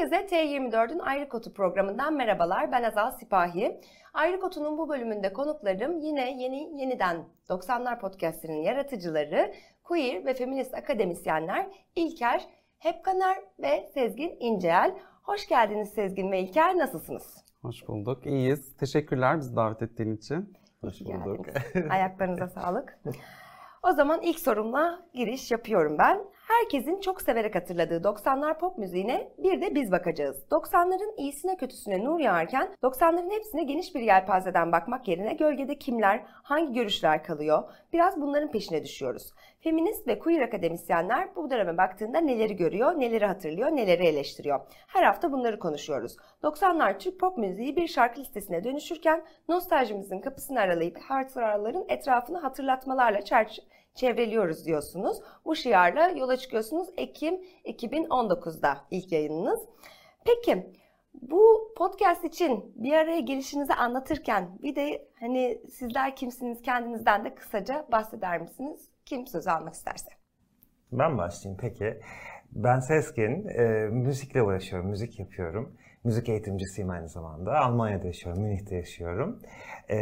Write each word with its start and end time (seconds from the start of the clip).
Herkese 0.00 0.36
T24'ün 0.36 0.98
Ayrı 0.98 1.28
Kotu 1.28 1.54
programından 1.54 2.14
merhabalar. 2.14 2.72
Ben 2.72 2.82
Azal 2.82 3.10
Sipahi. 3.10 3.80
Ayrı 4.14 4.40
Kotu'nun 4.40 4.78
bu 4.78 4.88
bölümünde 4.88 5.32
konuklarım 5.32 5.98
yine 5.98 6.42
yeni 6.42 6.80
yeniden 6.80 7.24
90'lar 7.48 8.00
podcast'inin 8.00 8.62
yaratıcıları, 8.62 9.52
queer 9.84 10.26
ve 10.26 10.34
feminist 10.34 10.74
akademisyenler 10.74 11.66
İlker 11.96 12.46
Hepkaner 12.78 13.36
ve 13.58 13.90
Sezgin 13.94 14.36
İncel. 14.40 14.94
Hoş 15.22 15.48
geldiniz 15.48 15.88
Sezgin 15.88 16.32
ve 16.32 16.40
İlker. 16.40 16.76
Nasılsınız? 16.76 17.44
Hoş 17.62 17.88
bulduk. 17.88 18.26
İyiyiz. 18.26 18.76
Teşekkürler 18.76 19.38
bizi 19.38 19.56
davet 19.56 19.82
ettiğin 19.82 20.16
için. 20.16 20.52
Hoş 20.80 21.00
bulduk. 21.00 21.46
Ayaklarınıza 21.90 22.48
sağlık. 22.60 22.98
O 23.82 23.92
zaman 23.92 24.22
ilk 24.22 24.40
sorumla 24.40 25.02
giriş 25.14 25.50
yapıyorum 25.50 25.98
ben. 25.98 26.24
Herkesin 26.50 27.00
çok 27.00 27.22
severek 27.22 27.54
hatırladığı 27.54 27.96
90'lar 27.96 28.58
pop 28.58 28.78
müziğine 28.78 29.32
bir 29.38 29.60
de 29.60 29.74
biz 29.74 29.92
bakacağız. 29.92 30.44
90'ların 30.50 31.16
iyisine 31.16 31.56
kötüsüne 31.56 32.04
nur 32.04 32.20
yağarken 32.20 32.68
90'ların 32.82 33.30
hepsine 33.30 33.64
geniş 33.64 33.94
bir 33.94 34.00
yelpazeden 34.00 34.72
bakmak 34.72 35.08
yerine 35.08 35.32
gölgede 35.32 35.78
kimler, 35.78 36.22
hangi 36.26 36.72
görüşler 36.72 37.24
kalıyor 37.24 37.62
biraz 37.92 38.20
bunların 38.20 38.50
peşine 38.50 38.84
düşüyoruz. 38.84 39.32
Feminist 39.60 40.08
ve 40.08 40.18
queer 40.18 40.40
akademisyenler 40.40 41.36
bu 41.36 41.50
döneme 41.50 41.78
baktığında 41.78 42.20
neleri 42.20 42.56
görüyor, 42.56 43.00
neleri 43.00 43.26
hatırlıyor, 43.26 43.68
neleri 43.68 44.06
eleştiriyor. 44.06 44.60
Her 44.86 45.02
hafta 45.02 45.32
bunları 45.32 45.58
konuşuyoruz. 45.58 46.16
90'lar 46.42 46.98
Türk 46.98 47.20
pop 47.20 47.38
müziği 47.38 47.76
bir 47.76 47.86
şarkı 47.86 48.20
listesine 48.20 48.64
dönüşürken 48.64 49.24
nostaljimizin 49.48 50.20
kapısını 50.20 50.60
aralayıp 50.60 50.98
hatıraların 50.98 51.84
etrafını 51.88 52.38
hatırlatmalarla 52.38 53.22
çerçeve 53.22 53.66
çevreliyoruz 54.00 54.66
diyorsunuz. 54.66 55.20
Bu 55.44 55.56
şiarla 55.56 56.08
yola 56.08 56.36
çıkıyorsunuz 56.36 56.88
Ekim 56.96 57.34
2019'da 57.64 58.76
ilk 58.90 59.12
yayınınız. 59.12 59.60
Peki 60.24 60.72
bu 61.22 61.72
podcast 61.76 62.24
için 62.24 62.72
bir 62.76 62.92
araya 62.92 63.20
gelişinizi 63.20 63.74
anlatırken 63.74 64.58
bir 64.62 64.76
de 64.76 65.08
hani 65.20 65.62
sizler 65.72 66.16
kimsiniz 66.16 66.62
kendinizden 66.62 67.24
de 67.24 67.34
kısaca 67.34 67.86
bahseder 67.92 68.40
misiniz? 68.40 68.88
Kim 69.06 69.26
söz 69.26 69.46
almak 69.46 69.74
isterse. 69.74 70.10
Ben 70.92 71.18
başlayayım 71.18 71.60
peki. 71.60 72.00
Ben 72.52 72.80
Seskin, 72.80 73.48
e, 73.48 73.88
müzikle 73.90 74.42
uğraşıyorum, 74.42 74.90
müzik 74.90 75.18
yapıyorum. 75.18 75.76
Müzik 76.04 76.28
eğitimcisiyim 76.28 76.90
aynı 76.90 77.08
zamanda. 77.08 77.58
Almanya'da 77.58 78.06
yaşıyorum, 78.06 78.42
Münih'te 78.42 78.76
yaşıyorum. 78.76 79.38
Ee, 79.88 79.98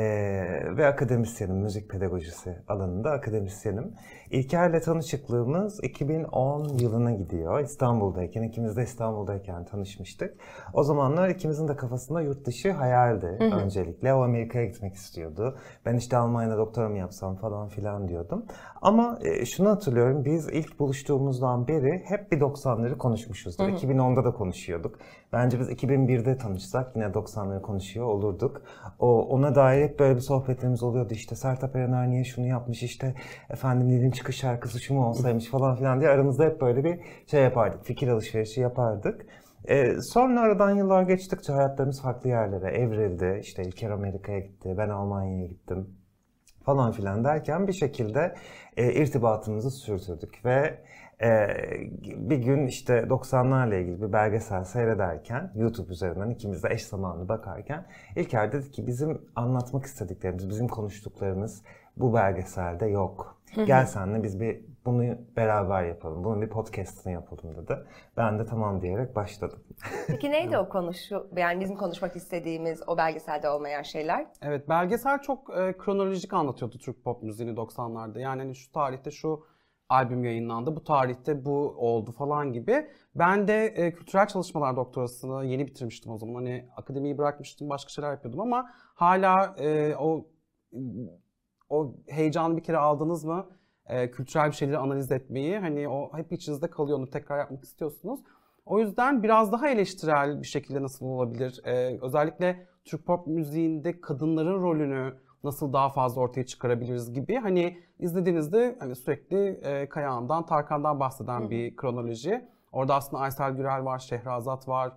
ve 0.77 0.87
akademisyenim, 0.87 1.57
müzik 1.57 1.91
pedagojisi 1.91 2.59
alanında 2.69 3.11
akademisyenim. 3.11 3.95
İlker'le 4.31 4.81
tanışıklığımız 4.81 5.85
2010 5.85 6.69
yılına 6.69 7.13
gidiyor. 7.13 7.61
İstanbul'dayken, 7.61 8.43
ikimiz 8.43 8.77
de 8.77 8.83
İstanbul'dayken 8.83 9.65
tanışmıştık. 9.65 10.35
O 10.75 10.83
zamanlar 10.83 11.29
ikimizin 11.29 11.69
de 11.69 11.77
kafasında 11.77 12.21
yurt 12.21 12.47
dışı 12.47 12.73
hayaldi 12.73 13.37
hı 13.39 13.45
hı. 13.45 13.57
öncelikle. 13.57 14.15
O 14.15 14.23
Amerika'ya 14.23 14.65
gitmek 14.65 14.95
istiyordu. 14.95 15.59
Ben 15.87 15.97
işte 15.97 16.17
Almanya'da 16.17 16.57
doktoramı 16.57 16.99
yapsam 16.99 17.37
falan 17.37 17.69
filan 17.69 18.09
diyordum. 18.09 18.45
Ama 18.83 19.19
e, 19.23 19.45
şunu 19.45 19.71
hatırlıyorum, 19.71 20.25
biz 20.25 20.49
ilk 20.49 20.79
buluştuğumuzdan 20.79 21.69
beri 21.69 22.03
hep 22.05 22.33
bir 22.33 22.41
90'ları 22.41 22.97
konuşmuşuzdur. 22.97 23.65
Hı 23.65 23.73
hı. 23.73 23.77
2010'da 23.77 24.25
da 24.25 24.33
konuşuyorduk. 24.33 24.99
Bence 25.33 25.61
biz 25.61 25.69
2001'de 25.69 26.37
tanışsak 26.37 26.97
yine 26.97 27.05
90'ları 27.05 27.63
konuşuyor 27.63 28.07
olurduk. 28.07 28.63
O 28.99 29.23
ona 29.23 29.55
dair 29.55 29.83
hep 29.83 29.99
böyle 29.99 30.17
bir 30.17 30.21
sohbetlerimiz 30.21 30.83
oluyordu. 30.83 31.13
İşte 31.13 31.37
Sertab 31.37 31.75
Erener 31.75 32.11
niye 32.11 32.25
şunu 32.25 32.47
yapmış 32.47 32.83
işte 32.83 33.15
efendim 33.51 33.89
Nil'in 33.89 34.11
çıkış 34.19 34.37
şarkısı 34.37 34.81
şu 34.81 34.95
mu 34.95 35.07
olsaymış 35.07 35.47
falan 35.47 35.77
filan 35.77 36.01
diye 36.01 36.11
aramızda 36.11 36.45
hep 36.45 36.61
böyle 36.61 36.85
bir 36.85 37.01
şey 37.27 37.43
yapardık. 37.43 37.85
Fikir 37.85 38.09
alışverişi 38.09 38.61
yapardık. 38.61 39.27
Ee, 39.69 40.01
sonra 40.01 40.41
aradan 40.41 40.77
yıllar 40.77 41.03
geçtikçe 41.03 41.53
hayatlarımız 41.53 42.03
farklı 42.03 42.29
yerlere 42.29 42.77
evrildi. 42.79 43.41
İşte 43.43 43.63
İlker 43.63 43.91
Amerika'ya 43.91 44.39
gitti, 44.39 44.75
ben 44.79 44.89
Almanya'ya 44.89 45.47
gittim 45.47 45.89
falan 46.65 46.93
filan 46.93 47.25
derken 47.25 47.67
bir 47.69 47.73
şekilde 47.73 48.35
e, 48.77 48.93
irtibatımızı 48.93 49.71
sürdürdük 49.71 50.45
ve 50.45 50.79
ee, 51.23 51.49
bir 52.17 52.39
gün 52.39 52.67
işte 52.67 52.93
90'larla 52.93 53.81
ilgili 53.81 54.03
bir 54.03 54.13
belgesel 54.13 54.65
seyrederken 54.65 55.53
YouTube 55.55 55.93
üzerinden 55.93 56.31
ikimiz 56.31 56.63
de 56.63 56.69
eş 56.71 56.85
zamanlı 56.87 57.29
bakarken 57.29 57.87
İlker 58.17 58.53
dedi 58.53 58.71
ki 58.71 58.87
bizim 58.87 59.23
anlatmak 59.37 59.85
istediklerimiz, 59.85 60.49
bizim 60.49 60.69
konuştuklarımız 60.69 61.63
bu 61.97 62.15
belgeselde 62.15 62.87
yok. 62.87 63.38
Gel 63.67 63.87
senle 63.87 64.23
biz 64.23 64.41
bir 64.41 64.61
bunu 64.85 65.19
beraber 65.37 65.85
yapalım. 65.85 66.25
Bunun 66.25 66.43
bir 66.43 66.49
podcast'ını 66.49 67.13
yapalım 67.13 67.57
dedi. 67.57 67.79
Ben 68.17 68.39
de 68.39 68.47
tamam 68.47 68.83
diyerek 68.83 69.17
başladım. 69.17 69.59
Peki 70.07 70.31
neydi 70.31 70.59
o 70.59 70.69
konuşu 70.69 71.31
yani 71.37 71.61
bizim 71.61 71.77
konuşmak 71.77 72.17
istediğimiz 72.17 72.89
o 72.89 72.97
belgeselde 72.97 73.51
olmayan 73.51 73.83
şeyler? 73.83 74.27
Evet 74.43 74.69
belgesel 74.69 75.23
çok 75.23 75.57
e, 75.59 75.77
kronolojik 75.79 76.33
anlatıyordu 76.33 76.79
Türk 76.79 77.05
pop 77.05 77.23
müziğini 77.23 77.53
90'larda. 77.53 78.21
Yani 78.21 78.43
hani 78.43 78.55
şu 78.55 78.73
tarihte 78.73 79.11
şu 79.11 79.45
albüm 79.89 80.25
yayınlandı. 80.25 80.77
Bu 80.77 80.85
tarihte 80.85 81.45
bu 81.45 81.75
oldu 81.79 82.13
falan 82.13 82.53
gibi. 82.53 82.87
Ben 83.15 83.49
de 83.49 83.67
e, 83.67 83.93
kültürel 83.93 84.27
çalışmalar 84.27 84.77
doktorasını 84.77 85.45
yeni 85.45 85.67
bitirmiştim 85.67 86.13
o 86.13 86.19
zaman. 86.19 86.35
Hani 86.35 86.69
akademiyi 86.77 87.19
bırakmıştım, 87.19 87.69
başka 87.69 87.89
şeyler 87.91 88.11
yapıyordum 88.11 88.41
ama 88.41 88.71
hala 88.95 89.55
e, 89.59 89.97
o 89.97 90.27
o 91.71 91.95
heyecanı 92.07 92.57
bir 92.57 92.63
kere 92.63 92.77
aldınız 92.77 93.25
mı? 93.25 93.47
E, 93.87 94.11
kültürel 94.11 94.47
bir 94.47 94.57
şeyleri 94.57 94.79
analiz 94.79 95.13
etmeyi 95.13 95.59
hani 95.59 95.89
o 95.89 96.17
hep 96.17 96.33
içinizde 96.33 96.71
kalıyor 96.71 96.99
onu 96.99 97.11
tekrar 97.11 97.39
yapmak 97.39 97.65
istiyorsunuz. 97.65 98.21
O 98.67 98.81
yüzden 98.81 99.23
biraz 99.23 99.53
daha 99.53 99.69
eleştirel 99.69 100.43
bir 100.43 100.47
şekilde 100.47 100.83
nasıl 100.83 101.07
olabilir? 101.07 101.61
E, 101.65 101.99
özellikle 102.03 102.67
Türk 102.85 103.07
pop 103.07 103.27
müziğinde 103.27 104.01
kadınların 104.01 104.63
rolünü 104.63 105.15
nasıl 105.45 105.73
daha 105.73 105.89
fazla 105.89 106.21
ortaya 106.21 106.47
çıkarabiliriz 106.47 107.13
gibi 107.13 107.37
hani 107.37 107.79
izlediğinizde 107.99 108.77
hani 108.81 108.97
sürekli 108.97 109.49
e, 109.49 109.89
Kayağan'dan, 109.89 110.47
Tarkan'dan 110.47 111.01
bahseden 111.01 111.41
Hı. 111.41 111.51
bir 111.51 111.77
kronoloji. 111.77 112.49
Orada 112.73 112.95
aslında 112.95 113.23
Aysel 113.23 113.53
Gürel 113.53 113.85
var, 113.85 113.99
Şehrazat 113.99 114.69
var, 114.69 114.93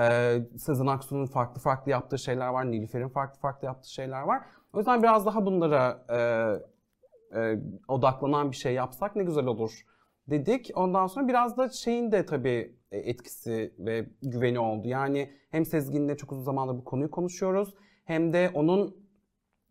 e, 0.00 0.38
Sezen 0.58 0.86
Aksu'nun 0.86 1.26
farklı 1.26 1.60
farklı 1.60 1.90
yaptığı 1.90 2.18
şeyler 2.18 2.48
var, 2.48 2.70
Nilüfer'in 2.70 3.08
farklı 3.08 3.40
farklı 3.40 3.66
yaptığı 3.66 3.92
şeyler 3.92 4.22
var. 4.22 4.42
O 4.74 4.78
yüzden 4.78 5.02
biraz 5.02 5.26
daha 5.26 5.46
bunlara 5.46 6.04
e, 6.10 6.18
e, 7.38 7.58
odaklanan 7.88 8.50
bir 8.50 8.56
şey 8.56 8.74
yapsak 8.74 9.16
ne 9.16 9.24
güzel 9.24 9.46
olur 9.46 9.86
dedik. 10.30 10.70
Ondan 10.74 11.06
sonra 11.06 11.28
biraz 11.28 11.56
da 11.56 11.68
şeyin 11.68 12.12
de 12.12 12.26
tabii 12.26 12.76
e, 12.90 12.98
etkisi 12.98 13.74
ve 13.78 14.06
güveni 14.22 14.58
oldu. 14.58 14.88
Yani 14.88 15.30
hem 15.50 15.64
Sezgin'le 15.64 16.16
çok 16.16 16.32
uzun 16.32 16.42
zamandır 16.42 16.74
bu 16.74 16.84
konuyu 16.84 17.10
konuşuyoruz 17.10 17.74
hem 18.04 18.32
de 18.32 18.50
onun 18.54 18.96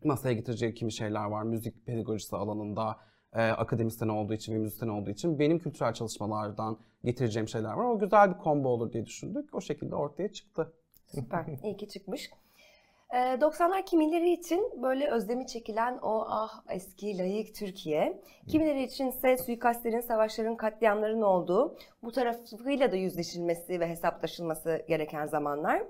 masaya 0.04 0.34
getireceği 0.34 0.74
kimi 0.74 0.92
şeyler 0.92 1.24
var. 1.24 1.42
Müzik 1.42 1.86
pedagojisi 1.86 2.36
alanında 2.36 2.96
e, 3.32 3.42
akademisyen 3.42 4.08
olduğu 4.08 4.34
için 4.34 4.54
ve 4.54 4.58
müzisyen 4.58 4.88
olduğu 4.88 5.10
için 5.10 5.38
benim 5.38 5.58
kültürel 5.58 5.92
çalışmalardan 5.92 6.78
getireceğim 7.04 7.48
şeyler 7.48 7.72
var. 7.72 7.84
O 7.84 7.98
güzel 7.98 8.34
bir 8.34 8.44
combo 8.44 8.68
olur 8.68 8.92
diye 8.92 9.06
düşündük. 9.06 9.54
O 9.54 9.60
şekilde 9.60 9.94
ortaya 9.94 10.32
çıktı. 10.32 10.72
Süper. 11.06 11.46
İyi 11.62 11.76
ki 11.76 11.88
çıkmış. 11.88 12.30
90'lar 13.14 13.80
e, 13.80 13.84
kimileri 13.84 14.30
için 14.30 14.82
böyle 14.82 15.10
özlemi 15.10 15.46
çekilen 15.46 15.98
o 16.02 16.24
ah 16.28 16.62
eski 16.70 17.18
layık 17.18 17.54
Türkiye, 17.54 18.22
kimileri 18.48 18.82
için 18.82 19.08
ise 19.08 19.36
suikastlerin, 19.36 20.00
savaşların, 20.00 20.56
katliamların 20.56 21.22
olduğu, 21.22 21.76
bu 22.02 22.12
tarafıyla 22.12 22.92
da 22.92 22.96
yüzleşilmesi 22.96 23.80
ve 23.80 23.88
hesaplaşılması 23.88 24.84
gereken 24.88 25.26
zamanlar. 25.26 25.82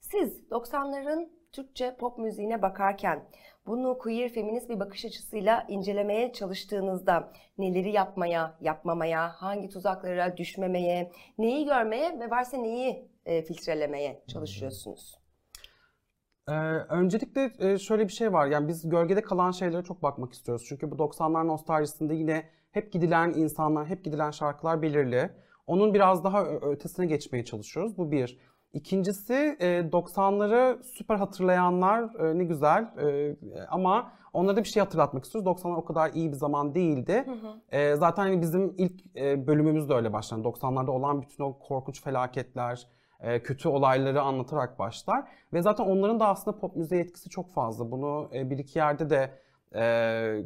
Siz 0.00 0.40
90'ların 0.50 1.28
Türkçe 1.52 1.96
pop 1.96 2.18
müziğine 2.18 2.62
bakarken 2.62 3.24
bunu 3.66 3.98
queer 3.98 4.28
feminist 4.28 4.68
bir 4.68 4.80
bakış 4.80 5.04
açısıyla 5.04 5.66
incelemeye 5.68 6.32
çalıştığınızda 6.32 7.32
neleri 7.58 7.92
yapmaya, 7.92 8.58
yapmamaya, 8.60 9.28
hangi 9.28 9.68
tuzaklara 9.68 10.36
düşmemeye, 10.36 11.10
neyi 11.38 11.64
görmeye 11.64 12.20
ve 12.20 12.30
varsa 12.30 12.56
neyi 12.56 13.08
e, 13.26 13.42
filtrelemeye 13.42 14.22
çalışıyorsunuz? 14.26 15.21
Ee, 16.48 16.52
öncelikle 16.88 17.52
e, 17.58 17.78
şöyle 17.78 18.08
bir 18.08 18.12
şey 18.12 18.32
var. 18.32 18.46
Yani 18.46 18.68
biz 18.68 18.88
gölgede 18.88 19.22
kalan 19.22 19.50
şeylere 19.50 19.82
çok 19.82 20.02
bakmak 20.02 20.32
istiyoruz. 20.32 20.64
Çünkü 20.68 20.90
bu 20.90 20.94
90'lar 20.94 21.46
nostaljisinde 21.46 22.14
yine 22.14 22.44
hep 22.70 22.92
gidilen 22.92 23.32
insanlar, 23.36 23.86
hep 23.86 24.04
gidilen 24.04 24.30
şarkılar 24.30 24.82
belirli. 24.82 25.30
Onun 25.66 25.94
biraz 25.94 26.24
daha 26.24 26.44
ötesine 26.44 27.06
geçmeye 27.06 27.44
çalışıyoruz. 27.44 27.98
Bu 27.98 28.10
bir. 28.10 28.38
İkincisi 28.72 29.56
90'ları 29.92 30.82
süper 30.82 31.16
hatırlayanlar 31.16 32.14
e, 32.14 32.38
ne 32.38 32.44
güzel 32.44 32.82
e, 32.82 33.36
ama 33.70 34.12
onlara 34.32 34.56
da 34.56 34.60
bir 34.60 34.68
şey 34.68 34.80
hatırlatmak 34.80 35.24
istiyoruz. 35.24 35.50
90'lar 35.50 35.76
o 35.76 35.84
kadar 35.84 36.12
iyi 36.12 36.32
bir 36.32 36.36
zaman 36.36 36.74
değildi. 36.74 37.24
Hı 37.26 37.32
hı. 37.32 37.76
E, 37.76 37.96
zaten 37.96 38.22
hani 38.22 38.40
bizim 38.40 38.74
ilk 38.78 39.14
bölümümüz 39.46 39.88
de 39.88 39.94
öyle 39.94 40.12
başlar. 40.12 40.38
90'larda 40.38 40.90
olan 40.90 41.22
bütün 41.22 41.44
o 41.44 41.58
korkunç 41.58 42.02
felaketler, 42.02 42.88
kötü 43.44 43.68
olayları 43.68 44.22
anlatarak 44.22 44.78
başlar. 44.78 45.24
Ve 45.52 45.62
zaten 45.62 45.84
onların 45.84 46.20
da 46.20 46.28
aslında 46.28 46.58
pop 46.58 46.76
müziğe 46.76 47.00
etkisi 47.00 47.30
çok 47.30 47.54
fazla. 47.54 47.90
Bunu 47.90 48.30
bir 48.32 48.58
iki 48.58 48.78
yerde 48.78 49.10
de 49.10 49.30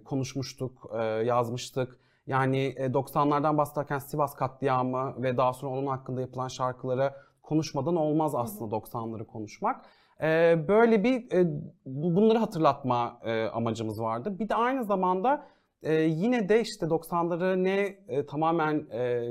konuşmuştuk, 0.04 0.90
yazmıştık. 1.24 1.98
Yani 2.26 2.74
90'lardan 2.78 3.58
bahsederken 3.58 3.98
Sivas 3.98 4.34
katliamı 4.34 5.22
ve 5.22 5.36
daha 5.36 5.52
sonra 5.52 5.72
onun 5.72 5.86
hakkında 5.86 6.20
yapılan 6.20 6.48
şarkıları 6.48 7.12
konuşmadan 7.42 7.96
olmaz 7.96 8.34
aslında 8.34 8.76
90'ları 8.76 9.26
konuşmak. 9.26 9.86
E, 10.22 10.58
böyle 10.68 11.04
bir 11.04 11.32
e, 11.32 11.46
bunları 11.86 12.38
hatırlatma 12.38 13.20
e, 13.24 13.44
amacımız 13.44 14.00
vardı. 14.00 14.38
Bir 14.38 14.48
de 14.48 14.54
aynı 14.54 14.84
zamanda 14.84 15.46
e, 15.82 15.94
yine 15.94 16.48
de 16.48 16.60
işte 16.60 16.86
90'ları 16.86 17.64
ne 17.64 17.98
e, 18.08 18.26
tamamen 18.26 18.90
e, 18.92 19.28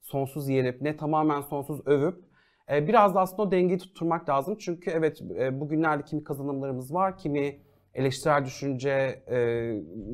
sonsuz 0.00 0.48
yerip 0.48 0.82
ne 0.82 0.96
tamamen 0.96 1.40
sonsuz 1.40 1.86
övüp 1.86 2.31
e, 2.72 2.88
biraz 2.88 3.14
da 3.14 3.20
aslında 3.20 3.42
o 3.42 3.50
dengeyi 3.50 3.78
tutturmak 3.78 4.28
lazım. 4.28 4.56
Çünkü 4.58 4.90
evet 4.90 5.22
e, 5.38 5.60
bugünlerde 5.60 6.02
kimi 6.02 6.24
kazanımlarımız 6.24 6.94
var, 6.94 7.18
kimi 7.18 7.58
eleştirel 7.94 8.44
düşünce 8.44 8.90
e, 9.30 9.38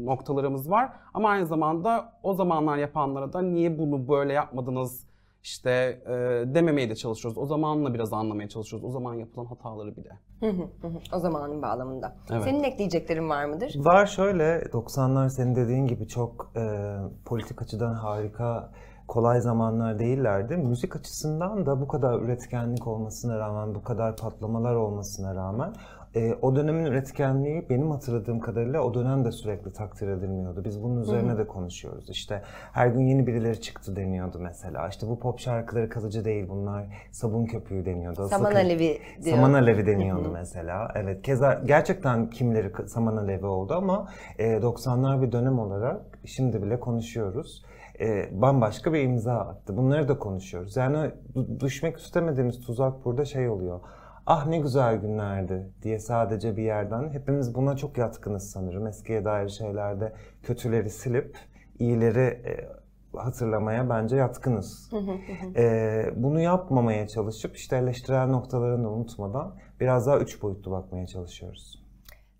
noktalarımız 0.04 0.70
var. 0.70 0.92
Ama 1.14 1.28
aynı 1.28 1.46
zamanda 1.46 2.12
o 2.22 2.34
zamanlar 2.34 2.76
yapanlara 2.76 3.32
da 3.32 3.42
niye 3.42 3.78
bunu 3.78 4.08
böyle 4.08 4.32
yapmadınız 4.32 5.08
işte 5.42 5.70
e, 6.06 6.10
dememeye 6.54 6.90
de 6.90 6.96
çalışıyoruz. 6.96 7.38
O 7.38 7.46
zamanla 7.46 7.94
biraz 7.94 8.12
anlamaya 8.12 8.48
çalışıyoruz. 8.48 8.88
O 8.88 8.90
zaman 8.90 9.14
yapılan 9.14 9.46
hataları 9.46 9.96
bile. 9.96 10.18
o 11.14 11.18
zamanın 11.18 11.62
bağlamında. 11.62 12.16
Evet. 12.30 12.42
Senin 12.42 12.62
ekleyeceklerin 12.62 13.28
var 13.28 13.44
mıdır? 13.44 13.74
Var 13.76 14.06
şöyle 14.06 14.58
90'lar 14.72 15.30
senin 15.30 15.54
dediğin 15.54 15.86
gibi 15.86 16.08
çok 16.08 16.52
e, 16.56 16.62
politik 17.24 17.62
açıdan 17.62 17.94
harika 17.94 18.70
kolay 19.08 19.40
zamanlar 19.40 19.98
değillerdi. 19.98 20.56
Müzik 20.56 20.96
açısından 20.96 21.66
da 21.66 21.80
bu 21.80 21.88
kadar 21.88 22.20
üretkenlik 22.20 22.86
olmasına 22.86 23.38
rağmen, 23.38 23.74
bu 23.74 23.84
kadar 23.84 24.16
patlamalar 24.16 24.74
olmasına 24.74 25.34
rağmen 25.34 25.72
e, 26.16 26.34
o 26.42 26.56
dönemin 26.56 26.84
üretkenliği 26.84 27.66
benim 27.70 27.90
hatırladığım 27.90 28.40
kadarıyla 28.40 28.80
o 28.82 28.94
dönem 28.94 29.24
de 29.24 29.32
sürekli 29.32 29.72
takdir 29.72 30.08
edilmiyordu. 30.08 30.64
Biz 30.64 30.82
bunun 30.82 31.02
üzerine 31.02 31.38
de 31.38 31.46
konuşuyoruz. 31.46 32.10
İşte 32.10 32.42
her 32.72 32.86
gün 32.86 33.00
yeni 33.00 33.26
birileri 33.26 33.60
çıktı 33.60 33.96
deniyordu 33.96 34.38
mesela. 34.40 34.88
İşte 34.88 35.08
bu 35.08 35.18
pop 35.18 35.38
şarkıları 35.38 35.88
kalıcı 35.88 36.24
değil 36.24 36.48
bunlar 36.48 37.08
sabun 37.12 37.44
köpüğü 37.46 37.86
deniyordu. 37.86 38.28
Saman 38.28 38.52
kı- 38.52 38.56
Alevi 38.56 38.98
diyor. 39.24 39.36
Saman 39.36 39.52
Alevi 39.54 39.86
deniyordu 39.86 40.30
mesela. 40.32 40.88
Evet 40.94 41.22
keza 41.22 41.54
gerçekten 41.66 42.30
kimileri 42.30 42.72
k- 42.72 42.88
Saman 42.88 43.16
Alevi 43.16 43.46
oldu 43.46 43.74
ama 43.74 44.08
e, 44.38 44.44
90'lar 44.62 45.22
bir 45.22 45.32
dönem 45.32 45.58
olarak 45.58 46.00
şimdi 46.24 46.62
bile 46.62 46.80
konuşuyoruz. 46.80 47.62
E, 48.00 48.28
bambaşka 48.42 48.92
bir 48.92 49.02
imza 49.02 49.34
attı. 49.34 49.76
Bunları 49.76 50.08
da 50.08 50.18
konuşuyoruz. 50.18 50.76
Yani 50.76 51.10
düşmek 51.60 51.96
istemediğimiz 51.96 52.60
tuzak 52.60 53.04
burada 53.04 53.24
şey 53.24 53.48
oluyor. 53.48 53.80
Ah 54.26 54.46
ne 54.46 54.58
güzel 54.58 54.96
günlerdi 54.96 55.72
diye 55.82 55.98
sadece 55.98 56.56
bir 56.56 56.62
yerden 56.62 57.10
hepimiz 57.12 57.54
buna 57.54 57.76
çok 57.76 57.98
yatkınız 57.98 58.50
sanırım. 58.50 58.86
Eskiye 58.86 59.24
dair 59.24 59.48
şeylerde 59.48 60.12
kötüleri 60.42 60.90
silip 60.90 61.38
iyileri 61.78 62.20
e, 62.20 62.68
hatırlamaya 63.16 63.90
bence 63.90 64.16
yatkınız. 64.16 64.90
Ee, 65.56 66.04
bunu 66.16 66.40
yapmamaya 66.40 67.08
çalışıp 67.08 67.56
işte 67.56 67.76
eleştirel 67.76 68.26
noktalarını 68.26 68.84
da 68.84 68.90
unutmadan 68.90 69.54
biraz 69.80 70.06
daha 70.06 70.18
üç 70.18 70.42
boyutlu 70.42 70.70
bakmaya 70.70 71.06
çalışıyoruz. 71.06 71.87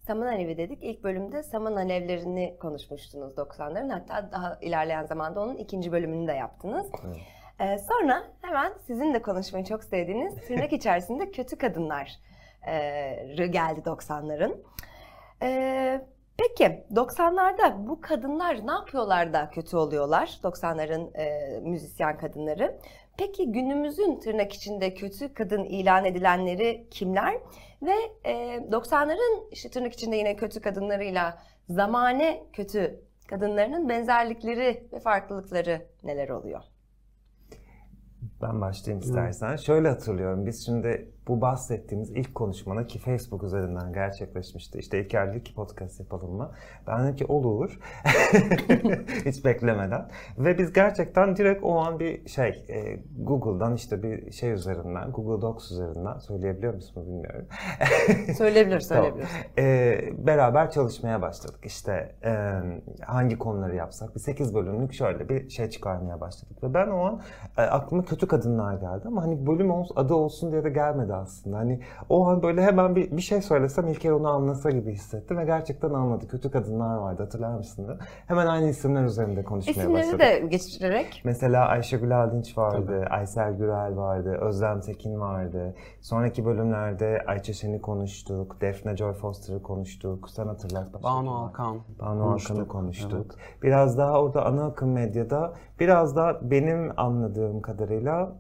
Saman 0.09 0.27
Alevi 0.27 0.57
dedik. 0.57 0.83
İlk 0.83 1.05
bölümde 1.05 1.43
saman 1.43 1.77
alevlerini 1.77 2.57
konuşmuştunuz 2.61 3.35
90'ların. 3.35 3.93
Hatta 3.93 4.33
daha 4.33 4.59
ilerleyen 4.61 5.05
zamanda 5.05 5.41
onun 5.41 5.57
ikinci 5.57 5.93
bölümünü 5.93 6.29
de 6.29 6.33
yaptınız. 6.33 6.87
Evet. 7.07 7.17
Ee, 7.61 7.79
sonra 7.79 8.25
hemen 8.43 8.73
sizin 8.87 9.15
de 9.15 9.23
konuşmayı 9.23 9.65
çok 9.65 9.85
sevdiğiniz 9.85 10.35
tırnak 10.49 10.73
içerisinde 10.73 11.31
kötü 11.31 11.59
kadınlar 11.59 12.19
e, 12.67 13.47
geldi 13.47 13.81
90'ların. 13.81 14.57
Ee, 15.43 16.01
peki 16.37 16.85
90'larda 16.95 17.87
bu 17.87 18.01
kadınlar 18.01 18.67
ne 18.67 18.73
yapıyorlar 18.73 19.33
da 19.33 19.51
kötü 19.51 19.77
oluyorlar? 19.77 20.39
90'ların 20.43 21.17
e, 21.17 21.61
müzisyen 21.61 22.19
kadınları. 22.19 22.79
Peki 23.19 23.53
günümüzün 23.53 24.21
tırnak 24.21 24.53
içinde 24.53 24.95
kötü 24.95 25.35
kadın 25.35 25.65
ilan 25.65 26.05
edilenleri 26.05 26.87
kimler? 26.91 27.35
Ve 27.83 27.95
e, 28.25 28.33
90'ların 28.57 29.51
işte 29.53 29.71
tırnak 29.71 29.93
içinde 29.93 30.17
yine 30.17 30.37
kötü 30.37 30.61
kadınlarıyla 30.61 31.39
zamane 31.69 32.47
kötü 32.53 33.01
kadınlarının 33.29 33.89
benzerlikleri 33.89 34.89
ve 34.93 35.01
farklılıkları 35.01 35.87
neler 36.05 36.29
oluyor? 36.29 36.61
Ben 38.43 38.61
başlayayım 38.61 39.05
istersen. 39.05 39.57
Şöyle 39.57 39.89
hatırlıyorum. 39.89 40.47
Biz 40.47 40.67
şimdi 40.67 41.13
bu 41.29 41.41
bahsettiğimiz 41.41 42.11
ilk 42.11 42.35
konuşmada 42.35 42.87
ki 42.87 42.99
Facebook 42.99 43.43
üzerinden 43.43 43.93
gerçekleşmişti. 43.93 44.79
İşte 44.79 45.01
İlker 45.01 45.33
dedi 45.33 45.45
ki 45.45 45.55
podcast 45.55 46.01
yapalım 46.01 46.37
mı? 46.37 46.51
Ben 46.87 47.05
dedim 47.05 47.17
ki 47.17 47.27
olur. 47.27 47.79
Hiç 49.25 49.45
beklemeden. 49.45 50.09
Ve 50.39 50.59
biz 50.59 50.73
gerçekten 50.73 51.37
direkt 51.37 51.65
o 51.65 51.79
an 51.79 52.01
bir 52.01 52.29
şey 52.29 52.65
e, 52.69 53.01
Google'dan 53.19 53.75
işte 53.75 54.03
bir 54.03 54.33
şey 54.33 54.53
üzerinden 54.53 55.13
Google 55.13 55.43
Docs 55.43 55.71
üzerinden 55.73 56.19
söyleyebiliyor 56.19 56.75
musun 56.75 57.07
bilmiyorum. 57.07 57.47
Söyleyebiliriz, 58.37 58.89
Tamam. 58.89 59.05
söyleyebiliriz. 59.05 59.31
Ee, 59.59 60.27
beraber 60.27 60.71
çalışmaya 60.71 61.23
başladık. 61.23 61.61
İşte 61.65 62.15
e, 62.25 62.33
hangi 63.05 63.39
konuları 63.39 63.77
yapsak 63.77 64.15
bir 64.15 64.21
8 64.21 64.55
bölümlük 64.55 64.93
şöyle 64.93 65.29
bir 65.29 65.51
şey 65.51 65.71
çıkarmaya 65.71 66.21
başladık. 66.21 66.63
Ve 66.63 66.75
ben 66.75 66.89
o 66.89 67.05
an 67.05 67.21
e, 67.59 67.63
aklıma 67.63 68.05
kötü 68.05 68.29
kadınlar 68.29 68.75
geldi 68.75 69.03
ama 69.07 69.23
hani 69.23 69.47
bölüm 69.47 69.69
adı 69.97 70.15
olsun 70.15 70.53
diye 70.53 70.65
de 70.65 70.71
gelmedi 70.71 71.15
aslında. 71.23 71.57
Hani 71.57 71.81
o 72.09 72.27
an 72.27 72.43
böyle 72.43 72.63
hemen 72.63 72.97
bir, 72.97 73.17
bir 73.17 73.23
şey 73.23 73.43
söylesem 73.43 73.89
İlker 73.89 74.11
onu 74.11 74.29
anlasa 74.29 74.71
gibi 74.71 74.93
hissettim 74.93 75.39
ve 75.39 75.45
gerçekten 75.45 75.91
anladı. 75.91 76.29
Kötü 76.29 76.51
kadınlar 76.51 76.97
vardı 76.97 77.23
hatırlar 77.23 77.57
mısın? 77.57 77.99
Hemen 78.27 78.47
aynı 78.47 78.69
isimler 78.69 79.05
üzerinde 79.05 79.45
konuşmaya 79.45 79.71
İsimlerini 79.73 80.13
başladık. 80.13 80.21
de 80.21 80.47
geçirerek 80.47 81.21
Mesela 81.25 81.67
Ayşegül 81.67 82.23
Aldinç 82.23 82.59
vardı, 82.59 83.07
Aysel 83.11 83.57
Gürel 83.57 83.97
vardı, 83.97 84.39
Özlem 84.41 84.81
Tekin 84.81 85.21
vardı. 85.21 85.75
Sonraki 86.01 86.45
bölümlerde 86.45 87.25
Ayça 87.27 87.53
Şen'i 87.53 87.81
konuştuk, 87.81 88.61
Defne 88.61 88.97
Joy 88.97 89.13
Foster'ı 89.13 89.63
konuştuk. 89.63 90.31
Sen 90.31 90.47
hatırlat 90.47 91.03
Banu? 91.03 91.31
Alkan. 91.45 91.79
Banu. 92.01 92.33
Alkan'ı 92.33 92.69
konuştuk. 92.69 93.35
Biraz 93.63 93.99
daha 93.99 94.23
orada 94.23 94.47
ana 94.47 94.65
akım 94.65 94.93
medyada, 94.93 95.55
biraz 95.81 96.17
da 96.17 96.51
benim 96.51 96.93
anladığım 96.97 97.63
kadarıyla 97.63 98.33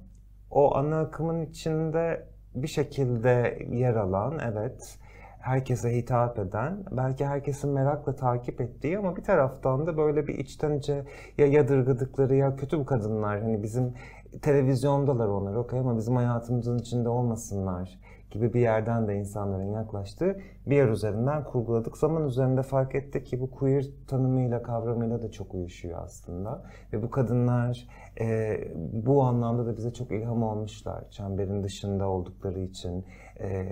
o 0.51 0.77
ana 0.77 1.01
akımın 1.01 1.43
içinde 1.43 2.27
bir 2.63 2.69
şekilde 2.69 3.59
yer 3.71 3.95
alan, 3.95 4.39
evet, 4.53 4.99
herkese 5.41 5.97
hitap 5.97 6.39
eden, 6.39 6.85
belki 6.91 7.27
herkesin 7.27 7.71
merakla 7.71 8.17
takip 8.17 8.61
ettiği 8.61 8.99
ama 8.99 9.17
bir 9.17 9.23
taraftan 9.23 9.87
da 9.87 9.97
böyle 9.97 10.27
bir 10.27 10.38
içten 10.38 10.73
içe 10.73 11.05
ya 11.38 11.47
yadırgadıkları 11.47 12.35
ya 12.35 12.57
kötü 12.57 12.79
bu 12.79 12.87
kadınlar, 12.87 13.41
hani 13.43 13.62
bizim 13.62 13.95
televizyondalar 14.43 15.29
onlar 15.29 15.55
okey 15.55 15.79
ama 15.79 15.97
bizim 15.97 16.17
hayatımızın 16.17 16.79
içinde 16.79 17.09
olmasınlar 17.09 17.99
gibi 18.30 18.54
bir 18.54 18.61
yerden 18.61 19.08
de 19.08 19.14
insanların 19.14 19.73
yaklaştığı 19.73 20.40
bir 20.66 20.76
yer 20.76 20.88
üzerinden 20.88 21.44
kurguladık. 21.44 21.97
Zaman 21.97 22.26
üzerinde 22.26 22.62
fark 22.62 22.94
ettik 22.94 23.26
ki 23.26 23.40
bu 23.40 23.50
queer 23.50 23.85
tanımıyla, 24.08 24.62
kavramıyla 24.62 25.23
da 25.23 25.30
çok 25.30 25.54
uyuşuyor 25.54 26.02
aslında. 26.04 26.62
Ve 26.92 27.02
bu 27.02 27.11
kadınlar 27.11 27.88
e, 28.20 28.58
bu 28.92 29.23
anlamda 29.23 29.66
da 29.66 29.76
bize 29.76 29.92
çok 29.92 30.12
ilham 30.12 30.42
olmuşlar. 30.42 31.11
Çemberin 31.11 31.62
dışında 31.64 32.08
oldukları 32.08 32.61
için, 32.61 33.04
e, 33.40 33.66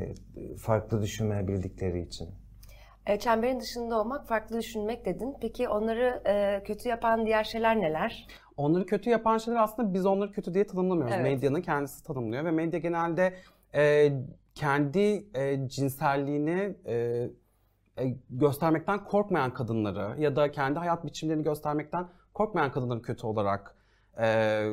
farklı 0.58 1.02
düşünmeyebildikleri 1.02 2.00
için. 2.00 2.28
e, 3.06 3.18
çemberin 3.18 3.60
dışında 3.60 4.00
olmak, 4.00 4.26
farklı 4.26 4.58
düşünmek 4.58 5.04
dedin. 5.04 5.36
Peki 5.40 5.68
onları 5.68 6.22
e, 6.26 6.62
kötü 6.64 6.88
yapan 6.88 7.26
diğer 7.26 7.44
şeyler 7.44 7.80
neler? 7.80 8.26
Onları 8.56 8.86
kötü 8.86 9.10
yapan 9.10 9.38
şeyler 9.38 9.60
aslında 9.62 9.94
biz 9.94 10.06
onları 10.06 10.32
kötü 10.32 10.54
diye 10.54 10.66
tanımlamıyoruz. 10.66 11.14
Evet. 11.14 11.25
Medyanın 11.25 11.60
kendisi 11.62 12.04
tanımlıyor 12.04 12.44
ve 12.44 12.50
medya 12.50 12.78
genelde 12.80 13.34
e, 13.75 14.12
kendi 14.56 15.26
e, 15.34 15.68
cinselliğini 15.68 16.76
e, 16.86 16.94
e, 17.98 18.16
göstermekten 18.30 19.04
korkmayan 19.04 19.54
kadınları 19.54 20.20
ya 20.20 20.36
da 20.36 20.50
kendi 20.50 20.78
hayat 20.78 21.04
biçimlerini 21.04 21.42
göstermekten 21.42 22.08
korkmayan 22.34 22.72
kadınları 22.72 23.02
kötü 23.02 23.26
olarak 23.26 23.76
e, 24.18 24.26
e, 24.26 24.70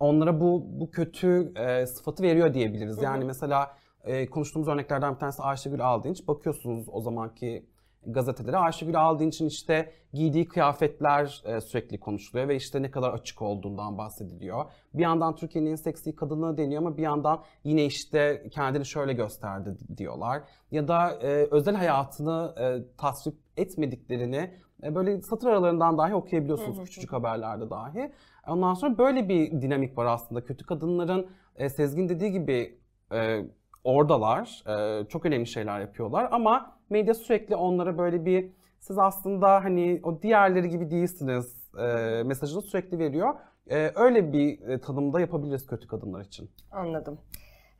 onlara 0.00 0.40
bu 0.40 0.66
bu 0.80 0.90
kötü 0.90 1.52
e, 1.56 1.86
sıfatı 1.86 2.22
veriyor 2.22 2.54
diyebiliriz. 2.54 3.02
Yani 3.02 3.24
mesela 3.24 3.76
e, 4.04 4.30
konuştuğumuz 4.30 4.68
örneklerden 4.68 5.14
bir 5.14 5.18
tanesi 5.18 5.42
Ayşegül 5.42 5.80
Aldinç. 5.80 6.28
Bakıyorsunuz 6.28 6.86
o 6.88 7.00
zamanki 7.00 7.66
gazetelere 8.06 8.56
Ayşegül 8.56 9.00
Aldinç'in 9.00 9.46
işte 9.46 9.92
giydiği 10.12 10.48
kıyafetler 10.48 11.42
e, 11.44 11.60
sürekli 11.60 12.00
konuşuluyor 12.00 12.48
ve 12.48 12.56
işte 12.56 12.82
ne 12.82 12.90
kadar 12.90 13.12
açık 13.12 13.42
olduğundan 13.42 13.98
bahsediliyor. 13.98 14.64
Bir 14.94 15.02
yandan 15.02 15.36
Türkiye'nin 15.36 15.70
en 15.70 15.76
seksi 15.76 16.16
kadını 16.16 16.56
deniyor 16.56 16.82
ama 16.82 16.96
bir 16.96 17.02
yandan 17.02 17.42
yine 17.64 17.84
işte 17.84 18.48
kendini 18.50 18.86
şöyle 18.86 19.12
gösterdi 19.12 19.76
diyorlar. 19.96 20.42
Ya 20.70 20.88
da 20.88 21.12
e, 21.12 21.48
özel 21.50 21.74
hayatını 21.74 22.54
e, 22.60 22.96
tasvip 22.96 23.34
etmediklerini 23.56 24.54
e, 24.82 24.94
böyle 24.94 25.22
satır 25.22 25.48
aralarından 25.48 25.98
dahi 25.98 26.14
okuyabiliyorsunuz 26.14 26.84
küçücük 26.84 27.12
haberlerde 27.12 27.70
dahi. 27.70 28.12
Ondan 28.48 28.74
sonra 28.74 28.98
böyle 28.98 29.28
bir 29.28 29.62
dinamik 29.62 29.98
var 29.98 30.06
aslında. 30.06 30.44
Kötü 30.44 30.66
kadınların 30.66 31.30
e, 31.56 31.68
Sezgin 31.68 32.08
dediği 32.08 32.32
gibi 32.32 32.78
e, 33.12 33.44
oradalar. 33.84 34.62
E, 34.66 35.04
çok 35.08 35.26
önemli 35.26 35.46
şeyler 35.46 35.80
yapıyorlar 35.80 36.28
ama 36.30 36.77
medya 36.90 37.14
sürekli 37.14 37.56
onlara 37.56 37.98
böyle 37.98 38.24
bir 38.24 38.50
siz 38.80 38.98
aslında 38.98 39.64
hani 39.64 40.00
o 40.02 40.22
diğerleri 40.22 40.68
gibi 40.68 40.90
değilsiniz 40.90 41.70
e, 41.78 42.22
mesajını 42.22 42.62
sürekli 42.62 42.98
veriyor. 42.98 43.34
E, 43.70 43.92
öyle 43.94 44.32
bir 44.32 44.68
e, 44.68 44.80
tanımda 44.80 45.20
yapabiliriz 45.20 45.66
kötü 45.66 45.86
kadınlar 45.86 46.24
için. 46.24 46.50
Anladım. 46.72 47.18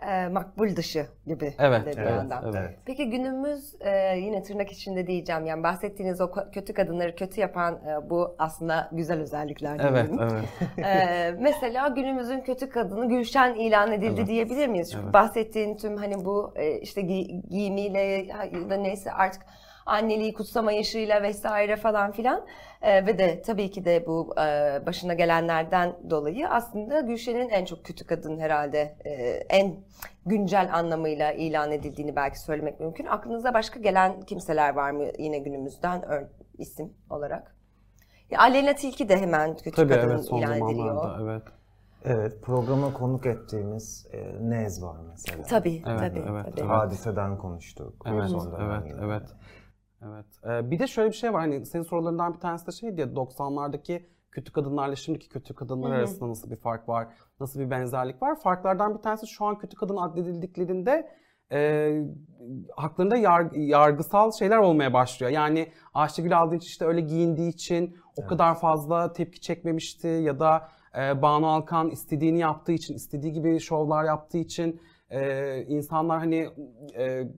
Ee, 0.07 0.29
makbul 0.29 0.77
dışı 0.77 1.07
gibi 1.27 1.55
Evet, 1.59 1.87
de 1.87 1.91
bir 1.93 1.97
evet, 1.99 2.11
yandan. 2.11 2.45
evet. 2.57 2.77
Peki 2.85 3.11
günümüz 3.11 3.75
e, 3.81 4.19
yine 4.19 4.43
tırnak 4.43 4.73
içinde 4.73 5.07
diyeceğim 5.07 5.47
yani 5.47 5.63
bahsettiğiniz 5.63 6.21
o 6.21 6.31
kötü 6.53 6.75
kadınları 6.75 7.17
kötü 7.17 7.41
yapan 7.41 7.75
e, 7.75 8.11
bu 8.11 8.35
aslında 8.39 8.89
güzel 8.93 9.21
özellikler 9.21 9.81
Evet, 9.91 10.11
evet. 10.21 10.45
Ee, 10.87 11.35
mesela 11.41 11.89
günümüzün 11.89 12.41
kötü 12.41 12.69
kadını 12.71 13.09
Gülşen 13.09 13.55
ilan 13.55 13.93
edildi 13.93 14.15
Evet. 14.19 14.29
diyebilir 14.29 14.67
miyiz? 14.69 14.91
Çünkü 14.91 15.05
Evet. 15.05 15.15
bahsettiğin 15.15 15.77
tüm 15.77 15.97
hani 15.97 16.25
bu 16.25 16.53
e, 16.57 16.81
işte 16.81 17.01
gi- 17.01 17.49
giyimiyle 17.49 18.01
ya 18.01 18.71
da 18.71 18.77
neyse 18.77 19.13
artık 19.13 19.43
anneliği 19.89 20.35
kutsama 20.35 20.73
yaşıyla 20.73 21.23
vesaire 21.23 21.77
falan 21.77 22.13
filan 22.13 22.47
Ee, 22.83 23.07
ve 23.07 23.19
de 23.19 23.43
tabii 23.43 23.71
ki 23.71 23.85
de 23.85 24.07
bu 24.07 24.35
e, 24.41 24.43
başına 24.87 25.15
gelenlerden 25.15 25.97
dolayı 26.11 26.49
aslında 26.49 27.01
Gülşen'in 27.01 27.49
en 27.49 27.65
çok 27.65 27.85
kötü 27.85 28.07
kadın 28.07 28.39
herhalde 28.39 28.97
e, 29.05 29.11
en 29.49 29.77
güncel 30.27 30.71
anlamıyla 30.75 31.33
ilan 31.33 31.73
edildiğini 31.73 32.17
belki 32.17 32.41
söylemek 32.41 32.81
mümkün. 32.81 33.07
Aklınıza 33.07 33.55
başka 33.55 33.81
gelen 33.81 34.21
kimseler 34.23 34.75
var 34.75 34.91
mı 34.91 35.05
yine 35.19 35.39
günümüzden 35.39 36.01
ör- 36.03 36.29
isim 36.59 36.93
olarak? 37.11 37.57
Ya 38.31 38.39
Aleyna 38.41 38.73
Tilki 38.75 39.09
de 39.09 39.17
hemen 39.17 39.57
kötü 39.57 39.71
Tabii 39.77 39.95
kadın 39.95 40.11
evet 40.11 40.25
son 40.25 40.39
ilan 40.39 40.53
ediliyor. 40.53 40.95
zamanlarda 40.95 41.23
evet. 41.33 41.43
Evet, 42.05 42.43
programa 42.43 42.93
konuk 42.93 43.27
ettiğimiz 43.27 44.07
e, 44.13 44.19
Nez 44.51 44.83
var 44.83 44.97
mesela. 45.11 45.43
Tabii, 45.43 45.83
Evet, 45.87 46.01
tabii, 46.01 46.25
evet, 46.31 46.47
tabii. 46.57 46.67
Hadiseden 46.67 47.39
konuştuk. 47.39 47.95
Evet, 48.07 48.31
evet, 48.61 48.95
evet. 49.05 49.23
Evet. 50.07 50.27
Ee, 50.45 50.71
bir 50.71 50.79
de 50.79 50.87
şöyle 50.87 51.09
bir 51.11 51.15
şey 51.15 51.33
var. 51.33 51.41
Hani 51.41 51.67
senin 51.67 51.83
sorularından 51.83 52.35
bir 52.35 52.41
tanesi 52.41 52.67
de 52.67 52.73
şey 52.73 52.97
diye 52.97 53.07
90'lardaki 53.07 54.03
kötü 54.31 54.53
kadınlarla 54.53 54.97
şimdiki 54.97 55.29
kötü 55.29 55.55
kadınlar 55.55 55.91
Hı 55.91 55.95
hı. 55.95 55.99
arasında 55.99 56.29
nasıl 56.29 56.51
bir 56.51 56.57
fark 56.57 56.89
var? 56.89 57.09
Nasıl 57.41 57.61
bir 57.61 57.71
benzerlik 57.71 58.23
var? 58.23 58.41
Farklardan 58.41 58.95
bir 58.95 59.03
tanesi 59.03 59.27
şu 59.27 59.45
an 59.45 59.59
kötü 59.59 59.77
kadın 59.77 59.97
addedildiklerinde 59.97 61.09
e, 61.53 61.91
haklarında 62.77 63.17
yar- 63.17 63.53
yargısal 63.55 64.33
şeyler 64.33 64.57
olmaya 64.57 64.93
başlıyor. 64.93 65.33
Yani 65.33 65.73
Ayşegül 65.95 66.39
Aldınç 66.39 66.65
işte 66.67 66.85
öyle 66.85 67.01
giyindiği 67.01 67.49
için 67.49 67.97
o 68.17 68.21
Evet. 68.21 68.29
kadar 68.29 68.61
fazla 68.61 69.13
tepki 69.13 69.41
çekmemişti 69.41 70.09
ya 70.09 70.41
da 70.41 70.69
e, 70.99 71.23
Banu 71.23 71.47
Alkan 71.47 71.91
istediğini 71.91 72.39
yaptığı 72.39 72.73
için, 72.73 72.95
istediği 72.95 73.33
gibi 73.33 73.61
şovlar 73.61 74.05
yaptığı 74.05 74.39
için 74.39 74.81
e, 75.11 75.63
insanlar 75.63 76.19
hani 76.19 76.49
e, 76.99 77.29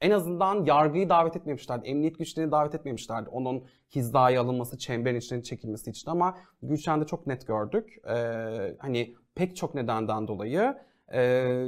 en 0.00 0.10
azından 0.10 0.64
yargıyı 0.64 1.08
davet 1.08 1.36
etmemişlerdi. 1.36 1.86
Emniyet 1.86 2.18
güçlerini 2.18 2.52
davet 2.52 2.74
etmemişlerdi. 2.74 3.28
Onun 3.28 3.64
hizaya 3.94 4.40
alınması, 4.42 4.78
çemberin 4.78 5.18
içine 5.18 5.42
çekilmesi 5.42 5.90
için 5.90 6.10
ama 6.10 6.38
Gülşen'de 6.62 7.06
çok 7.06 7.26
net 7.26 7.46
gördük. 7.46 7.98
Ee, 8.08 8.76
hani 8.78 9.14
pek 9.34 9.56
çok 9.56 9.74
nedenden 9.74 10.28
dolayı 10.28 10.74
e, 11.14 11.64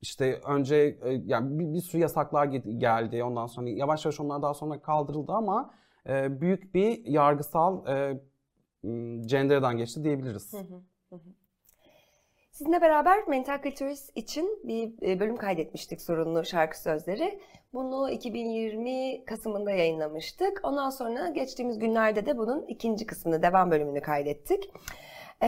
işte 0.00 0.40
önce 0.48 0.76
e, 0.76 1.12
yani 1.24 1.58
bir, 1.58 1.74
bir 1.74 1.80
sürü 1.80 2.02
yasaklar 2.02 2.46
ge- 2.46 2.78
geldi. 2.78 3.24
Ondan 3.24 3.46
sonra 3.46 3.68
yavaş 3.68 4.04
yavaş 4.04 4.20
onlar 4.20 4.42
daha 4.42 4.54
sonra 4.54 4.82
kaldırıldı 4.82 5.32
ama 5.32 5.74
e, 6.08 6.40
büyük 6.40 6.74
bir 6.74 7.04
yargısal 7.04 7.86
e, 7.86 8.20
cendereden 9.26 9.76
geçti 9.76 10.04
diyebiliriz. 10.04 10.52
Hı, 10.52 10.58
hı 10.58 11.16
hı. 11.16 11.45
Sizinle 12.56 12.80
beraber 12.80 13.28
Mental 13.28 13.62
Cultures 13.62 14.10
için 14.14 14.60
bir 14.64 15.08
e, 15.08 15.20
bölüm 15.20 15.36
kaydetmiştik 15.36 16.02
sorunlu 16.02 16.44
şarkı 16.44 16.80
sözleri. 16.80 17.40
Bunu 17.74 18.10
2020 18.10 19.24
Kasım'ında 19.24 19.70
yayınlamıştık. 19.70 20.60
Ondan 20.62 20.90
sonra 20.90 21.28
geçtiğimiz 21.28 21.78
günlerde 21.78 22.26
de 22.26 22.38
bunun 22.38 22.66
ikinci 22.66 23.06
kısmını, 23.06 23.42
devam 23.42 23.70
bölümünü 23.70 24.00
kaydettik. 24.00 24.70
Ee, 25.42 25.46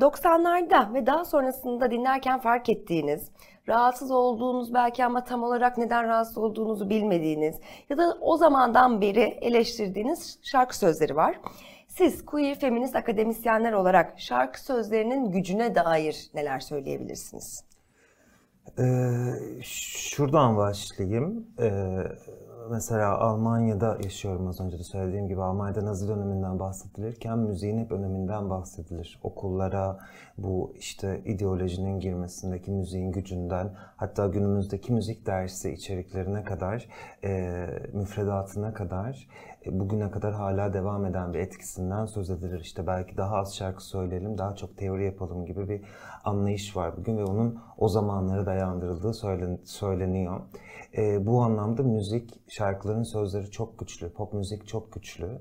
90'larda 0.00 0.94
ve 0.94 1.06
daha 1.06 1.24
sonrasında 1.24 1.90
dinlerken 1.90 2.40
fark 2.40 2.68
ettiğiniz, 2.68 3.30
rahatsız 3.68 4.10
olduğunuz 4.10 4.74
belki 4.74 5.04
ama 5.04 5.24
tam 5.24 5.42
olarak 5.42 5.78
neden 5.78 6.04
rahatsız 6.04 6.38
olduğunuzu 6.38 6.90
bilmediğiniz 6.90 7.60
ya 7.90 7.98
da 7.98 8.18
o 8.20 8.36
zamandan 8.36 9.00
beri 9.00 9.38
eleştirdiğiniz 9.40 10.38
şarkı 10.42 10.78
sözleri 10.78 11.16
var. 11.16 11.40
Siz 11.96 12.26
queer 12.26 12.58
feminist 12.58 12.96
akademisyenler 12.96 13.72
olarak 13.72 14.20
şarkı 14.20 14.64
sözlerinin 14.64 15.30
gücüne 15.30 15.74
dair 15.74 16.30
neler 16.34 16.60
söyleyebilirsiniz? 16.60 17.64
Ee, 18.78 18.82
şuradan 19.62 20.56
başlayayım. 20.56 21.46
Ee, 21.60 21.98
mesela 22.70 23.18
Almanya'da 23.18 23.98
yaşıyorum 24.04 24.46
az 24.46 24.60
önce 24.60 24.78
de 24.78 24.82
söylediğim 24.82 25.28
gibi. 25.28 25.42
Almanya'da 25.42 25.84
Nazi 25.84 26.08
döneminden 26.08 26.58
bahsedilirken 26.58 27.38
müziğin 27.38 27.78
hep 27.78 27.92
öneminden 27.92 28.50
bahsedilir. 28.50 29.20
Okullara 29.22 29.98
bu 30.38 30.74
işte 30.78 31.20
ideolojinin 31.24 32.00
girmesindeki 32.00 32.70
müziğin 32.70 33.12
gücünden 33.12 33.70
hatta 33.96 34.26
günümüzdeki 34.26 34.92
müzik 34.92 35.26
dersi 35.26 35.70
içeriklerine 35.70 36.44
kadar, 36.44 36.88
e, 37.24 37.66
müfredatına 37.92 38.74
kadar 38.74 39.28
bugüne 39.66 40.10
kadar 40.10 40.34
hala 40.34 40.72
devam 40.74 41.04
eden 41.06 41.34
bir 41.34 41.38
etkisinden 41.38 42.06
söz 42.06 42.30
edilir. 42.30 42.60
İşte 42.60 42.86
belki 42.86 43.16
daha 43.16 43.36
az 43.36 43.56
şarkı 43.56 43.84
söyleyelim, 43.84 44.38
daha 44.38 44.54
çok 44.56 44.76
teori 44.76 45.04
yapalım 45.04 45.46
gibi 45.46 45.68
bir 45.68 45.82
anlayış 46.24 46.76
var 46.76 46.96
bugün 46.96 47.16
ve 47.18 47.24
onun 47.24 47.58
o 47.78 47.88
zamanlara 47.88 48.46
dayandırıldığı 48.46 49.14
söylen- 49.14 49.58
söyleniyor. 49.64 50.40
E, 50.98 51.26
bu 51.26 51.42
anlamda 51.42 51.82
müzik, 51.82 52.40
şarkıların 52.48 53.02
sözleri 53.02 53.50
çok 53.50 53.78
güçlü, 53.78 54.12
pop 54.12 54.32
müzik 54.32 54.66
çok 54.66 54.92
güçlü. 54.92 55.40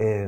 E, 0.00 0.26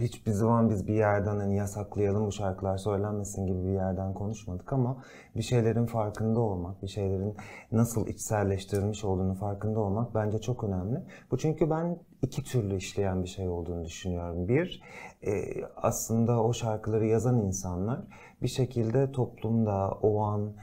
hiçbir 0.00 0.32
zaman 0.32 0.70
biz 0.70 0.86
bir 0.86 0.94
yerden 0.94 1.36
hani 1.36 1.56
yasaklayalım 1.56 2.26
bu 2.26 2.32
şarkılar 2.32 2.76
söylenmesin 2.78 3.46
gibi 3.46 3.64
bir 3.64 3.72
yerden 3.72 4.14
konuşmadık 4.14 4.72
ama 4.72 5.04
bir 5.36 5.42
şeylerin 5.42 5.86
farkında 5.86 6.40
olmak, 6.40 6.82
bir 6.82 6.88
şeylerin 6.88 7.36
nasıl 7.72 8.06
içselleştirilmiş 8.06 9.04
olduğunu 9.04 9.34
farkında 9.34 9.80
olmak 9.80 10.14
bence 10.14 10.38
çok 10.38 10.64
önemli. 10.64 10.98
Bu 11.30 11.38
çünkü 11.38 11.70
ben 11.70 11.98
iki 12.22 12.44
türlü 12.44 12.76
işleyen 12.76 13.22
bir 13.22 13.28
şey 13.28 13.48
olduğunu 13.48 13.84
düşünüyorum. 13.84 14.48
Bir, 14.48 14.82
e, 15.26 15.30
aslında 15.76 16.42
o 16.42 16.52
şarkıları 16.52 17.06
yazan 17.06 17.38
insanlar 17.38 18.00
bir 18.42 18.48
şekilde 18.48 19.12
toplumda 19.12 19.90
o 20.02 20.20
an 20.22 20.54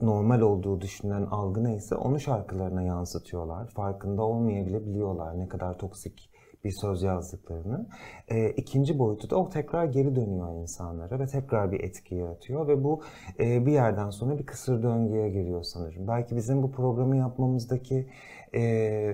normal 0.00 0.40
olduğu 0.40 0.80
düşünülen 0.80 1.26
algı 1.26 1.64
neyse 1.64 1.94
onu 1.94 2.20
şarkılarına 2.20 2.82
yansıtıyorlar. 2.82 3.68
Farkında 3.68 4.22
olmayabiliyorlar 4.22 5.38
ne 5.38 5.48
kadar 5.48 5.78
toksik 5.78 6.29
bir 6.64 6.70
söz 6.70 7.02
yazdıklarını. 7.02 7.88
E, 8.28 8.50
ikinci 8.50 8.98
boyutu 8.98 9.30
da 9.30 9.36
o 9.36 9.48
tekrar 9.48 9.84
geri 9.84 10.16
dönüyor 10.16 10.62
insanlara 10.62 11.18
ve 11.18 11.26
tekrar 11.26 11.72
bir 11.72 11.80
etki 11.80 12.14
yaratıyor 12.14 12.68
ve 12.68 12.84
bu 12.84 13.02
e, 13.40 13.66
bir 13.66 13.72
yerden 13.72 14.10
sonra 14.10 14.38
bir 14.38 14.46
kısır 14.46 14.82
döngüye 14.82 15.28
giriyor 15.28 15.62
sanırım. 15.62 16.08
Belki 16.08 16.36
bizim 16.36 16.62
bu 16.62 16.72
programı 16.72 17.16
yapmamızdaki 17.16 18.08
e, 18.54 19.12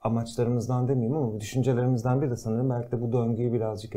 amaçlarımızdan 0.00 0.88
demeyeyim 0.88 1.16
ama 1.16 1.40
düşüncelerimizden 1.40 2.22
biri 2.22 2.30
de 2.30 2.36
sanırım 2.36 2.70
belki 2.70 2.92
de 2.92 3.00
bu 3.00 3.12
döngüyü 3.12 3.52
birazcık 3.52 3.96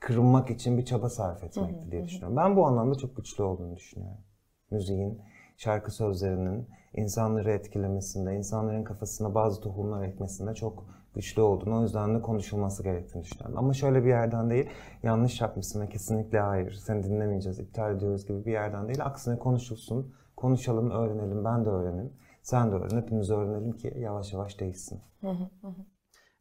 kırmak 0.00 0.50
için 0.50 0.78
bir 0.78 0.84
çaba 0.84 1.08
sarf 1.08 1.44
etmekti 1.44 1.90
diye 1.90 2.04
düşünüyorum. 2.04 2.36
Ben 2.36 2.56
bu 2.56 2.66
anlamda 2.66 2.94
çok 2.94 3.16
güçlü 3.16 3.44
olduğunu 3.44 3.76
düşünüyorum. 3.76 4.18
Müziğin, 4.70 5.18
şarkı 5.56 5.90
sözlerinin 5.90 6.68
insanları 6.94 7.52
etkilemesinde, 7.52 8.34
insanların 8.34 8.84
kafasına 8.84 9.34
bazı 9.34 9.60
tohumlar 9.60 10.02
ekmesinde 10.02 10.54
çok 10.54 10.97
güçlü 11.14 11.42
olduğunu, 11.42 11.78
o 11.78 11.82
yüzden 11.82 12.14
de 12.14 12.22
konuşulması 12.22 12.82
gerektiğini 12.82 13.24
düşünüyorum. 13.24 13.58
Ama 13.58 13.72
şöyle 13.72 14.04
bir 14.04 14.08
yerden 14.08 14.50
değil, 14.50 14.70
yanlış 15.02 15.40
yapmışsın 15.40 15.80
ve 15.80 15.88
kesinlikle 15.88 16.40
hayır, 16.40 16.72
seni 16.72 17.04
dinlemeyeceğiz, 17.04 17.58
iptal 17.58 17.96
ediyoruz 17.96 18.26
gibi 18.26 18.44
bir 18.44 18.52
yerden 18.52 18.88
değil. 18.88 19.04
Aksine 19.04 19.38
konuşulsun, 19.38 20.14
konuşalım, 20.36 20.90
öğrenelim, 20.90 21.44
ben 21.44 21.64
de 21.64 21.68
öğrenim, 21.68 22.12
sen 22.42 22.72
de 22.72 22.74
öğren, 22.74 23.02
hepimiz 23.02 23.30
öğrenelim 23.30 23.72
ki 23.72 23.94
yavaş 23.98 24.32
yavaş 24.32 24.60
değişsin. 24.60 25.00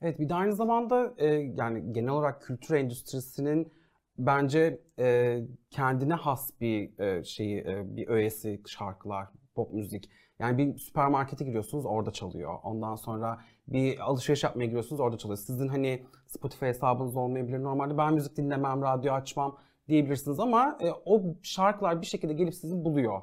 Evet 0.01 0.19
bir 0.19 0.29
de 0.29 0.33
aynı 0.33 0.53
zamanda 0.53 1.13
e, 1.17 1.25
yani 1.35 1.93
genel 1.93 2.09
olarak 2.09 2.41
kültür 2.41 2.75
endüstrisinin 2.75 3.73
bence 4.17 4.81
e, 4.99 5.39
kendine 5.69 6.13
has 6.13 6.61
bir 6.61 6.99
e, 6.99 7.23
şeyi, 7.23 7.59
e, 7.59 7.95
bir 7.95 8.07
öğesi 8.07 8.61
şarkılar, 8.67 9.27
pop 9.55 9.73
müzik. 9.73 10.09
Yani 10.39 10.57
bir 10.57 10.77
süpermarkete 10.77 11.45
giriyorsunuz 11.45 11.85
orada 11.85 12.11
çalıyor. 12.11 12.53
Ondan 12.63 12.95
sonra 12.95 13.39
bir 13.67 13.99
alışveriş 13.99 14.43
yapmaya 14.43 14.65
giriyorsunuz 14.65 14.99
orada 14.99 15.17
çalıyor. 15.17 15.37
Sizin 15.37 15.67
hani 15.67 16.05
Spotify 16.27 16.65
hesabınız 16.65 17.15
olmayabilir. 17.15 17.63
Normalde 17.63 17.97
ben 17.97 18.13
müzik 18.13 18.37
dinlemem, 18.37 18.81
radyo 18.81 19.13
açmam 19.13 19.57
diyebilirsiniz 19.87 20.39
ama 20.39 20.77
e, 20.81 20.91
o 21.05 21.21
şarkılar 21.41 22.01
bir 22.01 22.05
şekilde 22.05 22.33
gelip 22.33 22.55
sizi 22.55 22.85
buluyor. 22.85 23.21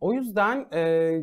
O 0.00 0.12
yüzden 0.12 0.66
e, 0.72 1.22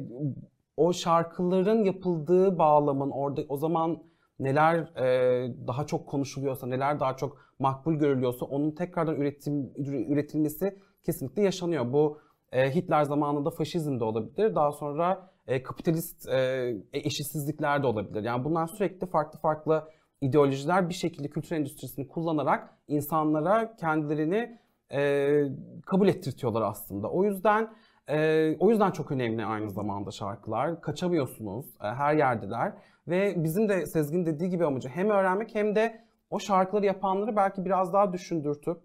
o 0.77 0.93
şarkıların 0.93 1.83
yapıldığı 1.83 2.59
bağlamın 2.59 3.11
orada 3.11 3.41
o 3.49 3.57
zaman 3.57 4.03
neler 4.39 4.77
e, 4.77 5.67
daha 5.67 5.85
çok 5.85 6.07
konuşuluyorsa, 6.07 6.67
neler 6.67 6.99
daha 6.99 7.17
çok 7.17 7.37
makbul 7.59 7.93
görülüyorsa 7.93 8.45
onun 8.45 8.71
tekrardan 8.71 9.15
üretim 9.15 9.73
üretilmesi 10.09 10.77
kesinlikle 11.03 11.41
yaşanıyor. 11.41 11.93
Bu 11.93 12.17
e, 12.51 12.75
Hitler 12.75 13.03
zamanında 13.03 13.49
faşizm 13.49 13.99
de 13.99 14.03
olabilir. 14.03 14.55
Daha 14.55 14.71
sonra 14.71 15.30
e, 15.47 15.63
kapitalist 15.63 16.27
e, 16.29 16.73
eşitsizlikler 16.93 17.83
de 17.83 17.87
olabilir. 17.87 18.23
Yani 18.23 18.43
bunlar 18.43 18.67
sürekli 18.67 19.07
farklı 19.07 19.39
farklı 19.39 19.87
ideolojiler 20.21 20.89
bir 20.89 20.93
şekilde 20.93 21.29
kültür 21.29 21.55
endüstrisini 21.55 22.07
kullanarak 22.07 22.77
insanlara 22.87 23.75
kendilerini 23.75 24.59
e, 24.91 25.43
kabul 25.85 26.07
ettirtiyorlar 26.07 26.61
aslında. 26.61 27.11
O 27.11 27.23
yüzden 27.23 27.69
e, 28.09 28.57
o 28.59 28.69
yüzden 28.69 28.91
çok 28.91 29.11
önemli 29.11 29.45
aynı 29.45 29.69
zamanda 29.69 30.11
şarkılar. 30.11 30.81
Kaçamıyorsunuz, 30.81 31.65
e, 31.83 31.87
her 31.87 32.13
yerdeler 32.15 32.73
ve 33.07 33.43
bizim 33.43 33.69
de 33.69 33.85
Sezgin 33.85 34.25
dediği 34.25 34.49
gibi 34.49 34.65
amacı 34.65 34.89
hem 34.89 35.09
öğrenmek 35.09 35.55
hem 35.55 35.75
de 35.75 36.01
o 36.29 36.39
şarkıları 36.39 36.85
yapanları 36.85 37.35
belki 37.35 37.65
biraz 37.65 37.93
daha 37.93 38.13
düşündürtüp 38.13 38.81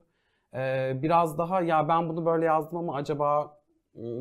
e, 0.54 0.92
biraz 1.02 1.38
daha 1.38 1.60
ya 1.62 1.88
ben 1.88 2.08
bunu 2.08 2.26
böyle 2.26 2.44
yazdım 2.44 2.78
ama 2.78 2.94
acaba 2.94 3.58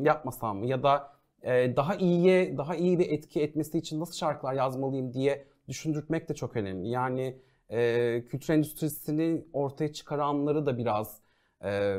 yapmasam 0.00 0.58
mı 0.58 0.66
ya 0.66 0.82
da 0.82 0.96
e, 0.96 1.15
daha 1.44 1.94
iyiye 1.94 2.58
daha 2.58 2.76
iyi 2.76 2.98
bir 2.98 3.10
etki 3.10 3.42
etmesi 3.42 3.78
için 3.78 4.00
nasıl 4.00 4.14
şarkılar 4.14 4.54
yazmalıyım 4.54 5.12
diye 5.12 5.46
düşündürtmek 5.68 6.28
de 6.28 6.34
çok 6.34 6.56
önemli. 6.56 6.88
Yani 6.88 7.38
e, 7.70 8.24
kültür 8.28 8.54
endüstrisini 8.54 9.44
ortaya 9.52 9.92
çıkaranları 9.92 10.66
da 10.66 10.78
biraz 10.78 11.20
e, 11.64 11.96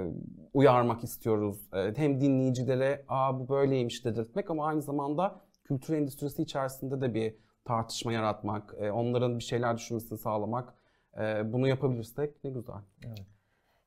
uyarmak 0.54 1.04
istiyoruz. 1.04 1.58
E, 1.74 1.94
hem 1.98 2.22
dinleyicilere 2.22 3.06
Aa, 3.08 3.40
bu 3.40 3.50
böyleymiş 3.50 4.06
dedirtmek 4.06 4.50
ama 4.50 4.66
aynı 4.66 4.82
zamanda 4.82 5.42
kültür 5.64 5.94
endüstrisi 5.94 6.42
içerisinde 6.42 7.02
de 7.02 7.14
bir 7.14 7.36
tartışma 7.66 8.14
yaratmak, 8.14 8.76
e, 8.80 8.92
onların 8.92 9.40
bir 9.40 9.44
şeyler 9.44 9.78
düşünmesini 9.78 10.18
sağlamak. 10.18 10.74
E, 11.20 11.54
bunu 11.54 11.68
yapabilirsek 11.68 12.44
ne 12.44 12.50
güzel. 12.50 12.82
Evet. 13.08 13.26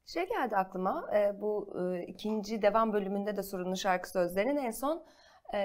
Şey 0.07 0.29
geldi 0.29 0.57
aklıma, 0.57 1.11
e, 1.17 1.41
bu 1.41 1.75
e, 1.81 2.03
ikinci 2.07 2.63
devam 2.63 2.93
bölümünde 2.93 3.37
de 3.37 3.43
sorunlu 3.43 3.77
şarkı 3.77 4.11
sözlerinin 4.11 4.57
en 4.57 4.71
son 4.71 4.97
e, 4.97 5.03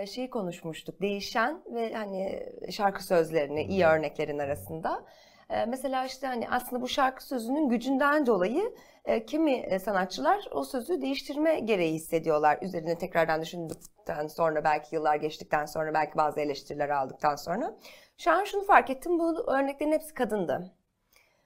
şeyi 0.08 0.30
konuşmuştuk. 0.30 1.02
Değişen 1.02 1.62
ve 1.74 1.94
hani 1.94 2.50
şarkı 2.72 3.04
sözlerini 3.04 3.64
iyi 3.64 3.86
örneklerin 3.86 4.40
arasında. 4.40 5.06
Mesela 5.68 6.06
işte 6.06 6.28
hani 6.28 6.50
aslında 6.50 6.82
bu 6.82 6.88
şarkı 6.88 7.26
sözünün 7.26 7.70
gücünden 7.70 8.26
dolayı 8.26 8.76
kimi 9.28 9.80
sanatçılar 9.80 10.40
o 10.52 10.64
sözü 10.64 11.02
değiştirme 11.02 11.60
gereği 11.60 11.94
hissediyorlar. 11.94 12.58
Üzerine 12.62 12.98
tekrardan 12.98 13.42
düşündükten 13.42 14.28
sonra 14.28 14.64
belki 14.64 14.96
yıllar 14.96 15.16
geçtikten 15.16 15.66
sonra 15.66 15.94
belki 15.94 16.18
bazı 16.18 16.40
eleştiriler 16.40 16.90
aldıktan 16.90 17.36
sonra. 17.36 17.76
Şu 18.18 18.32
an 18.32 18.44
şunu 18.44 18.64
fark 18.64 18.90
ettim 18.90 19.20
bu 19.20 19.52
örneklerin 19.52 19.92
hepsi 19.92 20.14
kadındı. 20.14 20.74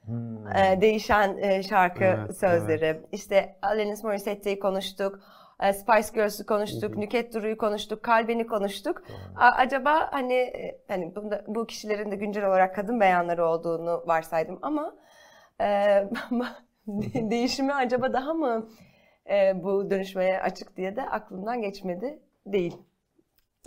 Hmm. 0.06 0.46
değişen 0.82 1.62
şarkı 1.62 2.04
evet, 2.04 2.38
sözleri. 2.38 2.86
Evet. 2.86 3.06
İşte 3.12 3.56
Alanis 3.62 4.04
Morissette'yi 4.04 4.60
konuştuk. 4.60 5.20
E, 5.64 5.74
Spice 5.74 6.08
Girls'ü 6.14 6.46
konuştuk, 6.46 6.98
Nüket 6.98 7.34
Duru'yu 7.34 7.58
konuştuk, 7.58 8.04
Kalben'i 8.04 8.48
konuştuk. 8.48 9.04
Hı. 9.08 9.44
Acaba 9.44 10.08
hani 10.12 10.34
e, 10.34 10.82
hani 10.88 11.16
bunda, 11.16 11.44
bu 11.48 11.68
kişilerin 11.68 12.12
de 12.12 12.16
güncel 12.16 12.48
olarak 12.48 12.76
kadın 12.76 13.00
beyanları 13.00 13.46
olduğunu 13.46 14.04
varsaydım 14.08 14.60
ama 14.62 14.96
e, 15.62 15.66
değişimi 17.32 17.74
acaba 17.74 18.14
daha 18.14 18.34
mı 18.34 18.70
e, 19.30 19.64
bu 19.64 19.90
dönüşmeye 19.90 20.42
açık 20.42 20.78
diye 20.78 20.96
de 20.96 21.02
aklımdan 21.02 21.62
geçmedi 21.62 22.20
değil. 22.46 22.78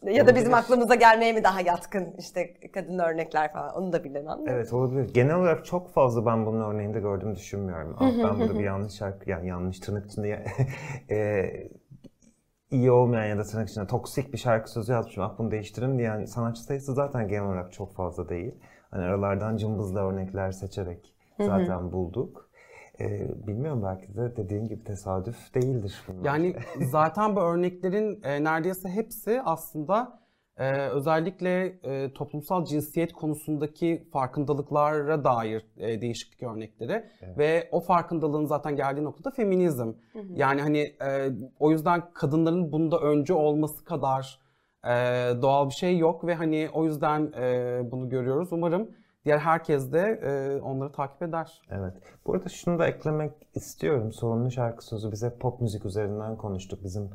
Ya 0.02 0.26
da 0.26 0.36
bizim 0.36 0.54
aklımıza 0.54 0.94
gelmeye 0.94 1.32
mi 1.32 1.44
daha 1.44 1.60
yatkın 1.60 2.14
işte 2.18 2.54
kadın 2.74 2.98
örnekler 2.98 3.52
falan 3.52 3.74
onu 3.74 3.92
da 3.92 4.04
bilemem. 4.04 4.38
Evet 4.46 4.72
olabilir. 4.72 5.14
Genel 5.14 5.34
olarak 5.34 5.64
çok 5.64 5.90
fazla 5.90 6.26
ben 6.26 6.46
bunun 6.46 6.70
örneğinde 6.70 7.00
gördüğümü 7.00 7.34
düşünmüyorum. 7.34 7.96
Ah, 8.00 8.10
ben 8.24 8.40
burada 8.40 8.58
bir 8.58 8.64
yanlış 8.64 8.94
şarkı 8.94 9.30
yani 9.30 9.48
yanlış 9.48 9.80
tırnak 9.80 10.06
içinde 10.06 10.44
e, 11.10 11.44
iyi 12.72 12.90
olmayan 12.90 13.26
ya 13.26 13.38
da 13.38 13.44
tırnak 13.44 13.68
içinde 13.68 13.86
toksik 13.86 14.32
bir 14.32 14.38
şarkı 14.38 14.70
sözü 14.70 14.92
yazmışım. 14.92 15.22
Ah 15.22 15.38
bunu 15.38 15.50
değiştirin 15.50 15.98
diye 15.98 16.08
yani 16.08 16.26
sanatçı 16.26 16.62
sayısı 16.62 16.94
zaten 16.94 17.28
genel 17.28 17.44
olarak 17.44 17.72
çok 17.72 17.94
fazla 17.94 18.28
değil. 18.28 18.54
Hani 18.90 19.04
aralardan 19.04 19.56
cımbızlı 19.56 20.00
örnekler 20.00 20.52
seçerek 20.52 21.14
zaten 21.38 21.92
bulduk. 21.92 22.50
Ee, 23.00 23.46
bilmiyorum 23.46 23.82
belki 23.82 24.14
de 24.14 24.36
dediğin 24.36 24.68
gibi 24.68 24.84
tesadüf 24.84 25.54
değildir 25.54 26.02
bunlar. 26.08 26.24
Yani 26.24 26.56
zaten 26.90 27.36
bu 27.36 27.40
örneklerin 27.40 28.22
e, 28.22 28.44
neredeyse 28.44 28.88
hepsi 28.88 29.42
aslında 29.44 30.21
ee, 30.56 30.88
özellikle 30.88 31.78
e, 31.82 32.12
toplumsal 32.12 32.64
cinsiyet 32.64 33.12
konusundaki 33.12 34.08
farkındalıklara 34.12 35.24
dair 35.24 35.66
e, 35.76 36.00
değişiklik 36.00 36.42
örnekleri 36.42 37.04
evet. 37.20 37.38
ve 37.38 37.68
o 37.72 37.80
farkındalığın 37.80 38.44
zaten 38.44 38.76
geldiği 38.76 39.04
noktada 39.04 39.30
feminizm. 39.30 39.92
Hı 40.12 40.18
hı. 40.18 40.22
Yani 40.34 40.60
hani 40.60 40.78
e, 40.78 41.30
o 41.58 41.70
yüzden 41.70 42.02
kadınların 42.14 42.72
bunda 42.72 42.98
önce 42.98 43.34
olması 43.34 43.84
kadar 43.84 44.40
e, 44.84 44.90
doğal 45.42 45.68
bir 45.68 45.74
şey 45.74 45.98
yok 45.98 46.26
ve 46.26 46.34
hani 46.34 46.68
o 46.72 46.84
yüzden 46.84 47.32
e, 47.40 47.80
bunu 47.90 48.08
görüyoruz. 48.08 48.48
Umarım 48.52 48.90
diğer 49.24 49.38
herkes 49.38 49.92
de 49.92 50.00
e, 50.00 50.60
onları 50.62 50.92
takip 50.92 51.22
eder. 51.22 51.62
Evet. 51.70 51.94
Bu 52.26 52.34
arada 52.34 52.48
şunu 52.48 52.78
da 52.78 52.86
eklemek 52.86 53.32
istiyorum. 53.54 54.12
Sorunlu 54.12 54.50
şarkı 54.50 54.84
sözü 54.84 55.12
bize 55.12 55.38
pop 55.38 55.60
müzik 55.60 55.84
üzerinden 55.84 56.36
konuştuk. 56.36 56.84
Bizim 56.84 57.10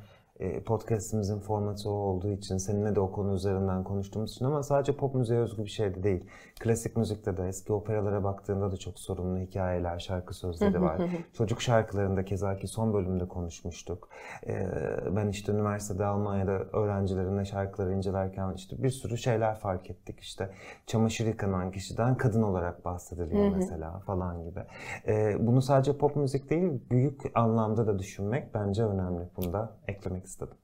podcastimizin 0.66 1.40
formatı 1.40 1.90
o 1.90 1.94
olduğu 1.94 2.32
için 2.32 2.58
seninle 2.58 2.96
de 2.96 3.00
o 3.00 3.12
konu 3.12 3.34
üzerinden 3.34 3.84
konuştuğumuz 3.84 4.32
için 4.32 4.46
ama 4.46 4.64
sadece 4.64 4.96
pop 4.96 5.16
müziğe 5.16 5.40
özgü 5.40 5.64
bir 5.64 5.70
şey 5.70 5.96
de 5.96 6.04
değil. 6.04 6.26
Klasik 6.60 6.98
müzikte 6.98 7.38
de 7.38 7.48
eski 7.48 7.74
operalara 7.74 8.24
baktığında 8.24 8.72
da 8.72 8.78
çok 8.78 9.00
sorunlu 9.00 9.40
hikayeler, 9.40 10.00
şarkı 10.00 10.34
sözleri 10.34 10.82
var. 10.82 11.02
Çocuk 11.34 11.62
şarkılarında 11.62 12.26
keza 12.26 12.58
ki 12.58 12.68
son 12.68 12.94
bölümde 12.94 13.28
konuşmuştuk. 13.28 14.10
E, 14.48 14.68
ben 15.16 15.28
işte 15.28 15.52
üniversitede 15.52 16.06
Almanya'da 16.06 16.52
öğrencilerimle 16.52 17.46
şarkıları 17.46 17.94
incelerken 17.94 18.54
işte 18.54 18.84
bir 18.84 18.90
sürü 18.90 19.18
şeyler 19.18 19.56
fark 19.56 19.90
ettik. 19.90 20.20
İşte 20.20 20.50
çamaşır 20.88 21.28
yıkanan 21.28 21.72
kişiden 21.72 22.18
kadın 22.18 22.44
olarak 22.44 22.86
bahsediliyor 22.86 23.56
mesela 23.56 24.00
falan 24.00 24.44
gibi. 24.44 24.60
E, 25.08 25.48
bunu 25.48 25.62
sadece 25.62 25.98
pop 25.98 26.16
müzik 26.16 26.50
değil 26.50 26.82
büyük 26.92 27.22
anlamda 27.36 27.88
da 27.88 28.00
düşünmek 28.00 28.54
bence 28.54 28.84
önemli. 28.84 29.30
Bunu 29.38 29.54
da 29.54 29.72
eklemek 29.88 30.27
istedim. 30.28 30.58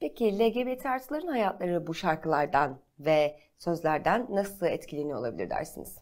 Peki 0.00 0.38
LGBT 0.38 0.86
artıların 0.86 1.28
hayatları 1.28 1.86
bu 1.86 1.94
şarkılardan 1.94 2.80
ve 2.98 3.38
sözlerden 3.58 4.26
nasıl 4.30 4.66
etkileniyor 4.66 5.18
olabilir 5.18 5.50
dersiniz? 5.50 5.98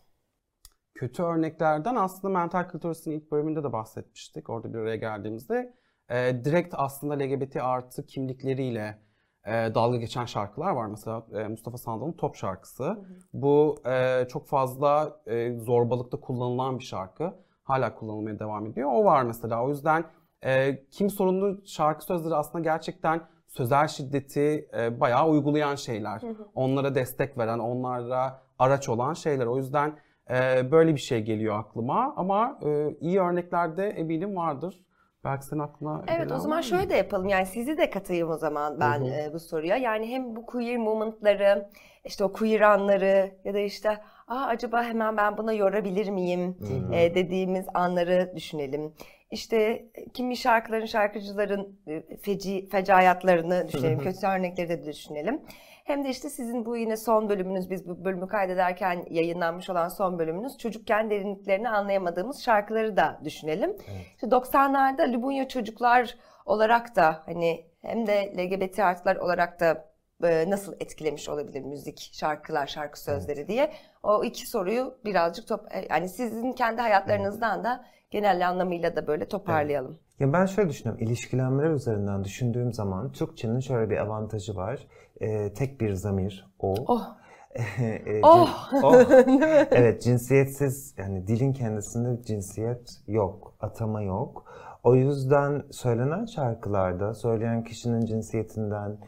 Kötü 0.94 1.22
örneklerden 1.22 1.94
aslında 1.94 2.38
mental 2.38 2.68
kültürüsün 2.68 3.11
ilk 3.11 3.31
bölümünde 3.33 3.64
de 3.64 3.72
bahsetmiştik. 3.72 4.51
Orada 4.51 4.75
bir 4.75 4.79
araya 4.79 4.96
geldiğimizde. 4.96 5.75
E, 6.11 6.44
direkt 6.44 6.75
aslında 6.79 7.14
LGBT 7.14 7.57
artı 7.57 8.07
kimlikleriyle 8.07 8.99
e, 9.46 9.75
dalga 9.75 9.96
geçen 9.96 10.25
şarkılar 10.25 10.70
var. 10.70 10.87
Mesela 10.87 11.27
e, 11.33 11.49
Mustafa 11.49 11.79
Sandal'ın 11.79 12.12
Top 12.12 12.37
şarkısı. 12.37 12.85
Hı 12.85 12.90
hı. 12.90 13.05
Bu 13.33 13.83
e, 13.87 14.25
çok 14.29 14.49
fazla 14.49 15.20
e, 15.27 15.59
zorbalıkta 15.59 16.20
kullanılan 16.20 16.79
bir 16.79 16.85
şarkı. 16.85 17.35
Hala 17.62 17.94
kullanılmaya 17.94 18.38
devam 18.38 18.66
ediyor. 18.66 18.90
O 18.92 19.05
var 19.05 19.22
mesela. 19.22 19.64
O 19.64 19.68
yüzden 19.68 20.05
e, 20.44 20.85
kim 20.90 21.11
sorunlu 21.11 21.66
şarkı 21.66 22.05
sözleri 22.05 22.35
aslında 22.35 22.64
gerçekten 22.64 23.20
sözel 23.46 23.88
şiddeti 23.88 24.68
e, 24.79 25.01
bayağı 25.01 25.29
uygulayan 25.29 25.75
şeyler. 25.75 26.22
Hı 26.22 26.27
hı. 26.27 26.49
Onlara 26.55 26.94
destek 26.94 27.38
veren, 27.38 27.59
onlara 27.59 28.42
araç 28.59 28.88
olan 28.88 29.14
şeyler. 29.14 29.46
O 29.46 29.57
yüzden 29.57 29.99
e, 30.31 30.70
böyle 30.70 30.94
bir 30.94 31.01
şey 31.01 31.22
geliyor 31.22 31.59
aklıma. 31.59 32.14
Ama 32.16 32.59
e, 32.66 32.96
iyi 33.01 33.20
örneklerde 33.20 33.88
eminim 33.88 34.37
vardır. 34.37 34.87
Belki 35.25 35.46
senin 35.46 35.61
aklına 35.61 36.03
Evet 36.09 36.33
o 36.33 36.38
zaman 36.38 36.61
şöyle 36.61 36.90
de 36.90 36.94
yapalım. 36.96 37.29
Yani 37.29 37.46
sizi 37.46 37.79
de 37.79 37.90
katayım 37.90 38.31
o 38.31 38.37
zaman 38.37 38.81
ben 38.81 39.05
E, 39.05 39.31
bu 39.33 39.40
soruya. 39.40 39.77
Yani 39.77 40.11
hem 40.11 40.37
bu 40.37 40.46
queer 40.46 40.77
momentları, 40.77 41.70
işte 42.05 42.25
o 42.25 42.33
queer 42.33 42.61
anları 42.61 43.31
ya 43.44 43.55
da 43.55 43.59
işte 43.59 43.99
Aa, 44.29 44.46
acaba 44.46 44.83
hemen 44.83 45.16
ben 45.16 45.37
buna 45.37 45.53
yorabilir 45.53 46.09
miyim 46.09 46.57
e, 46.92 47.14
dediğimiz 47.14 47.66
anları 47.75 48.33
düşünelim. 48.37 48.92
İşte 49.31 49.57
e, 49.95 50.09
kimi 50.09 50.37
şarkıların, 50.37 50.87
şarkıcıların 50.87 51.79
e, 51.87 52.17
feci, 52.17 52.69
fecayatlarını 52.69 53.69
düşünelim, 53.69 53.99
kötü 53.99 54.27
örnekleri 54.27 54.69
de 54.69 54.85
düşünelim. 54.85 55.43
Hem 55.85 56.05
de 56.05 56.09
işte 56.09 56.31
sizin 56.31 56.67
bu 56.67 56.77
yine 56.77 56.97
son 56.97 57.29
bölümünüz, 57.29 57.71
biz 57.71 57.89
bu 57.89 58.05
bölümü 58.05 58.29
kaydederken 58.29 59.05
yayınlanmış 59.11 59.71
olan 59.71 59.89
son 59.89 60.19
bölümünüz 60.19 60.59
çocukken 60.59 61.11
derinliklerini 61.11 61.69
anlayamadığımız 61.69 62.43
şarkıları 62.43 62.97
da 62.97 63.21
düşünelim. 63.25 63.71
Evet. 63.71 64.07
İşte 64.15 64.27
90'larda 64.27 65.12
Lubunya 65.12 65.49
çocuklar 65.49 66.17
olarak 66.47 66.97
da 66.97 67.23
hani 67.27 67.67
hem 67.83 68.07
de 68.07 68.33
LGBT 68.39 68.79
artılar 68.79 69.17
olarak 69.17 69.61
da 69.61 69.91
e, 70.25 70.51
nasıl 70.51 70.75
etkilemiş 70.81 71.29
olabilir 71.29 71.61
müzik, 71.61 72.11
şarkılar, 72.12 72.67
şarkı 72.67 73.01
sözleri 73.01 73.39
evet. 73.39 73.49
diye 73.49 73.73
o 74.03 74.25
iki 74.25 74.47
soruyu 74.47 74.99
birazcık 75.05 75.49
top 75.49 75.61
yani 75.91 76.09
sizin 76.09 76.53
kendi 76.53 76.81
hayatlarınızdan 76.81 77.65
da 77.65 77.85
genel 78.11 78.49
anlamıyla 78.49 78.97
da 78.97 79.07
böyle 79.07 79.29
toparlayalım. 79.29 79.90
Evet. 79.90 80.21
Ya 80.21 80.33
ben 80.33 80.47
şöyle 80.47 80.69
düşünüyorum, 80.69 81.05
ilişkilenmeler 81.05 81.71
üzerinden 81.71 82.25
düşündüğüm 82.25 82.73
zaman 82.73 83.12
Türkçenin 83.12 83.61
şöyle 83.61 83.90
bir 83.90 83.97
avantajı 83.97 84.57
var. 84.57 84.87
Ee, 85.21 85.53
tek 85.53 85.81
bir 85.81 85.92
zamir, 85.92 86.47
o. 86.59 86.75
Oh. 86.87 87.16
e, 87.79 88.21
oh. 88.23 88.71
oh. 88.83 89.05
evet, 89.71 90.03
cinsiyetsiz, 90.03 90.95
yani 90.99 91.27
dilin 91.27 91.53
kendisinde 91.53 92.23
cinsiyet 92.23 93.01
yok, 93.07 93.55
atama 93.61 94.03
yok. 94.03 94.45
O 94.85 94.95
yüzden 94.95 95.62
söylenen 95.71 96.25
şarkılarda 96.25 97.14
söyleyen 97.14 97.64
kişinin 97.64 98.07
cinsiyetinden, 98.07 98.99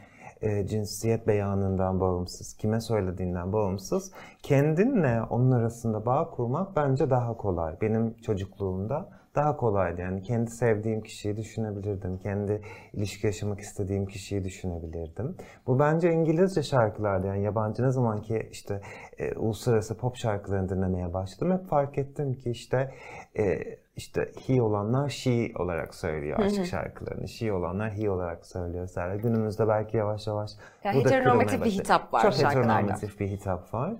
e, 0.41 0.67
cinsiyet 0.67 1.27
beyanından 1.27 1.99
bağımsız, 1.99 2.53
kime 2.53 2.81
söylediğinden 2.81 3.53
bağımsız 3.53 4.11
kendinle 4.43 5.21
onun 5.29 5.51
arasında 5.51 6.05
bağ 6.05 6.29
kurmak 6.29 6.75
bence 6.75 7.09
daha 7.09 7.37
kolay. 7.37 7.75
Benim 7.81 8.13
çocukluğumda 8.13 9.19
daha 9.35 9.57
kolaydı. 9.57 10.01
Yani 10.01 10.21
kendi 10.21 10.51
sevdiğim 10.51 11.01
kişiyi 11.01 11.37
düşünebilirdim. 11.37 12.17
Kendi 12.17 12.61
ilişki 12.93 13.27
yaşamak 13.27 13.59
istediğim 13.59 14.05
kişiyi 14.05 14.43
düşünebilirdim. 14.43 15.35
Bu 15.67 15.79
bence 15.79 16.11
İngilizce 16.11 16.63
şarkılarda 16.63 17.27
yani 17.27 17.43
yabancı 17.43 17.83
ne 17.83 17.91
zaman 17.91 18.21
ki 18.21 18.49
işte 18.51 18.81
e, 19.17 19.35
uluslararası 19.35 19.97
pop 19.97 20.15
şarkılarını 20.15 20.69
dinlemeye 20.69 21.13
başladım 21.13 21.59
hep 21.59 21.69
fark 21.69 21.97
ettim 21.97 22.33
ki 22.33 22.49
işte 22.49 22.91
e, 23.37 23.59
işte 23.99 24.31
he 24.47 24.61
olanlar 24.61 25.09
she 25.09 25.51
olarak 25.59 25.95
söylüyor 25.95 26.39
aşk 26.39 26.65
şarkılarını. 26.65 27.27
She 27.27 27.53
olanlar 27.53 27.91
he 27.91 28.09
olarak 28.09 28.45
söylüyor. 28.45 28.81
Mesela 28.81 29.15
günümüzde 29.15 29.67
belki 29.67 29.97
yavaş 29.97 30.27
yavaş 30.27 30.51
Yani 30.83 30.99
bu 30.99 31.05
da 31.05 31.09
heteronormatif 31.09 31.65
bir 31.65 31.71
hitap 31.71 32.13
var 32.13 32.21
Çok 32.21 32.33
şarkılarda. 32.33 32.59
heteronormatif 32.59 33.19
bir 33.19 33.27
hitap 33.27 33.73
var. 33.73 33.93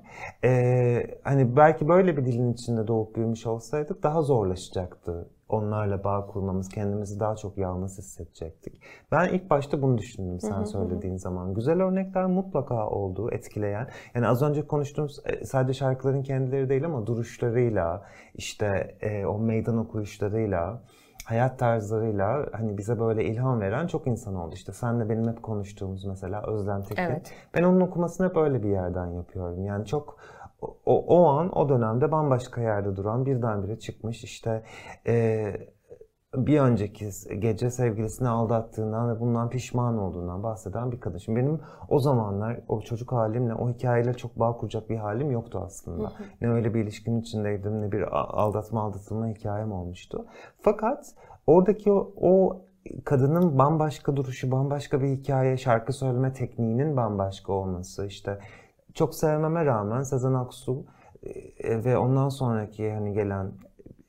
Ee, 0.44 1.20
hani 1.24 1.58
belki 1.58 1.88
böyle 1.88 2.18
bir 2.18 2.26
dilin 2.26 2.54
içinde 2.54 2.88
doğup 2.88 3.16
büyümüş 3.16 3.46
olsaydık 3.46 4.04
daha 4.04 4.22
zorlaşacaktı. 4.22 5.30
Onlarla 5.50 6.04
bağ 6.04 6.28
kurmamız, 6.28 6.70
kendimizi 6.70 7.20
daha 7.20 7.36
çok 7.36 7.58
yalnız 7.58 7.98
hissedecektik. 7.98 8.82
Ben 9.12 9.30
ilk 9.30 9.50
başta 9.50 9.82
bunu 9.82 9.98
düşündüm 9.98 10.40
sen 10.40 10.64
söylediğin 10.64 11.18
zaman. 11.18 11.54
Güzel 11.54 11.82
örnekler 11.82 12.26
mutlaka 12.26 12.88
oldu, 12.88 13.32
etkileyen. 13.32 13.88
Yani 14.16 14.28
az 14.28 14.42
önce 14.42 14.68
konuştuğumuz 14.68 15.20
e, 15.26 15.46
sadece 15.46 15.74
şarkıların 15.74 16.24
kendileri 16.24 16.70
değil 16.70 16.86
ama 16.86 17.08
duruşlarıyla, 17.08 18.04
işte 18.36 18.98
e, 19.02 19.26
o 19.26 19.40
meydan 19.40 19.78
okuyuşlarıyla, 19.78 20.82
hayat 21.26 21.60
tarzlarıyla 21.60 22.46
hani 22.52 22.78
bize 22.78 23.00
böyle 23.00 23.26
ilham 23.26 23.60
veren 23.62 23.88
çok 23.88 24.08
insan 24.08 24.36
oldu. 24.36 24.56
İşte 24.56 24.74
senle 24.74 25.10
benim 25.10 25.28
hep 25.28 25.44
konuştuğumuz 25.44 26.06
mesela 26.06 26.44
Özlem 26.48 26.84
Tekin. 26.84 27.04
Evet. 27.04 27.34
Ben 27.54 27.64
onun 27.64 27.82
okumasını 27.82 28.30
hep 28.30 28.38
öyle 28.38 28.64
bir 28.64 28.70
yerden 28.70 29.08
yapıyorum. 29.08 29.66
Yani 29.66 29.86
çok 29.86 30.18
o, 30.62 31.06
o 31.08 31.26
an 31.28 31.58
o 31.58 31.70
dönemde 31.70 32.12
bambaşka 32.12 32.62
yerde 32.62 32.96
duran 32.96 33.26
birdenbire 33.26 33.80
çıkmış 33.80 34.24
işte 34.24 34.64
e, 35.08 35.54
bir 36.36 36.60
önceki 36.60 37.10
gece 37.40 37.70
sevgilisini 37.70 38.28
aldattığından 38.28 39.16
ve 39.16 39.20
bundan 39.20 39.50
pişman 39.50 39.98
olduğundan 39.98 40.44
bahseden 40.44 40.92
bir 40.92 41.00
kadın. 41.00 41.18
Şimdi 41.18 41.40
benim 41.40 41.60
o 41.90 42.00
zamanlar 42.00 42.60
o 42.68 42.82
çocuk 42.82 43.12
halimle 43.12 43.54
o 43.54 43.70
hikayeyle 43.70 44.14
çok 44.14 44.40
bağ 44.40 44.58
kuracak 44.58 44.90
bir 44.90 44.98
halim 44.98 45.32
yoktu 45.32 45.62
aslında. 45.66 46.12
Ne 46.42 46.50
öyle 46.50 46.74
bir 46.74 46.84
ilişkinin 46.84 47.22
içindeydim 47.22 47.82
ne 47.82 47.92
bir 47.92 48.02
aldatma 48.42 48.82
aldatılma 48.82 49.28
hikayem 49.28 49.72
olmuştu. 49.72 50.26
Fakat 50.62 51.06
oradaki 51.48 51.92
o, 51.92 52.14
o 52.16 52.62
kadının 53.06 53.58
bambaşka 53.58 54.16
duruşu, 54.16 54.52
bambaşka 54.52 55.02
bir 55.02 55.08
hikaye, 55.08 55.58
şarkı 55.58 55.94
söyleme 55.94 56.34
tekniğinin 56.34 56.98
bambaşka 56.98 57.54
olması, 57.54 58.06
işte 58.06 58.40
çok 58.94 59.16
sevmeme 59.16 59.66
rağmen 59.66 60.04
Sezen 60.04 60.34
Aksu 60.34 60.86
e, 61.64 61.84
ve 61.84 61.98
ondan 61.98 62.30
sonraki 62.30 62.92
hani 62.92 63.14
gelen 63.14 63.52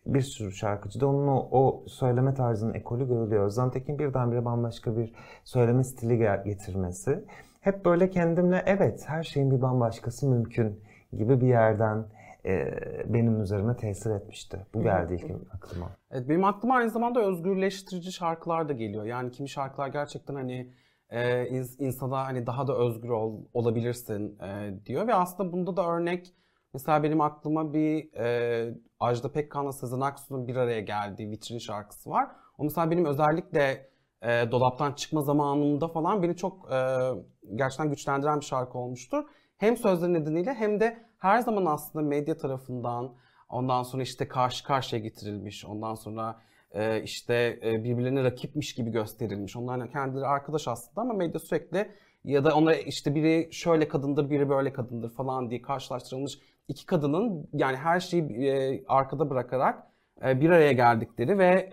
bir 0.07 0.21
sürü 0.21 0.53
şarkıcıda 0.53 1.07
onun 1.07 1.27
o, 1.27 1.49
o 1.51 1.85
söyleme 1.87 2.35
tarzının 2.35 2.75
ekolü 2.75 3.09
görülüyor. 3.09 3.47
Özlem 3.47 3.71
Tekin 3.71 3.99
birdenbire 3.99 4.45
bambaşka 4.45 4.97
bir 4.97 5.13
söyleme 5.45 5.85
stili 5.85 6.13
ge- 6.13 6.45
getirmesi. 6.45 7.25
Hep 7.61 7.85
böyle 7.85 8.11
kendimle 8.11 8.63
evet 8.67 9.05
her 9.07 9.23
şeyin 9.23 9.51
bir 9.51 9.63
bambaşkası 9.63 10.29
mümkün 10.29 10.81
gibi 11.13 11.41
bir 11.41 11.47
yerden 11.47 12.05
e, 12.47 12.75
benim 13.07 13.43
üzerime 13.43 13.77
tesir 13.77 14.11
etmişti. 14.11 14.59
Bu 14.75 14.83
geldi 14.83 15.15
ilk 15.15 15.55
aklıma. 15.55 15.91
Evet, 16.11 16.29
benim 16.29 16.45
aklıma 16.45 16.75
aynı 16.75 16.91
zamanda 16.91 17.21
özgürleştirici 17.21 18.13
şarkılar 18.13 18.69
da 18.69 18.73
geliyor. 18.73 19.05
Yani 19.05 19.31
kimi 19.31 19.49
şarkılar 19.49 19.89
gerçekten 19.89 20.35
hani 20.35 20.71
e, 21.11 21.45
ins- 21.49 21.83
insana 21.85 22.27
hani 22.27 22.47
daha 22.47 22.67
da 22.67 22.77
özgür 22.77 23.09
ol, 23.09 23.45
olabilirsin 23.53 24.39
e, 24.39 24.75
diyor 24.87 25.07
ve 25.07 25.15
aslında 25.15 25.53
bunda 25.53 25.77
da 25.77 25.87
örnek 25.87 26.35
mesela 26.75 27.03
benim 27.03 27.21
aklıma 27.21 27.73
bir 27.75 28.15
e, 28.15 28.75
Ajda 29.01 29.33
Pekkan'la 29.33 29.73
Sezen 29.73 30.01
Aksu'nun 30.01 30.49
bir 30.49 30.57
araya 30.57 30.81
geldiği 30.81 31.31
Vitrin 31.31 31.59
şarkısı 31.59 32.11
var. 32.11 32.29
O 32.59 32.65
mesela 32.65 32.91
benim 32.91 33.05
özellikle 33.05 33.91
e, 34.23 34.51
dolaptan 34.51 34.93
çıkma 34.93 35.23
zamanımda 35.23 35.89
falan 35.89 36.23
beni 36.23 36.37
çok 36.37 36.73
e, 36.73 37.09
gerçekten 37.55 37.91
güçlendiren 37.91 38.41
bir 38.41 38.45
şarkı 38.45 38.79
olmuştur. 38.79 39.25
Hem 39.59 39.77
sözleri 39.77 40.13
nedeniyle 40.13 40.55
hem 40.55 40.81
de 40.81 41.07
her 41.19 41.39
zaman 41.39 41.67
aslında 41.67 42.05
medya 42.07 42.37
tarafından 42.37 43.15
ondan 43.49 43.83
sonra 43.83 44.03
işte 44.03 44.29
karşı 44.29 44.65
karşıya 44.65 45.03
getirilmiş, 45.03 45.65
ondan 45.65 45.95
sonra 45.95 46.41
e, 46.73 47.03
işte 47.03 47.61
e, 47.65 47.85
birbirlerine 47.85 48.25
rakipmiş 48.25 48.75
gibi 48.75 48.91
gösterilmiş. 48.91 49.57
Onların 49.57 49.91
kendileri 49.91 50.27
arkadaş 50.27 50.69
aslında 50.69 51.01
ama 51.01 51.15
medya 51.15 51.41
sürekli 51.41 51.91
ya 52.25 52.45
da 52.45 52.55
onlara 52.55 52.75
işte 52.75 53.15
biri 53.15 53.49
şöyle 53.53 53.89
kadındır, 53.89 54.31
biri 54.31 54.49
böyle 54.49 54.73
kadındır 54.73 55.11
falan 55.11 55.51
diye 55.51 55.63
karşılaştırılmış 55.63 56.39
iki 56.69 56.87
kadının 56.87 57.49
yani 57.53 57.77
her 57.77 58.01
şeyi 58.01 58.23
e, 58.23 58.85
arkada 58.89 59.31
bırakarak 59.31 59.87
bir 60.23 60.51
araya 60.51 60.73
geldikleri 60.73 61.39
ve 61.39 61.71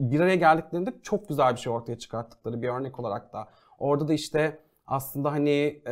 bir 0.00 0.20
araya 0.20 0.36
geldiklerinde 0.36 0.94
çok 1.02 1.28
güzel 1.28 1.52
bir 1.52 1.58
şey 1.60 1.72
ortaya 1.72 1.98
çıkarttıkları 1.98 2.62
bir 2.62 2.68
örnek 2.68 3.00
olarak 3.00 3.32
da. 3.32 3.48
Orada 3.78 4.08
da 4.08 4.12
işte 4.12 4.58
aslında 4.86 5.32
hani 5.32 5.82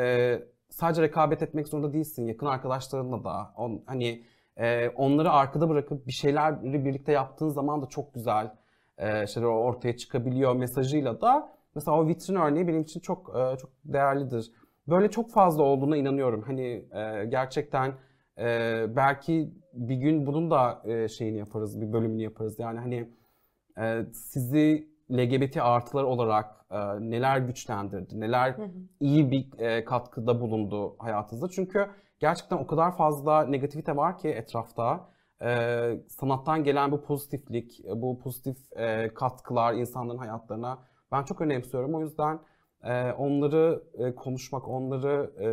sadece 0.71 1.03
rekabet 1.03 1.43
etmek 1.43 1.69
zorunda 1.69 1.93
değilsin. 1.93 2.27
Yakın 2.27 2.47
arkadaşlarınla 2.47 3.25
da 3.25 3.53
on, 3.57 3.83
hani 3.87 4.25
e, 4.57 4.89
onları 4.89 5.31
arkada 5.31 5.69
bırakıp 5.69 6.07
bir 6.07 6.13
şeyleri 6.13 6.85
birlikte 6.85 7.13
yaptığın 7.13 7.49
zaman 7.49 7.83
da 7.83 7.87
çok 7.87 8.15
güzel 8.15 8.55
e, 8.99 9.27
şeyler 9.27 9.49
ortaya 9.49 9.97
çıkabiliyor 9.97 10.57
mesajıyla 10.57 11.21
da. 11.21 11.53
Mesela 11.75 11.97
o 11.97 12.09
vitrin 12.09 12.35
örneği 12.35 12.69
benim 12.69 12.83
için 12.83 13.01
çok 13.01 13.29
e, 13.37 13.57
çok 13.59 13.71
değerlidir. 13.85 14.53
Böyle 14.89 15.11
çok 15.11 15.31
fazla 15.31 15.63
olduğuna 15.63 15.97
inanıyorum. 15.97 16.43
Hani 16.43 16.85
e, 16.93 17.25
gerçekten 17.29 17.95
e, 18.39 18.87
belki 18.97 19.51
bir 19.73 19.97
gün 19.97 20.27
bunun 20.27 20.51
da 20.51 20.83
e, 20.85 21.09
şeyini 21.09 21.39
yaparız, 21.39 21.81
bir 21.81 21.93
bölümünü 21.93 22.23
yaparız. 22.23 22.59
Yani 22.59 22.79
hani 22.79 23.11
e, 23.79 24.07
sizi 24.13 24.89
LGBT 25.11 25.57
artılar 25.57 26.05
olarak 26.05 26.67
e, 26.71 26.79
neler 27.01 27.39
güçlendirdi, 27.39 28.21
neler 28.21 28.57
iyi 29.01 29.31
bir 29.31 29.59
e, 29.59 29.85
katkıda 29.85 30.41
bulundu 30.41 30.97
hayatınızda. 30.99 31.49
Çünkü 31.49 31.87
gerçekten 32.19 32.57
o 32.57 32.67
kadar 32.67 32.97
fazla 32.97 33.45
negativite 33.47 33.97
var 33.97 34.19
ki 34.19 34.29
etrafta. 34.29 35.09
E, 35.43 35.49
sanattan 36.09 36.65
gelen 36.65 36.93
bu 36.93 37.03
pozitiflik, 37.03 37.85
e, 37.85 38.03
bu 38.03 38.19
pozitif 38.19 38.57
e, 38.73 39.15
katkılar 39.15 39.75
insanların 39.75 40.19
hayatlarına 40.19 40.79
ben 41.13 41.23
çok 41.23 41.41
önemsiyorum. 41.41 41.95
O 41.95 42.01
yüzden 42.01 42.39
e, 42.83 43.13
onları 43.13 43.83
e, 43.99 44.15
konuşmak, 44.15 44.69
onları 44.69 45.31
e, 45.41 45.49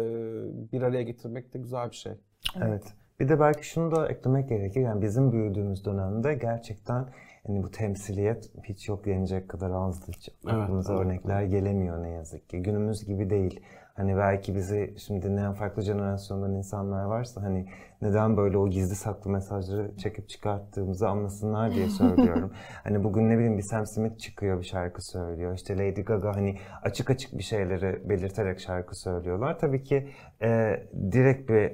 bir 0.72 0.82
araya 0.82 1.04
getirmek 1.04 1.54
de 1.54 1.60
güzel 1.60 1.90
bir 1.90 1.96
şey. 1.96 2.14
Evet. 2.62 2.84
Bir 3.20 3.30
de 3.30 3.40
belki 3.40 3.68
şunu 3.68 3.96
da 3.96 4.08
eklemek 4.08 4.50
gerekir. 4.50 4.82
Yani 4.82 5.02
bizim 5.02 5.32
büyüdüğümüz 5.32 5.86
dönemde 5.86 6.34
gerçekten 6.34 7.10
hani 7.48 7.64
bu 7.64 7.72
temsiliyet 7.72 8.52
hiç 8.64 8.90
yok 8.90 9.06
denecek 9.06 9.50
kadar 9.50 9.72
azdı. 9.72 10.12
Hiç 10.18 10.30
Evet, 10.46 10.56
aklımıza 10.56 10.94
evet. 10.94 11.06
örnekler 11.06 11.44
gelemiyor 11.44 12.04
ne 12.04 12.10
yazık 12.10 12.50
ki. 12.50 12.62
Günümüz 12.62 13.06
gibi 13.06 13.30
değil. 13.30 13.64
Hani 13.94 14.18
belki 14.18 14.56
bizi 14.56 14.94
şimdi 14.98 15.22
dinleyen 15.26 15.54
farklı 15.54 15.82
jenerasyondan 15.82 16.54
insanlar 16.54 17.06
varsa 17.06 17.42
hani 17.42 17.70
neden 18.02 18.38
böyle 18.38 18.58
o 18.58 18.70
gizli 18.70 18.96
saklı 18.96 19.32
mesajları 19.32 19.98
çekip 19.98 20.30
çıkarttığımızı 20.30 21.10
anlasınlar 21.10 21.72
diye 21.72 21.90
söylüyorum. 22.00 22.52
hani 22.84 23.04
bugün 23.04 23.30
ne 23.30 23.38
bileyim 23.38 23.58
bir 23.58 23.64
Sam 23.64 23.86
Smith 23.86 24.20
çıkıyor 24.20 24.60
bir 24.60 24.66
şarkı 24.66 25.06
söylüyor. 25.06 25.56
İşte 25.56 25.78
Lady 25.78 26.02
Gaga 26.02 26.36
hani 26.36 26.58
açık 26.84 27.10
açık 27.10 27.38
bir 27.38 27.44
şeyleri 27.44 28.10
belirterek 28.10 28.60
şarkı 28.60 28.96
söylüyorlar. 28.96 29.60
Tabii 29.60 29.84
ki 29.84 30.10
e, 30.42 30.80
direkt 31.12 31.50
bir 31.50 31.72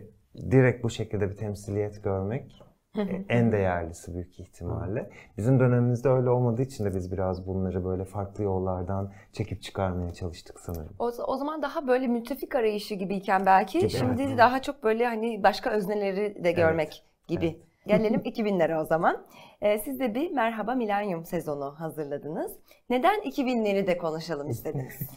direkt 0.51 0.83
bu 0.83 0.89
şekilde 0.89 1.29
bir 1.29 1.37
temsiliyet 1.37 2.03
görmek 2.03 2.68
en 3.29 3.51
değerlisi 3.51 4.13
büyük 4.13 4.39
ihtimalle. 4.39 5.09
Bizim 5.37 5.59
dönemimizde 5.59 6.09
öyle 6.09 6.29
olmadığı 6.29 6.61
için 6.61 6.85
de 6.85 6.95
biz 6.95 7.11
biraz 7.11 7.47
bunları 7.47 7.85
böyle 7.85 8.05
farklı 8.05 8.43
yollardan 8.43 9.11
çekip 9.33 9.61
çıkarmaya 9.61 10.13
çalıştık 10.13 10.59
sanırım. 10.59 10.95
O, 10.99 11.11
o 11.27 11.37
zaman 11.37 11.61
daha 11.61 11.87
böyle 11.87 12.07
müttefik 12.07 12.55
arayışı 12.55 12.95
gibiyken 12.95 13.45
belki 13.45 13.79
Gibi, 13.79 13.89
şimdi 13.89 14.21
evet. 14.21 14.37
daha 14.37 14.61
çok 14.61 14.83
böyle 14.83 15.05
hani 15.05 15.43
başka 15.43 15.69
özneleri 15.69 16.43
de 16.43 16.51
görmek 16.51 17.03
gibi. 17.27 17.45
evet. 17.45 17.65
Gelelim 17.87 18.21
2000'lere 18.21 18.81
o 18.81 18.85
zaman. 18.85 19.25
Ee, 19.61 19.79
siz 19.79 19.99
de 19.99 20.15
bir 20.15 20.31
Merhaba 20.31 20.75
Milenyum 20.75 21.25
sezonu 21.25 21.75
hazırladınız. 21.79 22.51
Neden 22.89 23.19
2000'leri 23.19 23.87
de 23.87 23.97
konuşalım 23.97 24.49
istediniz? 24.49 24.99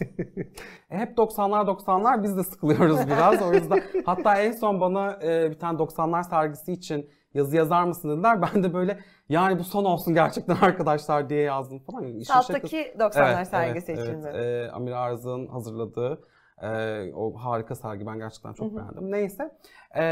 E, 0.91 0.99
hep 0.99 1.19
90'lar 1.19 1.67
90'lar 1.67 2.23
biz 2.23 2.37
de 2.37 2.43
sıkılıyoruz 2.43 3.07
biraz 3.07 3.43
o 3.43 3.53
yüzden. 3.53 3.83
Hatta 4.07 4.43
en 4.43 4.53
son 4.53 4.81
bana 4.81 5.19
e, 5.23 5.51
bir 5.51 5.59
tane 5.59 5.79
90'lar 5.79 6.31
sergisi 6.31 6.73
için 6.73 7.11
yazı 7.35 7.57
yazar 7.57 7.85
mısın 7.85 8.11
dediler. 8.11 8.43
Ben 8.55 8.63
de 8.63 8.75
böyle 8.75 8.99
yani 9.29 9.59
bu 9.59 9.65
son 9.65 9.85
olsun 9.85 10.15
gerçekten 10.15 10.57
arkadaşlar 10.57 11.29
diye 11.29 11.43
yazdım 11.43 11.79
falan. 11.79 12.03
Şakası- 12.03 12.25
Salttaki 12.25 12.77
90'lar 12.99 13.37
Evet, 13.37 13.49
sergisi 13.49 13.93
evet, 13.93 14.03
için 14.03 14.23
evet. 14.23 14.35
mi? 14.35 14.41
E, 14.41 14.69
Amir 14.71 14.93
Arz'ın 14.93 15.47
hazırladığı 15.47 16.21
e, 16.63 16.69
o 17.15 17.35
harika 17.35 17.75
sergi 17.75 18.07
ben 18.07 18.19
gerçekten 18.19 18.53
çok 18.53 18.77
beğendim. 18.77 19.11
Neyse. 19.11 19.51
E, 19.99 20.05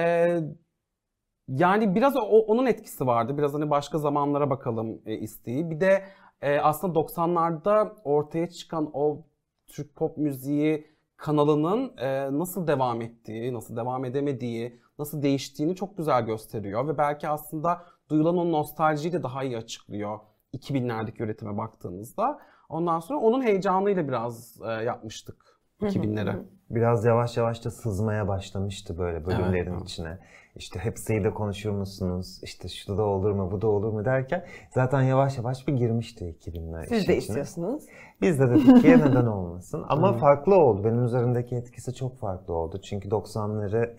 yani 1.48 1.94
biraz 1.94 2.16
o, 2.16 2.20
onun 2.20 2.66
etkisi 2.66 3.06
vardı. 3.06 3.38
Biraz 3.38 3.54
hani 3.54 3.70
başka 3.70 3.98
zamanlara 3.98 4.50
bakalım 4.50 5.02
e, 5.06 5.14
isteği. 5.14 5.70
Bir 5.70 5.80
de 5.80 6.04
e, 6.42 6.58
aslında 6.58 6.98
90'larda 6.98 7.92
ortaya 8.04 8.50
çıkan 8.50 8.90
o 8.92 9.26
Türk 9.66 9.96
pop 9.96 10.16
müziği 10.16 10.86
kanalının 11.16 11.96
e, 11.96 12.38
nasıl 12.38 12.66
devam 12.66 13.00
ettiği, 13.02 13.54
nasıl 13.54 13.76
devam 13.76 14.04
edemediği, 14.04 14.80
nasıl 15.00 15.22
değiştiğini 15.22 15.76
çok 15.76 15.96
güzel 15.96 16.26
gösteriyor 16.26 16.88
ve 16.88 16.98
belki 16.98 17.28
aslında 17.28 17.82
duyulan 18.10 18.36
o 18.38 18.52
nostaljiyi 18.52 19.12
de 19.12 19.22
daha 19.22 19.44
iyi 19.44 19.56
açıklıyor 19.56 20.18
2000'lerdeki 20.54 21.22
üretime 21.22 21.58
baktığımızda. 21.58 22.38
Ondan 22.68 23.00
sonra 23.00 23.18
onun 23.18 23.42
heyecanıyla 23.42 24.08
biraz 24.08 24.60
e, 24.66 24.70
yapmıştık 24.70 25.36
2000'lere. 25.80 26.36
Biraz 26.70 27.04
yavaş 27.04 27.36
yavaş 27.36 27.64
da 27.64 27.70
sızmaya 27.70 28.28
başlamıştı 28.28 28.98
böyle 28.98 29.26
bölümlerin 29.26 29.72
Evet. 29.72 29.82
içine. 29.82 30.18
İşte 30.56 30.80
hepsiyle 30.80 31.24
de 31.24 31.30
konuşur 31.30 31.70
musunuz? 31.70 32.40
İşte 32.42 32.68
şu 32.68 32.98
da 32.98 33.02
olur 33.02 33.30
mu, 33.30 33.50
bu 33.52 33.60
da 33.62 33.68
olur 33.68 33.92
mu 33.92 34.04
derken 34.04 34.46
zaten 34.70 35.02
yavaş 35.02 35.36
yavaş 35.38 35.68
bir 35.68 35.72
girmişti 35.72 36.36
2000'ler 36.40 36.86
Siz 36.86 36.90
de 36.90 36.96
içine. 36.96 37.16
istiyorsunuz. 37.16 37.84
Biz 38.20 38.40
de 38.40 38.50
dedik 38.50 38.82
ki 38.82 38.88
neden 38.98 39.26
olmasın. 39.26 39.84
Ama 39.88 40.12
farklı 40.12 40.54
oldu. 40.54 40.84
Benim 40.84 41.04
üzerindeki 41.04 41.56
etkisi 41.56 41.94
çok 41.94 42.18
farklı 42.18 42.54
oldu. 42.54 42.80
Çünkü 42.82 43.08
90'ları 43.08 43.84
e, 43.86 43.96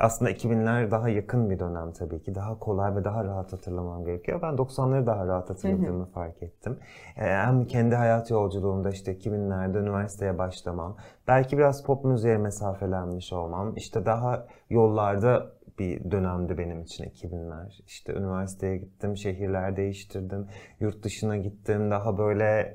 aslında 0.00 0.30
2000'ler 0.30 0.90
daha 0.90 1.08
yakın 1.08 1.50
bir 1.50 1.58
dönem 1.58 1.92
tabii 1.92 2.22
ki. 2.22 2.34
Daha 2.34 2.58
kolay 2.58 2.96
ve 2.96 3.04
daha 3.04 3.24
rahat 3.24 3.52
hatırlamam 3.52 4.04
gerekiyor. 4.04 4.42
Ben 4.42 4.54
90'ları 4.54 5.06
daha 5.06 5.26
rahat 5.26 5.50
hatırladığımı 5.50 6.06
fark 6.06 6.42
ettim. 6.42 6.78
E, 7.16 7.20
Hem 7.24 7.66
kendi 7.66 7.94
hayat 7.94 8.30
yolculuğumda 8.30 8.90
işte 8.90 9.12
2000'lerde 9.12 9.78
üniversiteye 9.78 10.38
başlamam. 10.38 10.96
Belki 11.28 11.58
biraz 11.58 11.82
pop 11.82 12.04
müziğe 12.04 12.38
mesafelenmiş 12.38 13.32
olmam. 13.32 13.72
işte 13.76 14.06
daha 14.06 14.46
yollarda 14.70 15.46
bir 15.78 16.10
dönemdi 16.10 16.58
benim 16.58 16.80
için 16.82 17.04
2000'ler. 17.04 17.82
İşte 17.86 18.12
üniversiteye 18.12 18.76
gittim, 18.76 19.16
şehirler 19.16 19.76
değiştirdim, 19.76 20.46
yurt 20.80 21.02
dışına 21.04 21.36
gittim. 21.36 21.90
Daha 21.90 22.18
böyle 22.18 22.74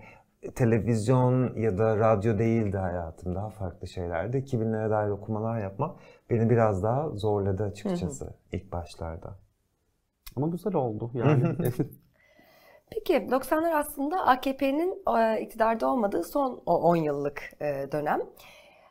televizyon 0.56 1.56
ya 1.58 1.78
da 1.78 1.98
radyo 1.98 2.38
değildi 2.39 2.78
hayatım. 2.78 3.36
Daha 3.36 3.50
farklı 3.50 3.88
şeylerdi. 3.88 4.38
2000'lere 4.38 4.89
dair 4.89 5.10
okumalar 5.10 5.60
yapmak 5.60 5.95
beni 6.30 6.50
biraz 6.50 6.84
daha 6.84 7.10
zorladı 7.10 7.63
açıkçası 7.63 8.34
ilk 8.52 8.72
başlarda. 8.72 9.36
Ama 10.36 10.48
güzel 10.48 10.74
oldu 10.76 11.12
yani. 11.13 11.56
Peki 12.92 13.13
90'lar 13.13 13.74
aslında 13.76 14.26
AKP'nin 14.26 15.04
e, 15.18 15.42
iktidarda 15.42 15.88
olmadığı 15.88 16.24
son 16.24 16.63
o 16.65 16.78
10 16.78 16.96
yıllık 16.96 17.42
e, 17.62 17.92
dönem. 17.92 18.22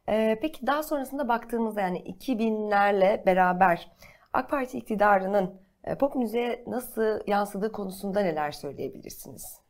E, 0.09 0.39
Peki 0.43 0.67
daha 0.67 0.83
sonrasında 0.83 1.29
baktığımızda 1.29 1.81
yani 1.81 1.99
2000'lerle 1.99 3.27
beraber 3.27 3.93
AK 4.33 4.51
Parti 4.51 4.79
iktidarının 4.79 5.61
pop 6.01 6.15
müziğe 6.15 6.65
nasıl 6.67 7.21
yansıdığı 7.27 7.73
konusunda 7.73 8.21
neler 8.21 8.53
söyleyebilirsiniz? 8.53 9.61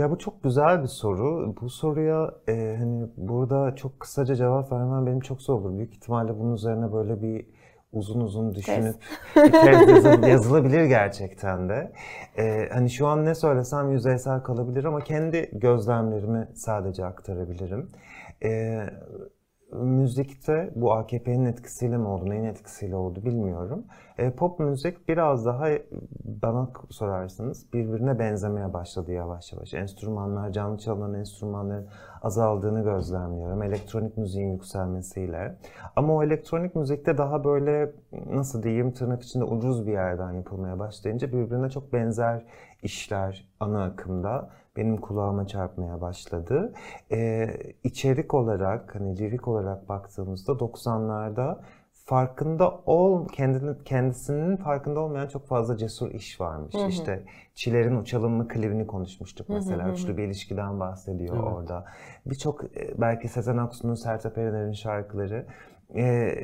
Ya 0.00 0.10
bu 0.10 0.18
çok 0.18 0.42
güzel 0.42 0.82
bir 0.82 0.86
soru. 0.88 1.56
Bu 1.60 1.70
soruya 1.70 2.34
e, 2.48 2.76
hani 2.78 3.06
burada 3.16 3.74
çok 3.74 4.00
kısaca 4.00 4.34
cevap 4.34 4.72
vermem 4.72 5.06
benim 5.06 5.20
çok 5.20 5.42
zor 5.42 5.60
olur. 5.60 5.76
Büyük 5.78 5.94
ihtimalle 5.94 6.38
bunun 6.38 6.54
üzerine 6.54 6.92
böyle 6.92 7.22
bir 7.22 7.46
uzun 7.92 8.20
uzun 8.20 8.54
düşünüp 8.54 8.94
tez 9.34 9.88
yazı- 9.88 10.26
yazılabilir 10.28 10.84
gerçekten 10.84 11.68
de. 11.68 11.92
E, 12.38 12.68
hani 12.72 12.90
şu 12.90 13.06
an 13.06 13.24
ne 13.24 13.34
söylesem 13.34 13.90
yüzeysel 13.90 14.40
kalabilir 14.42 14.84
ama 14.84 15.00
kendi 15.00 15.50
gözlemlerimi 15.52 16.48
sadece 16.54 17.04
aktarabilirim. 17.04 17.90
E, 18.44 18.80
müzikte 19.72 20.72
bu 20.74 20.92
AKP'nin 20.92 21.44
etkisiyle 21.44 21.96
mi 21.96 22.06
oldu, 22.06 22.30
neyin 22.30 22.44
etkisiyle 22.44 22.96
oldu 22.96 23.24
bilmiyorum. 23.24 23.84
E, 24.18 24.30
pop 24.30 24.60
müzik 24.60 25.08
biraz 25.08 25.46
daha 25.46 25.66
bana 26.24 26.68
sorarsanız 26.90 27.72
birbirine 27.72 28.18
benzemeye 28.18 28.72
başladı 28.72 29.12
yavaş 29.12 29.52
yavaş. 29.52 29.74
Enstrümanlar, 29.74 30.52
canlı 30.52 30.78
çalınan 30.78 31.14
enstrümanların 31.14 31.88
azaldığını 32.22 32.82
gözlemliyorum. 32.84 33.62
Elektronik 33.62 34.16
müziğin 34.16 34.52
yükselmesiyle. 34.52 35.56
Ama 35.96 36.14
o 36.14 36.22
elektronik 36.22 36.74
müzikte 36.74 37.18
daha 37.18 37.44
böyle 37.44 37.92
nasıl 38.30 38.62
diyeyim 38.62 38.92
tırnak 38.92 39.22
içinde 39.22 39.44
ucuz 39.44 39.86
bir 39.86 39.92
yerden 39.92 40.32
yapılmaya 40.32 40.78
başlayınca 40.78 41.28
birbirine 41.28 41.70
çok 41.70 41.92
benzer 41.92 42.46
işler 42.82 43.48
ana 43.60 43.84
akımda 43.84 44.50
benim 44.80 44.96
kulağıma 44.96 45.46
çarpmaya 45.46 46.00
başladı. 46.00 46.72
Ee, 47.12 47.46
içerik 47.84 48.34
olarak, 48.34 48.94
hani 48.94 49.18
lirik 49.18 49.48
olarak 49.48 49.88
baktığımızda 49.88 50.52
90'larda 50.52 51.58
farkında 51.92 52.70
ol, 52.70 53.28
kendinin, 53.28 53.74
kendisinin 53.84 54.56
farkında 54.56 55.00
olmayan 55.00 55.28
çok 55.28 55.46
fazla 55.46 55.76
cesur 55.76 56.10
iş 56.10 56.40
varmış. 56.40 56.74
İşte 56.88 57.24
Çiler'in 57.54 57.96
Uçalım 57.96 58.32
mı 58.32 58.48
klibini 58.48 58.86
konuşmuştuk 58.86 59.48
mesela. 59.48 59.92
Üçlü 59.92 60.16
bir 60.16 60.22
ilişkiden 60.22 60.80
bahsediyor 60.80 61.36
Evet. 61.36 61.52
orada. 61.52 61.84
Birçok 62.26 62.64
e, 62.64 63.00
belki 63.00 63.28
Sezen 63.28 63.56
Aksu'nun, 63.56 63.94
Sertab 63.94 64.36
Erener'in 64.36 64.72
şarkıları. 64.72 65.46
E, 65.94 66.34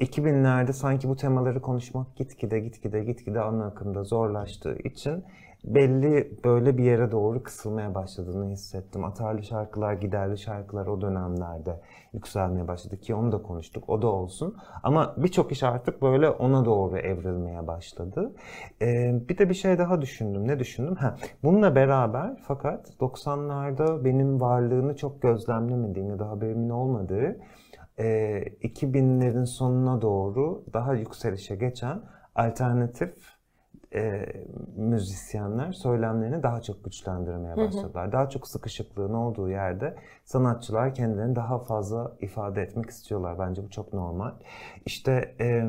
2000'lerde 0.00 0.72
sanki 0.72 1.08
bu 1.08 1.16
temaları 1.16 1.60
konuşmak 1.62 2.16
gitgide 2.16 2.60
gitgide 2.60 3.04
gitgide 3.04 3.40
ana 3.40 3.66
akımda 3.66 4.04
zorlaştığı 4.04 4.78
için 4.84 5.24
belli 5.66 6.38
böyle 6.44 6.78
bir 6.78 6.84
yere 6.84 7.12
doğru 7.12 7.42
kısılmaya 7.42 7.94
başladığını 7.94 8.50
hissettim. 8.50 9.04
Atarlı 9.04 9.42
şarkılar, 9.42 9.92
giderli 9.92 10.38
şarkılar 10.38 10.86
o 10.86 11.00
dönemlerde 11.00 11.80
yükselmeye 12.12 12.68
başladı 12.68 12.96
ki 12.96 13.14
onu 13.14 13.32
da 13.32 13.42
konuştuk. 13.42 13.88
O 13.88 14.02
da 14.02 14.06
olsun. 14.06 14.56
Ama 14.82 15.14
birçok 15.16 15.52
iş 15.52 15.62
artık 15.62 16.02
böyle 16.02 16.30
ona 16.30 16.64
doğru 16.64 16.98
evrilmeye 16.98 17.66
başladı. 17.66 18.34
Ee, 18.82 19.20
bir 19.28 19.38
de 19.38 19.48
bir 19.48 19.54
şey 19.54 19.78
daha 19.78 20.02
düşündüm. 20.02 20.48
Ne 20.48 20.58
düşündüm? 20.58 20.94
Ha, 20.94 21.16
bununla 21.42 21.74
beraber 21.74 22.36
fakat 22.42 22.90
90'larda 23.00 24.04
benim 24.04 24.40
varlığını 24.40 24.96
çok 24.96 25.22
gözlemlemediğim 25.22 26.10
ya 26.10 26.18
da 26.18 26.28
haberimin 26.28 26.70
olmadığı 26.70 27.36
e, 27.98 28.04
2000'lerin 28.62 29.46
sonuna 29.46 30.02
doğru 30.02 30.64
daha 30.72 30.94
yükselişe 30.94 31.56
geçen 31.56 32.02
alternatif 32.34 33.35
e, 33.94 34.26
müzisyenler 34.76 35.72
söylemlerini 35.72 36.42
daha 36.42 36.62
çok 36.62 36.84
güçlendirmeye 36.84 37.56
başladılar. 37.56 38.12
Daha 38.12 38.28
çok 38.28 38.48
sıkışıklığın 38.48 39.14
olduğu 39.14 39.50
yerde 39.50 39.96
sanatçılar 40.24 40.94
kendilerini 40.94 41.36
daha 41.36 41.58
fazla 41.58 42.16
ifade 42.20 42.62
etmek 42.62 42.90
istiyorlar. 42.90 43.38
Bence 43.38 43.64
bu 43.64 43.70
çok 43.70 43.92
normal. 43.92 44.32
İşte 44.86 45.36
e, 45.40 45.64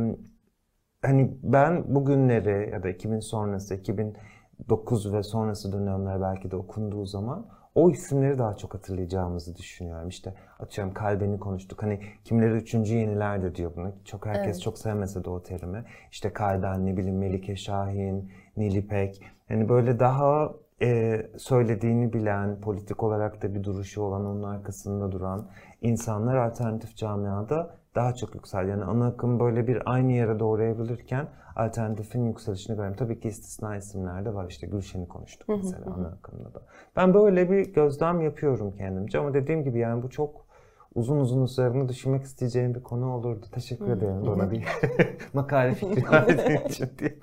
hani 1.01 1.37
ben 1.43 1.95
bugünleri 1.95 2.69
ya 2.71 2.83
da 2.83 2.89
2000 2.89 3.19
sonrası, 3.19 3.75
2009 3.75 5.13
ve 5.13 5.23
sonrası 5.23 5.71
dönemler 5.73 6.21
belki 6.21 6.51
de 6.51 6.55
okunduğu 6.55 7.05
zaman 7.05 7.56
o 7.77 7.91
isimleri 7.91 8.37
daha 8.37 8.53
çok 8.53 8.73
hatırlayacağımızı 8.73 9.55
düşünüyorum. 9.55 10.09
İşte 10.09 10.33
atıyorum 10.59 10.93
kalbini 10.93 11.39
konuştuk. 11.39 11.83
Hani 11.83 11.99
kimileri 12.23 12.53
üçüncü 12.53 12.95
yeniler 12.95 13.43
de 13.43 13.55
diyor 13.55 13.71
bunu. 13.75 13.91
Çok 14.05 14.25
herkes 14.25 14.55
Evet. 14.55 14.61
çok 14.61 14.77
sevmese 14.77 15.23
de 15.23 15.29
o 15.29 15.43
terimi. 15.43 15.83
İşte 16.11 16.33
Kalben, 16.33 16.85
ne 16.85 16.97
bileyim 16.97 17.17
Melike 17.17 17.55
Şahin, 17.55 18.31
Nilipek. 18.57 19.21
Yani 19.49 19.69
böyle 19.69 19.99
daha 19.99 20.53
e, 20.81 21.21
söylediğini 21.37 22.13
bilen, 22.13 22.61
politik 22.61 23.03
olarak 23.03 23.41
da 23.41 23.55
bir 23.55 23.63
duruşu 23.63 24.01
olan, 24.01 24.25
onun 24.25 24.43
arkasında 24.43 25.11
duran 25.11 25.47
insanlar 25.81 26.35
alternatif 26.35 26.95
camiada 26.95 27.75
daha 27.97 28.15
çok 28.15 28.35
yüksel. 28.35 28.67
Yani 28.67 28.83
ana 28.83 29.07
akım 29.07 29.39
böyle 29.39 29.67
bir 29.67 29.81
aynı 29.85 30.11
yere 30.11 30.39
doğru 30.39 30.63
evrilirken 30.63 31.27
alternatifin 31.55 32.25
yükselişini 32.25 32.75
görüyorum. 32.75 32.97
Tabii 32.97 33.19
ki 33.19 33.27
istisna 33.27 33.75
isimler 33.75 34.25
de 34.25 34.33
var. 34.33 34.45
İşte 34.49 34.67
Gülşen'i 34.67 35.07
konuştuk 35.07 35.49
mesela 35.49 35.93
ana 35.97 36.07
akımda 36.07 36.53
da. 36.53 36.61
Ben 36.95 37.13
böyle 37.13 37.51
bir 37.51 37.73
gözlem 37.73 38.21
yapıyorum 38.21 38.73
kendimce 38.77 39.19
ama 39.19 39.33
dediğim 39.33 39.63
gibi 39.63 39.79
yani 39.79 40.03
bu 40.03 40.09
çok 40.09 40.47
uzun 40.95 41.19
uzun 41.19 41.43
üzerine 41.43 41.89
düşünmek 41.89 42.23
isteyeceğim 42.23 42.75
bir 42.75 42.83
konu 42.83 43.13
olurdu. 43.13 43.45
Teşekkür 43.51 43.89
ederim 43.89 44.27
bana 44.27 44.51
bir 44.51 44.65
makale 45.33 45.73
fikri 45.73 46.03
verdiğin 46.11 46.67
için 46.69 46.89
diye. 46.99 47.19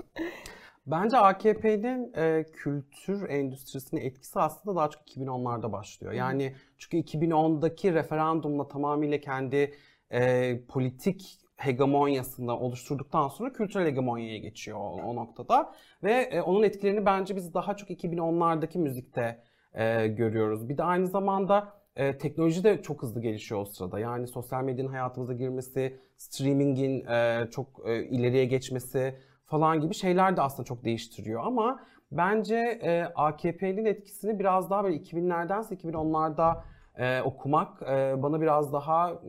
Bence 0.86 1.16
AKP'nin 1.16 2.12
e, 2.16 2.44
kültür 2.52 3.28
endüstrisine 3.28 4.00
etkisi 4.00 4.40
aslında 4.40 4.76
daha 4.76 4.90
çok 4.90 5.02
2010'larda 5.02 5.72
başlıyor. 5.72 6.12
Yani 6.12 6.54
çünkü 6.78 6.96
2010'daki 6.96 7.94
referandumla 7.94 8.68
tamamıyla 8.68 9.18
kendi 9.18 9.74
e, 10.14 10.60
politik 10.68 11.38
hegemonyasını 11.56 12.58
oluşturduktan 12.58 13.28
sonra 13.28 13.52
kültürel 13.52 13.86
hegemonyaya 13.86 14.38
geçiyor 14.38 14.78
o, 14.78 15.00
o 15.04 15.16
noktada. 15.16 15.72
Ve 16.02 16.12
e, 16.12 16.40
onun 16.40 16.62
etkilerini 16.62 17.06
bence 17.06 17.36
biz 17.36 17.54
daha 17.54 17.76
çok 17.76 17.90
2010'lardaki 17.90 18.78
müzikte 18.78 19.40
e, 19.74 20.06
görüyoruz. 20.06 20.68
Bir 20.68 20.78
de 20.78 20.82
aynı 20.82 21.06
zamanda 21.06 21.72
e, 21.96 22.18
teknoloji 22.18 22.64
de 22.64 22.82
çok 22.82 23.02
hızlı 23.02 23.20
gelişiyor 23.20 23.60
o 23.60 23.64
sırada. 23.64 23.98
Yani 23.98 24.26
sosyal 24.26 24.64
medyanın 24.64 24.88
hayatımıza 24.88 25.32
girmesi, 25.32 26.00
streamingin 26.16 27.06
e, 27.06 27.48
çok 27.50 27.66
e, 27.86 28.04
ileriye 28.04 28.44
geçmesi 28.44 29.14
falan 29.46 29.80
gibi 29.80 29.94
şeyler 29.94 30.36
de 30.36 30.42
aslında 30.42 30.66
çok 30.66 30.84
değiştiriyor. 30.84 31.42
Ama 31.44 31.80
bence 32.12 32.56
e, 32.82 33.04
AKP'nin 33.14 33.84
etkisini 33.84 34.38
biraz 34.38 34.70
daha 34.70 34.84
böyle 34.84 34.96
2000'lerdense 34.96 35.74
2010'larda 35.74 36.56
e, 36.98 37.22
okumak 37.22 37.82
e, 37.82 38.22
bana 38.22 38.40
biraz 38.40 38.72
daha 38.72 39.20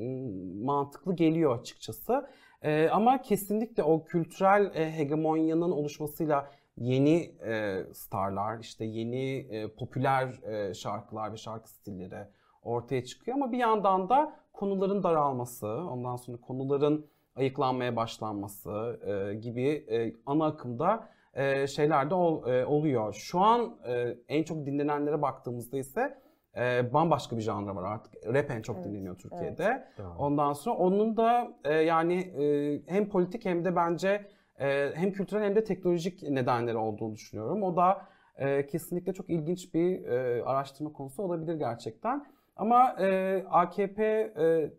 mantıklı 0.63 1.15
geliyor 1.15 1.60
açıkçası. 1.60 2.28
E, 2.62 2.89
ama 2.89 3.21
kesinlikle 3.21 3.84
o 3.84 4.04
kültürel 4.04 4.71
e, 4.75 4.97
hegemonyanın 4.97 5.71
oluşmasıyla 5.71 6.51
yeni 6.78 7.32
e, 7.45 7.84
starlar, 7.93 8.60
işte 8.60 8.86
yeni 8.86 9.38
e, 9.38 9.67
popüler 9.67 10.43
e, 10.43 10.73
şarkılar 10.73 11.32
ve 11.34 11.38
şarkı 11.38 11.69
stilleri 11.69 12.28
ortaya 12.63 13.06
çıkıyor. 13.06 13.38
Ama 13.38 13.51
bir 13.51 13.58
yandan 13.58 14.10
da 14.10 14.36
konuların 14.54 15.04
daralması, 15.04 15.67
ondan 15.67 16.15
sonra 16.15 16.38
konuların 16.38 17.06
ayıklanmaya 17.36 17.95
başlanması 17.95 18.99
e, 19.06 19.36
gibi 19.36 19.86
e, 19.89 20.15
ana 20.25 20.45
akımda 20.45 21.10
e, 21.34 21.67
şeyler 21.67 22.10
de 22.10 22.15
ol, 22.15 22.47
e, 22.47 22.65
oluyor. 22.65 23.13
Şu 23.13 23.39
an 23.39 23.78
e, 23.88 24.17
en 24.28 24.43
çok 24.43 24.65
dinlenenlere 24.65 25.21
baktığımızda 25.21 25.78
ise 25.78 26.17
e, 26.58 26.94
bambaşka 26.94 27.38
bir 27.38 27.41
janra 27.41 27.76
var 27.76 27.84
artık. 27.84 28.28
Rap 28.28 28.52
en 28.52 28.62
çok 28.62 28.76
Evet, 28.76 28.86
dinleniyor 28.86 29.18
Türkiye'de. 29.18 29.88
Doğru. 29.98 30.15
Ondan 30.18 30.54
sonra 30.54 30.76
onun 30.76 31.18
da 31.18 31.54
e, 31.63 31.74
yani 31.74 32.13
e, 32.20 32.82
hem 32.88 33.10
politik 33.10 33.46
hem 33.46 33.65
de 33.65 33.76
bence 33.76 34.28
e, 34.60 34.91
hem 34.96 35.12
kültürel 35.12 35.44
hem 35.44 35.56
de 35.56 35.63
teknolojik 35.63 36.24
nedenleri 36.24 36.78
olduğunu 36.78 37.13
düşünüyorum. 37.13 37.63
O 37.63 37.76
da 37.76 38.02
e, 38.38 38.65
kesinlikle 38.68 39.13
çok 39.13 39.30
ilginç 39.30 39.74
bir 39.74 40.06
e, 40.06 40.44
araştırma 40.44 40.94
konusu 40.94 41.24
olabilir 41.24 41.56
gerçekten. 41.56 42.26
Ama 42.56 42.96
e, 43.00 43.44
AKP 43.50 44.04
e, 44.38 44.72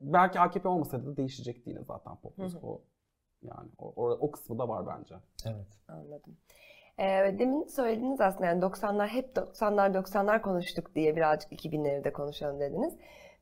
belki 0.00 0.40
AKP 0.40 0.68
olmasaydı 0.68 1.06
da 1.06 1.16
değişecekti 1.16 1.70
yine 1.70 1.84
zaten 1.84 2.16
pop 2.16 2.38
müzik. 2.38 2.64
O 2.64 2.82
yani 3.42 3.70
o, 3.78 3.92
o, 3.96 4.10
o 4.10 4.30
kısmı 4.30 4.58
da 4.58 4.68
var 4.68 4.86
bence. 4.86 5.14
Evet. 5.46 5.80
Anladım. 5.88 6.36
Ee, 6.98 7.34
demin 7.38 7.64
söylediniz 7.66 8.20
aslında 8.20 8.46
yani 8.46 8.62
90'lar 8.62 9.08
hep 9.08 9.36
90'lar 9.36 9.94
90'lar 9.94 10.42
konuştuk 10.42 10.94
diye 10.94 11.16
birazcık 11.16 11.52
2000'leri 11.52 12.04
de 12.04 12.12
konuşalım 12.12 12.60
dediniz. 12.60 12.94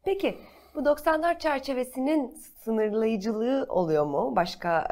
Peki 0.04 0.38
bu 0.74 0.78
90'lar 0.80 1.38
çerçevesinin 1.38 2.34
sınırlayıcılığı 2.64 3.66
oluyor 3.68 4.06
mu 4.06 4.36
başka 4.36 4.88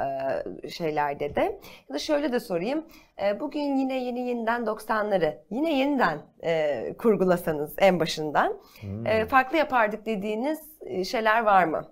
e, 0.65 0.69
şeylerde 0.69 1.35
de? 1.35 1.61
Ya 1.89 1.95
da 1.95 1.99
şöyle 1.99 2.33
de 2.33 2.41
sorayım. 2.41 2.85
E, 3.23 3.41
bugün 3.41 3.77
yine 3.77 4.05
yeni 4.05 4.29
yeniden 4.29 4.63
90'ları 4.63 5.35
yine 5.51 5.79
yeniden 5.79 6.19
e, 6.45 6.95
kurgulasanız 6.99 7.75
en 7.79 8.01
başından 8.01 8.61
Hmm. 8.81 9.07
e, 9.07 9.27
farklı 9.27 9.57
yapardık 9.57 10.07
dediğiniz 10.07 10.61
e, 10.81 11.05
şeyler 11.05 11.43
var 11.43 11.65
mı? 11.65 11.85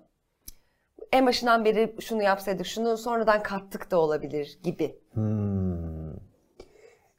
En 1.13 1.25
başından 1.25 1.65
beri 1.65 1.95
şunu 2.01 2.23
yapsaydık, 2.23 2.65
şunu 2.65 2.97
sonradan 2.97 3.43
kattık 3.43 3.91
da 3.91 3.99
olabilir 3.99 4.59
gibi. 4.63 4.99
Hmm. 5.13 5.84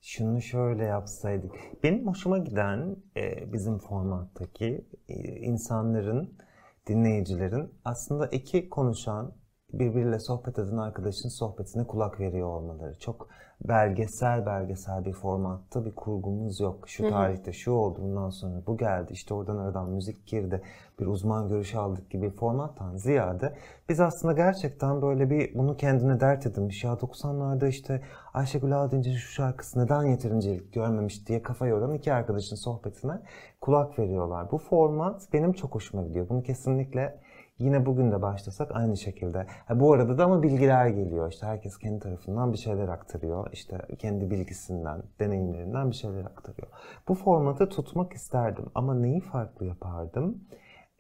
Şunu 0.07 0.43
şöyle 0.43 0.85
yapsaydık. 0.85 1.53
Benim 1.83 2.07
hoşuma 2.07 2.39
giden 2.39 2.97
e, 3.17 3.53
bizim 3.53 3.79
formattaki 3.79 4.85
e, 5.09 5.15
insanların, 5.41 6.39
dinleyicilerin 6.87 7.75
aslında 7.85 8.27
iki 8.27 8.69
konuşan, 8.69 9.35
birbiriyle 9.73 10.19
sohbet 10.19 10.59
eden 10.59 10.77
arkadaşın 10.77 11.29
sohbetine 11.29 11.87
kulak 11.87 12.21
veriyor 12.21 12.49
olmaları. 12.49 12.99
Çok 12.99 13.29
belgesel 13.65 14.47
belgesel 14.47 15.05
bir 15.05 15.13
formatta 15.13 15.85
bir 15.85 15.95
kurgumuz 15.95 16.61
yok. 16.61 16.89
Şu 16.89 17.11
tarihte 17.11 17.53
şu 17.53 17.73
oldu, 17.73 17.99
bundan 18.03 18.31
sonra 18.31 18.63
bu 18.67 18.77
geldi, 18.77 19.13
işte 19.13 19.35
oradan 19.35 19.57
aradan 19.57 19.91
müzik 19.91 20.27
girdi, 20.27 20.63
bir 21.01 21.07
uzman 21.07 21.49
görüşü 21.49 21.79
aldık 21.79 22.11
gibi 22.11 22.31
formattan 22.31 22.97
ziyade 22.97 23.57
biz 23.89 24.01
aslında 24.01 24.35
gerçekten 24.35 25.03
böyle 25.03 25.31
bir 25.31 25.55
bunu 25.55 25.77
kendine 25.77 26.21
dert 26.21 26.47
edinmiş. 26.47 26.85
Ya 26.85 26.93
90'larda 26.93 27.69
işte 27.69 28.03
Ayşegül 28.35 28.73
Aldinç'in 28.73 29.15
şu 29.15 29.33
şarkısı 29.33 29.79
neden 29.79 30.03
yeterince 30.03 30.57
görmemiş 30.73 31.29
diye 31.29 31.43
kafa 31.43 31.67
yoran 31.67 31.95
iki 31.95 32.13
arkadaşın 32.13 32.57
sohbetine 32.57 33.21
kulak 33.61 33.99
veriyorlar. 33.99 34.51
Bu 34.51 34.59
format 34.59 35.33
benim 35.33 35.53
çok 35.53 35.75
hoşuma 35.75 36.03
gidiyor. 36.03 36.29
Bunu 36.29 36.43
kesinlikle 36.43 37.21
Yine 37.59 37.87
bugün 37.87 38.13
de 38.13 38.23
başlasak 38.23 38.71
aynı 38.77 38.97
şekilde. 38.97 39.47
Ha, 39.67 39.81
bu 39.81 39.93
arada 39.93 40.19
da 40.19 40.25
ama 40.25 40.43
bilgiler 40.43 40.87
geliyor. 40.87 41.33
İşte 41.33 41.47
herkes 41.47 41.79
kendi 41.79 42.01
tarafından 42.01 42.53
bir 42.53 42.59
şeyler 42.59 42.89
aktarıyor. 42.89 43.47
İşte 43.53 43.79
kendi 43.99 44.31
bilgisinden, 44.31 45.03
deneyimlerinden 45.21 45.91
bir 45.91 45.97
şeyler 45.97 46.25
aktarıyor. 46.25 46.69
Bu 47.09 47.15
formatı 47.15 47.69
tutmak 47.69 48.13
isterdim 48.13 48.67
ama 48.75 48.95
neyi 48.95 49.21
farklı 49.21 49.67
yapardım? 49.67 50.45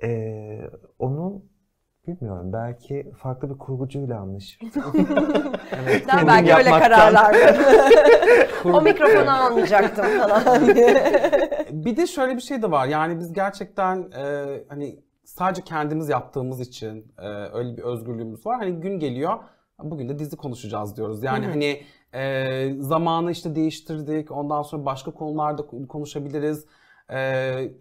Ee, 0.02 0.60
onu 0.98 1.42
bilmiyorum. 2.06 2.52
Belki 2.52 3.12
farklı 3.18 3.50
bir 3.50 3.58
kurgucuyla 3.58 4.20
anlaşırdım. 4.20 4.82
evet, 5.84 6.04
Ben 6.16 6.26
belki 6.26 6.54
öyle 6.54 6.68
yapmaktan- 6.70 6.78
kararlar 6.80 7.34
verdim. 7.34 8.74
o 8.74 8.82
mikrofonu 8.82 9.44
almayacaktım 9.44 10.04
falan. 10.18 10.66
Bir 11.70 11.96
de 11.96 12.06
şöyle 12.06 12.36
bir 12.36 12.40
şey 12.40 12.62
de 12.62 12.70
var. 12.70 12.86
Yani 12.86 13.18
biz 13.18 13.32
gerçekten 13.32 13.96
e, 14.18 14.24
hani 14.68 15.05
sadece 15.26 15.62
kendimiz 15.62 16.08
yaptığımız 16.08 16.60
için 16.60 17.12
e, 17.18 17.28
öyle 17.28 17.76
bir 17.76 17.82
özgürlüğümüz 17.82 18.46
var. 18.46 18.58
Hani 18.58 18.80
gün 18.80 18.98
geliyor. 18.98 19.38
Bugün 19.82 20.08
de 20.08 20.18
dizi 20.18 20.36
konuşacağız 20.36 20.96
diyoruz. 20.96 21.22
Yani 21.22 21.46
hani 21.46 21.82
e, 22.14 22.82
zamanı 22.82 23.30
işte 23.30 23.54
değiştirdik. 23.54 24.30
Ondan 24.30 24.62
sonra 24.62 24.86
başka 24.86 25.10
konularda 25.10 25.66
konuşabiliriz. 25.88 26.66
E, 27.10 27.18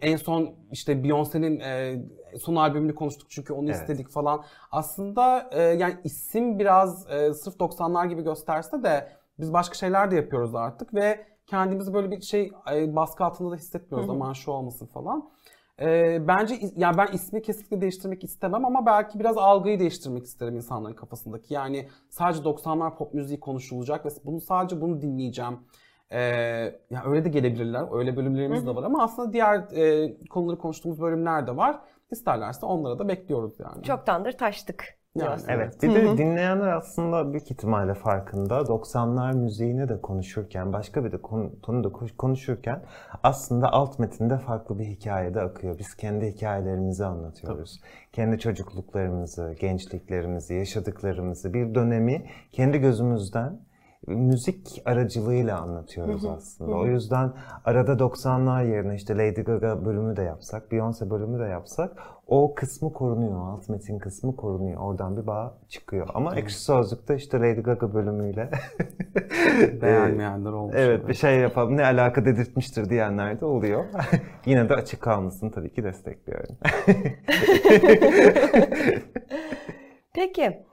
en 0.00 0.16
son 0.16 0.54
işte 0.72 0.92
Beyoncé'nin 0.92 1.60
e, 1.60 2.02
son 2.38 2.56
albümünü 2.56 2.94
konuştuk 2.94 3.30
çünkü 3.30 3.52
onu 3.52 3.66
Evet. 3.70 3.76
istedik 3.80 4.08
falan. 4.08 4.44
Aslında 4.72 5.50
e, 5.52 5.62
yani 5.62 5.96
isim 6.04 6.58
biraz 6.58 7.10
e, 7.10 7.34
sırf 7.34 7.54
90'lar 7.54 8.08
gibi 8.08 8.22
gösterse 8.22 8.82
de 8.82 9.08
biz 9.38 9.52
başka 9.52 9.74
şeyler 9.74 10.10
de 10.10 10.16
yapıyoruz 10.16 10.54
artık 10.54 10.94
ve 10.94 11.26
kendimizi 11.46 11.94
böyle 11.94 12.10
bir 12.10 12.20
şey 12.20 12.52
baskı 12.72 13.24
altında 13.24 13.50
da 13.50 13.56
hissetmiyoruz. 13.56 14.10
Aman 14.10 14.32
şu 14.32 14.50
olmasın 14.50 14.86
falan. 14.86 15.30
E, 15.80 16.18
bence 16.28 16.54
is- 16.54 16.72
yani 16.76 16.98
ben 16.98 17.06
ismi 17.12 17.42
kesinlikle 17.42 17.80
değiştirmek 17.80 18.24
istemem 18.24 18.64
ama 18.64 18.86
belki 18.86 19.18
biraz 19.18 19.38
algıyı 19.38 19.80
değiştirmek 19.80 20.24
isterim 20.24 20.56
insanların 20.56 20.94
kafasındaki. 20.94 21.54
Yani 21.54 21.88
sadece 22.08 22.42
90'lar 22.44 22.96
pop 22.96 23.14
müziği 23.14 23.40
konuşulacak 23.40 24.06
ve 24.06 24.08
bunu 24.24 24.40
sadece 24.40 24.80
bunu 24.80 25.02
dinleyeceğim. 25.02 25.58
E, 26.10 26.20
ya 26.90 27.02
öyle 27.06 27.24
de 27.24 27.28
gelebilirler. 27.28 27.98
Öyle 27.98 28.16
bölümlerimiz 28.16 28.66
de 28.66 28.74
var 28.74 28.82
ama 28.82 29.02
aslında 29.04 29.32
diğer 29.32 29.58
e, 29.76 30.16
konuları 30.30 30.58
konuştuğumuz 30.58 31.00
bölümler 31.00 31.46
de 31.46 31.56
var. 31.56 31.78
İsterlerse 32.10 32.66
onlara 32.66 32.98
da 32.98 33.08
bekliyoruz 33.08 33.54
yani. 33.60 33.82
Çoktandır 33.82 34.32
taştık. 34.32 34.84
Yani. 35.24 35.40
Evet. 35.48 35.82
Bir 35.82 35.94
de 35.94 36.18
dinleyenler 36.18 36.68
aslında 36.68 37.32
büyük 37.32 37.50
ihtimalle 37.50 37.94
farkında. 37.94 38.60
90'lar 38.60 39.36
müziğini 39.36 39.88
de 39.88 40.00
konuşurken, 40.00 40.72
başka 40.72 41.04
bir 41.04 41.12
de 41.12 41.18
konu, 41.22 41.84
da 41.84 41.88
konuş- 41.92 42.16
konuşurken 42.16 42.82
aslında 43.22 43.72
alt 43.72 43.98
metinde 43.98 44.38
farklı 44.38 44.78
bir 44.78 44.84
hikayede 44.84 45.40
akıyor. 45.40 45.78
Biz 45.78 45.94
kendi 45.94 46.26
hikayelerimizi 46.26 47.04
anlatıyoruz. 47.04 47.80
Kendi 48.12 48.38
çocukluklarımızı, 48.38 49.54
gençliklerimizi, 49.60 50.54
yaşadıklarımızı, 50.54 51.54
bir 51.54 51.74
dönemi 51.74 52.24
kendi 52.52 52.78
gözümüzden 52.78 53.60
müzik 54.06 54.82
aracılığıyla 54.84 55.60
anlatıyoruz 55.60 56.24
aslında. 56.24 56.76
O 56.76 56.86
yüzden 56.86 57.32
arada 57.64 57.92
90'lar 57.92 58.70
yerine 58.70 58.94
işte 58.94 59.16
Lady 59.16 59.42
Gaga 59.42 59.84
bölümü 59.84 60.16
de 60.16 60.22
yapsak, 60.22 60.72
Beyoncé 60.72 61.10
bölümü 61.10 61.38
de 61.38 61.44
yapsak 61.44 61.92
o 62.26 62.54
kısmı 62.54 62.92
korunuyor. 62.92 63.48
Alt 63.48 63.68
metin 63.68 63.98
kısmı 63.98 64.36
korunuyor. 64.36 64.80
Oradan 64.80 65.16
bir 65.16 65.26
bağ 65.26 65.58
çıkıyor. 65.68 66.08
Ama 66.14 66.36
ekşi 66.36 66.60
sözlükte 66.60 67.16
işte 67.16 67.38
Lady 67.38 67.60
Gaga 67.60 67.94
bölümüyle 67.94 68.50
Beğenmeyenler 69.82 70.50
olmuş. 70.52 70.74
evet 70.78 71.08
bir 71.08 71.14
şey 71.14 71.38
yapalım 71.38 71.76
ne 71.76 71.84
alaka 71.84 72.24
dedirtmiştir 72.24 72.90
diyenler 72.90 73.40
de 73.40 73.44
oluyor. 73.44 73.84
Yine 74.46 74.68
de 74.68 74.74
açık 74.74 75.00
kalmasını 75.00 75.50
tabii 75.50 75.72
ki 75.72 75.84
destekliyorum. 75.84 76.56
Peki, 80.14 80.64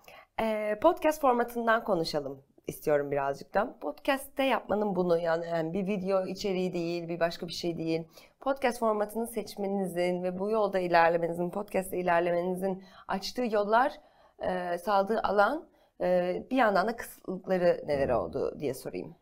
podcast 0.82 1.22
formatından 1.22 1.84
konuşalım 1.84 2.38
istiyorum 2.68 3.12
birazcık 3.12 3.54
da. 3.54 3.78
Podcast'te 3.82 4.44
yapmanın 4.44 4.96
bunu 4.96 5.18
yani, 5.18 5.46
yani 5.46 5.74
bir 5.74 5.88
video 5.88 6.26
içeriği 6.26 6.74
değil, 6.74 7.08
bir 7.08 7.20
başka 7.20 7.48
bir 7.48 7.54
şey 7.54 7.78
değil. 7.78 8.04
Podcast 8.40 8.80
formatını 8.80 9.28
seçmenizin 9.28 10.24
ve 10.24 10.40
bu 10.40 10.50
yolda 10.50 10.80
ilerlemenizin, 10.80 11.50
podcast'te 11.50 11.98
ilerlemenizin 11.98 12.84
açtığı 13.08 13.46
yollar, 13.52 13.94
e, 14.40 14.78
sağladığı 14.78 15.20
alan, 15.24 15.68
e, 16.02 16.44
bir 16.52 16.58
yandan 16.58 16.88
da 16.88 16.96
kısıtlıkları 16.96 17.84
neler 17.86 18.10
oldu 18.10 18.56
diye 18.60 18.74
sorayım. 18.74 19.16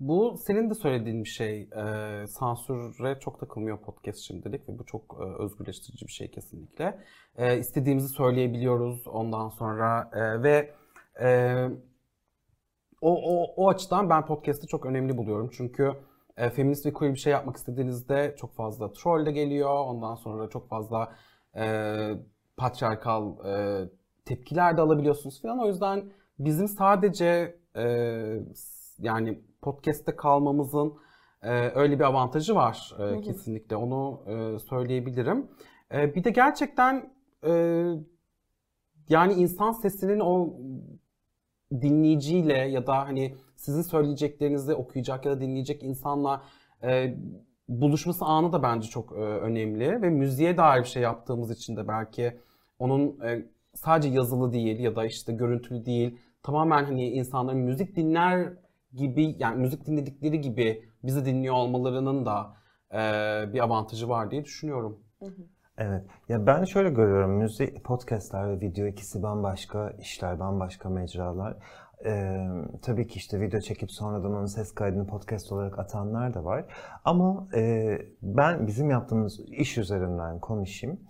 Bu 0.00 0.38
senin 0.38 0.70
de 0.70 0.74
söylediğin 0.74 1.24
bir 1.24 1.28
şey. 1.28 1.62
Ee, 1.62 2.26
sansüre 2.26 3.18
çok 3.20 3.40
takılmıyor 3.40 3.78
podcast 3.78 4.18
şimdilik 4.18 4.68
ve 4.68 4.78
bu 4.78 4.86
çok 4.86 5.16
e, 5.20 5.42
özgürleştirici 5.42 6.06
bir 6.06 6.12
şey 6.12 6.30
kesinlikle. 6.30 6.98
Ee, 7.36 7.58
istediğimizi 7.58 8.08
söyleyebiliyoruz 8.08 9.06
ondan 9.06 9.48
sonra 9.48 10.10
e, 10.12 10.42
ve 10.42 10.70
e, 11.22 11.68
o, 13.04 13.12
o, 13.12 13.54
o 13.56 13.68
açıdan 13.68 14.10
ben 14.10 14.26
podcast'ı 14.26 14.66
çok 14.66 14.86
önemli 14.86 15.16
buluyorum. 15.16 15.50
Çünkü 15.52 15.92
e, 16.36 16.50
feminist 16.50 16.86
ve 16.86 16.92
queer 16.92 17.14
bir 17.14 17.18
şey 17.18 17.32
yapmak 17.32 17.56
istediğinizde 17.56 18.34
çok 18.38 18.54
fazla 18.54 18.92
troll 18.92 19.26
de 19.26 19.32
geliyor. 19.32 19.70
Ondan 19.86 20.14
sonra 20.14 20.48
çok 20.48 20.68
fazla 20.68 21.12
e, 21.56 21.94
patriarkal 22.56 23.46
e, 23.46 23.84
tepkiler 24.24 24.76
de 24.76 24.80
alabiliyorsunuz 24.80 25.42
falan. 25.42 25.58
O 25.58 25.66
yüzden 25.66 26.04
bizim 26.38 26.68
sadece 26.68 27.56
e, 27.76 27.84
yani 28.98 29.42
podcast'te 29.62 30.16
kalmamızın 30.16 30.94
e, 31.42 31.70
öyle 31.74 31.98
bir 31.98 32.04
avantajı 32.04 32.54
var 32.54 32.96
e, 32.98 33.20
kesinlikle. 33.20 33.76
Onu 33.76 34.20
e, 34.26 34.58
söyleyebilirim. 34.58 35.50
E, 35.94 36.14
bir 36.14 36.24
de 36.24 36.30
gerçekten 36.30 37.12
e, 37.46 37.84
yani 39.08 39.32
insan 39.32 39.72
sesinin 39.72 40.20
o 40.20 40.54
dinleyiciyle 41.72 42.58
ya 42.58 42.86
da 42.86 42.98
hani 42.98 43.34
sizin 43.56 43.82
söyleyeceklerinizi 43.82 44.74
okuyacak 44.74 45.24
ya 45.24 45.32
da 45.32 45.40
dinleyecek 45.40 45.82
insanla 45.82 46.42
e, 46.82 47.16
buluşması 47.68 48.24
anı 48.24 48.52
da 48.52 48.62
bence 48.62 48.88
çok 48.88 49.12
e, 49.12 49.14
önemli 49.20 50.02
ve 50.02 50.10
müziğe 50.10 50.56
dair 50.56 50.82
bir 50.82 50.88
şey 50.88 51.02
yaptığımız 51.02 51.50
için 51.50 51.76
de 51.76 51.88
belki 51.88 52.38
onun 52.78 53.20
e, 53.20 53.46
sadece 53.74 54.08
yazılı 54.08 54.52
değil 54.52 54.78
ya 54.80 54.96
da 54.96 55.06
işte 55.06 55.32
görüntülü 55.32 55.84
değil 55.84 56.18
tamamen 56.42 56.84
hani 56.84 57.10
insanların 57.10 57.58
müzik 57.58 57.96
dinler 57.96 58.52
gibi 58.92 59.36
yani 59.38 59.60
müzik 59.60 59.86
dinledikleri 59.86 60.40
gibi 60.40 60.84
bizi 61.02 61.24
dinliyor 61.24 61.54
olmalarının 61.54 62.26
da 62.26 62.56
e, 62.92 62.98
bir 63.52 63.64
avantajı 63.64 64.08
var 64.08 64.30
diye 64.30 64.44
düşünüyorum. 64.44 65.00
Evet. 65.78 66.02
Ya 66.28 66.46
ben 66.46 66.64
şöyle 66.64 66.90
görüyorum. 66.90 67.30
Müzik, 67.30 67.84
podcastler 67.84 68.48
ve 68.48 68.60
video 68.60 68.86
ikisi 68.86 69.22
bambaşka 69.22 69.90
işler, 69.90 70.40
bambaşka 70.40 70.88
mecralar. 70.88 71.56
Ee, 72.04 72.46
tabii 72.82 73.06
ki 73.06 73.16
işte 73.16 73.40
video 73.40 73.60
çekip 73.60 73.90
sonradan 73.92 74.34
onun 74.34 74.46
ses 74.46 74.74
kaydını 74.74 75.06
podcast 75.06 75.52
olarak 75.52 75.78
atanlar 75.78 76.34
da 76.34 76.44
var. 76.44 76.64
Ama 77.04 77.48
e, 77.54 77.98
ben 78.22 78.66
bizim 78.66 78.90
yaptığımız 78.90 79.40
iş 79.40 79.78
üzerinden 79.78 80.40
konuşayım. 80.40 81.00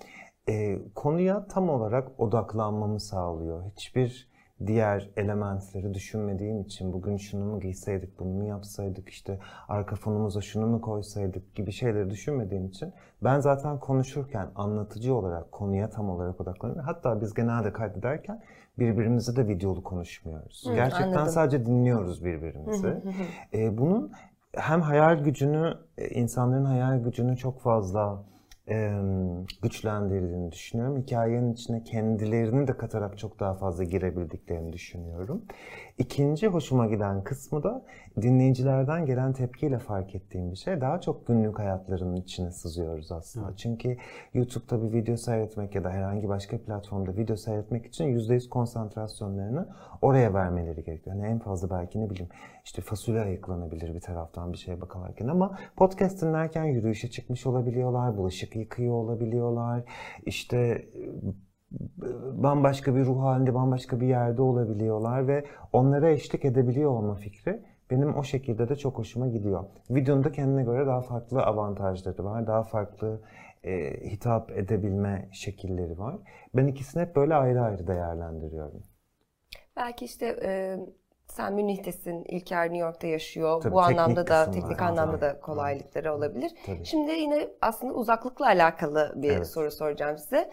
E, 0.49 0.79
konuya 0.95 1.47
tam 1.47 1.69
olarak 1.69 2.21
odaklanmamı 2.21 3.01
sağlıyor. 3.01 3.65
Hiçbir 3.77 4.34
diğer 4.67 5.11
elementleri 5.17 5.95
düşünmediğim 5.95 6.61
için 6.61 6.93
bugün 6.93 7.17
şunu 7.17 7.45
mu 7.45 7.61
giyseydik, 7.61 8.19
bunu 8.19 8.29
mu 8.29 8.45
yapsaydık, 8.45 9.09
işte 9.09 9.39
arka 9.69 9.97
fonumuza 9.97 10.41
şunu 10.41 10.67
mu 10.67 10.81
koysaydık 10.81 11.55
gibi 11.55 11.73
şeyleri 11.73 12.11
düşünmediğim 12.11 12.67
için 12.67 12.93
ben 13.25 13.41
zaten 13.41 13.79
konuşurken 13.79 14.49
anlatıcı 14.55 15.15
olarak 15.15 15.53
konuya 15.53 15.91
tam 15.91 16.11
olarak 16.11 16.41
odaklanıyorum. 16.41 16.85
Hatta 16.87 17.21
biz 17.21 17.35
genelde 17.35 17.73
kaydederken 17.73 18.43
birbirimizi 18.79 19.37
de 19.37 19.49
videolu 19.49 19.83
konuşmuyoruz. 19.83 20.65
Hı, 20.67 20.75
Gerçekten 20.75 21.13
anladım. 21.13 21.33
sadece 21.33 21.67
dinliyoruz 21.67 22.25
birbirimizi. 22.25 23.03
Ee, 23.55 23.79
bunun 23.79 24.13
hem 24.53 24.81
hayal 24.81 25.25
gücünü, 25.25 25.75
e, 25.99 26.09
insanların 26.09 26.65
hayal 26.65 26.99
gücünü 26.99 27.37
çok 27.37 27.61
fazla 27.61 28.23
e, 28.69 28.93
güçlendirdiğini 29.62 30.53
düşünüyorum. 30.53 31.03
Hikayenin 31.03 31.53
içine 31.53 31.85
kendilerini 31.85 32.69
de 32.69 32.77
katarak 32.77 33.19
çok 33.19 33.41
daha 33.41 33.55
fazla 33.55 33.85
girebildiklerini 33.85 34.73
düşünüyorum. 34.73 35.45
İkinci 35.99 36.47
hoşuma 36.49 36.87
giden 36.87 37.25
kısmı 37.25 37.63
da 37.63 37.85
dinleyicilerden 38.23 39.07
gelen 39.07 39.33
tepkiyle 39.33 39.79
fark 39.79 40.15
ettiğim 40.15 40.51
bir 40.51 40.57
şey. 40.57 40.81
Daha 40.81 41.01
çok 41.01 41.27
günlük 41.27 41.59
hayatlarının 41.59 42.17
içine 42.17 42.51
sızıyoruz 42.51 43.13
aslında. 43.13 43.57
Çünkü 43.57 43.97
YouTube'da 44.35 44.83
bir 44.83 44.93
video 44.93 45.17
seyretmek 45.17 45.75
ya 45.75 45.85
da 45.85 45.91
herhangi 45.91 46.29
başka 46.29 46.59
platformda 46.59 47.17
video 47.17 47.37
seyretmek 47.37 47.87
için 47.87 48.05
%100 48.05 48.49
konsantrasyonlarını 48.49 49.69
oraya 50.03 50.35
vermeleri 50.35 50.85
gerekiyor. 50.85 51.17
Yani 51.17 51.27
en 51.27 51.39
fazla 51.39 51.71
belki 51.71 52.01
ne 52.01 52.11
bileyim 52.11 52.31
işte 52.65 52.83
fasulye 52.83 53.21
ayıklanabilir 53.21 53.95
bir 53.95 54.01
taraftan 54.01 54.53
bir 54.53 54.59
şeye 54.59 54.81
bakarken 54.81 55.29
ama 55.29 55.59
podcast 55.77 56.23
dinlerken 56.23 56.65
yürüyüşe 56.65 57.11
çıkmış 57.11 57.47
olabiliyorlar, 57.47 58.17
bulaşık 58.17 58.57
yıkıyor 58.57 58.95
olabiliyorlar, 58.95 59.85
işte 60.27 60.89
bambaşka 62.33 62.97
bir 62.97 63.05
ruh 63.05 63.22
halinde, 63.22 63.55
bambaşka 63.55 64.01
bir 64.01 64.07
yerde 64.07 64.43
olabiliyorlar 64.43 65.29
ve 65.29 65.45
onlara 65.72 66.11
eşlik 66.11 66.45
edebiliyor 66.45 66.91
olma 66.91 67.14
fikri 67.14 67.62
benim 67.91 68.16
o 68.16 68.22
şekilde 68.22 68.68
de 68.68 68.77
çok 68.77 68.99
hoşuma 68.99 69.29
gidiyor. 69.29 69.64
Videonun 69.91 70.25
da 70.25 70.33
kendine 70.33 70.62
göre 70.64 70.87
daha 70.87 71.01
farklı 71.01 71.43
avantajları 71.43 72.25
var, 72.25 72.47
daha 72.47 72.62
farklı 72.62 73.20
e, 73.64 73.70
hitap 74.11 74.51
edebilme 74.51 75.29
şekilleri 75.33 75.99
var. 75.99 76.16
Ben 76.55 76.66
ikisini 76.66 77.03
hep 77.03 77.16
böyle 77.16 77.35
ayrı 77.35 77.62
ayrı 77.62 77.87
değerlendiriyorum. 77.87 78.83
Belki 79.77 80.05
işte 80.05 80.27
e, 80.43 80.79
sen 81.29 81.55
Münih'tesin, 81.55 82.25
İlker 82.25 82.64
New 82.64 82.79
York'ta 82.79 83.07
yaşıyor. 83.07 83.61
Tabii, 83.61 83.75
Bu 83.75 83.81
anlamda 83.81 84.27
da 84.27 84.45
teknik 84.45 84.70
evet, 84.70 84.83
anlamda 84.83 85.20
da 85.20 85.41
kolaylıkları 85.41 86.14
olabilir. 86.14 86.53
Tabii. 86.66 86.85
Şimdi 86.85 87.12
yine 87.12 87.49
aslında 87.61 87.93
uzaklıkla 87.93 88.47
alakalı 88.47 89.12
bir 89.16 89.31
Evet. 89.31 89.47
soru 89.47 89.70
soracağım 89.70 90.18
size. 90.18 90.51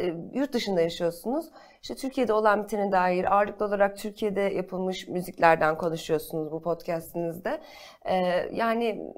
E, 0.00 0.14
yurt 0.32 0.52
dışında 0.52 0.80
yaşıyorsunuz. 0.80 1.46
İşte 1.82 1.94
Türkiye'de 1.94 2.32
olan 2.32 2.64
bitene 2.64 2.92
dair 2.92 3.34
ağırlıklı 3.34 3.66
olarak 3.66 3.98
Türkiye'de 3.98 4.40
yapılmış 4.40 5.08
müziklerden 5.08 5.78
konuşuyorsunuz 5.78 6.52
bu 6.52 6.62
podcastinizde. 6.62 7.60
E, 8.04 8.14
yani 8.52 9.12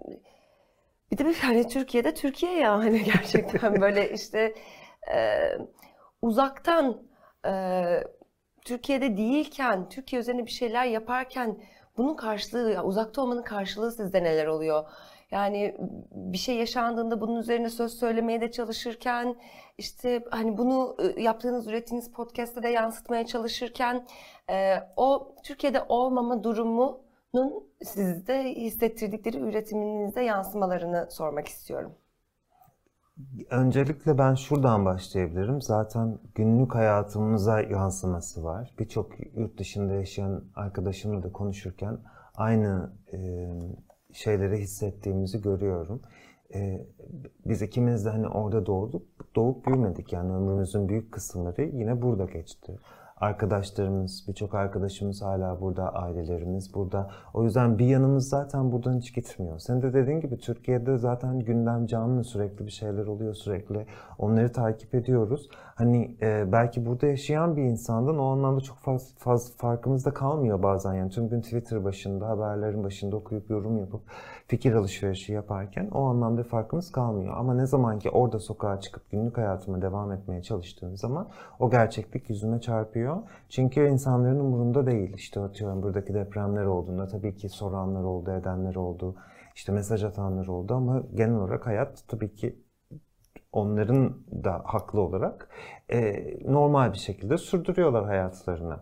bir 1.10 1.18
de 1.18 1.26
bir 1.26 1.34
hani 1.34 1.68
Türkiye'de 1.68 2.14
Türkiye 2.14 2.58
ya 2.58 2.78
hani 2.78 3.04
gerçekten 3.14 3.80
böyle 3.80 4.10
işte 4.10 4.54
e, 5.14 5.38
uzaktan 6.22 7.02
Türkiye'de 8.64 9.16
değilken, 9.16 9.88
Türkiye 9.88 10.20
üzerine 10.20 10.46
bir 10.46 10.50
şeyler 10.50 10.84
yaparken 10.84 11.58
bunun 11.96 12.14
karşılığı, 12.16 12.82
uzakta 12.82 13.22
olmanın 13.22 13.42
karşılığı 13.42 13.92
sizde 13.92 14.22
neler 14.24 14.46
oluyor? 14.46 14.84
Yani 15.34 15.76
bir 16.10 16.38
şey 16.38 16.56
yaşandığında 16.56 17.20
bunun 17.20 17.36
üzerine 17.36 17.70
söz 17.70 17.92
söylemeye 17.92 18.40
de 18.40 18.50
çalışırken, 18.50 19.36
işte 19.78 20.24
hani 20.30 20.58
bunu 20.58 20.96
yaptığınız, 21.18 21.66
ürettiğiniz 21.66 22.12
podcast'te 22.12 22.62
de 22.62 22.68
yansıtmaya 22.68 23.26
çalışırken 23.26 24.06
o 24.96 25.34
Türkiye'de 25.44 25.82
olmama 25.88 26.44
durumunun 26.44 27.64
sizde 27.84 28.44
hissettirdikleri 28.44 29.38
üretiminizde 29.38 30.20
yansımalarını 30.20 31.08
sormak 31.10 31.48
istiyorum. 31.48 31.92
Öncelikle 33.50 34.18
ben 34.18 34.34
şuradan 34.34 34.84
başlayabilirim. 34.84 35.62
Zaten 35.62 36.18
günlük 36.34 36.74
hayatımıza 36.74 37.60
yansıması 37.60 38.44
var. 38.44 38.74
Birçok 38.78 39.12
yurt 39.36 39.58
dışında 39.58 39.94
yaşayan 39.94 40.44
arkadaşımla 40.56 41.22
da 41.22 41.32
konuşurken 41.32 41.98
aynı 42.34 42.92
e, 43.12 43.18
şeyleri 44.14 44.56
hissettiğimizi 44.56 45.42
görüyorum. 45.42 46.00
E, 46.54 46.86
biz 47.46 47.62
ikimiz 47.62 48.04
de 48.04 48.10
hani 48.10 48.28
orada 48.28 48.66
doğduk, 48.66 49.02
doğup 49.36 49.66
büyümedik. 49.66 50.12
Yani 50.12 50.32
ömrümüzün 50.32 50.88
büyük 50.88 51.12
kısımları 51.12 51.62
yine 51.62 52.02
burada 52.02 52.24
geçti. 52.24 52.78
Arkadaşlarımız, 53.16 54.24
birçok 54.28 54.54
arkadaşımız 54.54 55.22
hala 55.22 55.60
burada, 55.60 55.94
ailelerimiz 55.94 56.74
burada. 56.74 57.10
O 57.34 57.44
yüzden 57.44 57.78
bir 57.78 57.86
yanımız 57.86 58.28
zaten 58.28 58.72
buradan 58.72 58.98
hiç 58.98 59.14
gitmiyor. 59.14 59.58
Senin 59.58 59.82
de 59.82 59.94
dediğin 59.94 60.20
gibi 60.20 60.38
Türkiye'de 60.38 60.98
zaten 60.98 61.40
gündem 61.40 61.86
canlı 61.86 62.24
sürekli 62.24 62.66
bir 62.66 62.70
şeyler 62.70 63.06
oluyor 63.06 63.34
sürekli. 63.34 63.86
Onları 64.18 64.52
takip 64.52 64.94
ediyoruz. 64.94 65.48
Hani 65.74 66.16
e, 66.22 66.52
belki 66.52 66.86
burada 66.86 67.06
yaşayan 67.06 67.56
bir 67.56 67.62
insandan 67.62 68.18
o 68.18 68.24
anlamda 68.24 68.60
çok 68.60 68.78
fazla, 68.78 69.14
fazla 69.18 69.54
farkımız 69.56 70.04
da 70.04 70.14
kalmıyor 70.14 70.62
bazen. 70.62 70.94
Yani 70.94 71.10
tüm 71.10 71.28
gün 71.28 71.40
Twitter 71.40 71.84
başında, 71.84 72.28
haberlerin 72.28 72.84
başında 72.84 73.16
okuyup 73.16 73.50
yorum 73.50 73.78
yapıp 73.78 74.00
fikir 74.46 74.72
alışverişi 74.74 75.32
yaparken 75.32 75.88
o 75.90 76.02
anlamda 76.04 76.42
farkımız 76.42 76.92
kalmıyor. 76.92 77.34
Ama 77.36 77.54
ne 77.54 77.66
zaman 77.66 77.98
ki 77.98 78.10
orada 78.10 78.38
sokağa 78.38 78.80
çıkıp 78.80 79.10
günlük 79.10 79.38
hayatıma 79.38 79.82
devam 79.82 80.12
etmeye 80.12 80.42
çalıştığım 80.42 80.96
zaman 80.96 81.28
o 81.58 81.70
gerçeklik 81.70 82.30
yüzüme 82.30 82.60
çarpıyor. 82.60 83.03
Çünkü 83.48 83.88
insanların 83.88 84.40
umurunda 84.40 84.86
değil. 84.86 85.14
İşte 85.14 85.40
atıyorum 85.40 85.82
buradaki 85.82 86.14
depremler 86.14 86.64
olduğunda 86.64 87.06
tabii 87.06 87.36
ki 87.36 87.48
soranlar 87.48 88.02
oldu, 88.02 88.30
edenler 88.30 88.74
oldu. 88.74 89.16
işte 89.54 89.72
mesaj 89.72 90.04
atanlar 90.04 90.46
oldu 90.46 90.74
ama 90.74 91.02
genel 91.14 91.34
olarak 91.34 91.66
hayat 91.66 92.04
tabii 92.08 92.34
ki 92.34 92.64
onların 93.52 94.16
da 94.44 94.62
haklı 94.64 95.00
olarak 95.00 95.48
e, 95.92 96.24
normal 96.52 96.92
bir 96.92 96.98
şekilde 96.98 97.38
sürdürüyorlar 97.38 98.04
hayatlarını. 98.04 98.76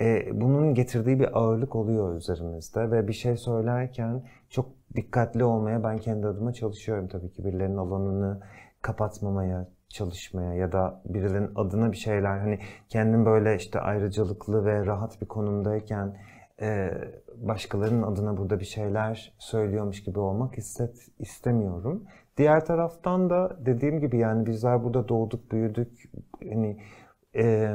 E, 0.00 0.28
bunun 0.40 0.74
getirdiği 0.74 1.20
bir 1.20 1.38
ağırlık 1.38 1.76
oluyor 1.76 2.16
üzerimizde 2.16 2.90
ve 2.90 3.08
bir 3.08 3.12
şey 3.12 3.36
söylerken 3.36 4.22
çok 4.50 4.66
dikkatli 4.96 5.44
olmaya 5.44 5.84
ben 5.84 5.98
kendi 5.98 6.26
adıma 6.26 6.52
çalışıyorum 6.52 7.08
tabii 7.08 7.32
ki 7.32 7.44
birilerinin 7.44 7.76
alanını 7.76 8.40
kapatmamaya 8.82 9.68
çalışmaya 9.88 10.54
ya 10.54 10.72
da 10.72 11.02
birilerinin 11.04 11.52
adına 11.54 11.92
bir 11.92 11.96
şeyler 11.96 12.38
hani 12.38 12.58
kendim 12.88 13.26
böyle 13.26 13.56
işte 13.56 13.80
ayrıcalıklı 13.80 14.64
ve 14.64 14.86
rahat 14.86 15.20
bir 15.22 15.26
konumdayken 15.26 16.16
e, 16.60 16.90
başkalarının 17.36 18.02
adına 18.02 18.36
burada 18.36 18.60
bir 18.60 18.64
şeyler 18.64 19.34
söylüyormuş 19.38 20.04
gibi 20.04 20.18
olmak 20.18 20.56
hisset, 20.56 21.08
istemiyorum. 21.18 22.04
Diğer 22.36 22.64
taraftan 22.64 23.30
da 23.30 23.56
dediğim 23.66 24.00
gibi 24.00 24.18
yani 24.18 24.46
bizler 24.46 24.84
burada 24.84 25.08
doğduk, 25.08 25.52
büyüdük. 25.52 26.10
Hani 26.52 26.80
e, 27.36 27.70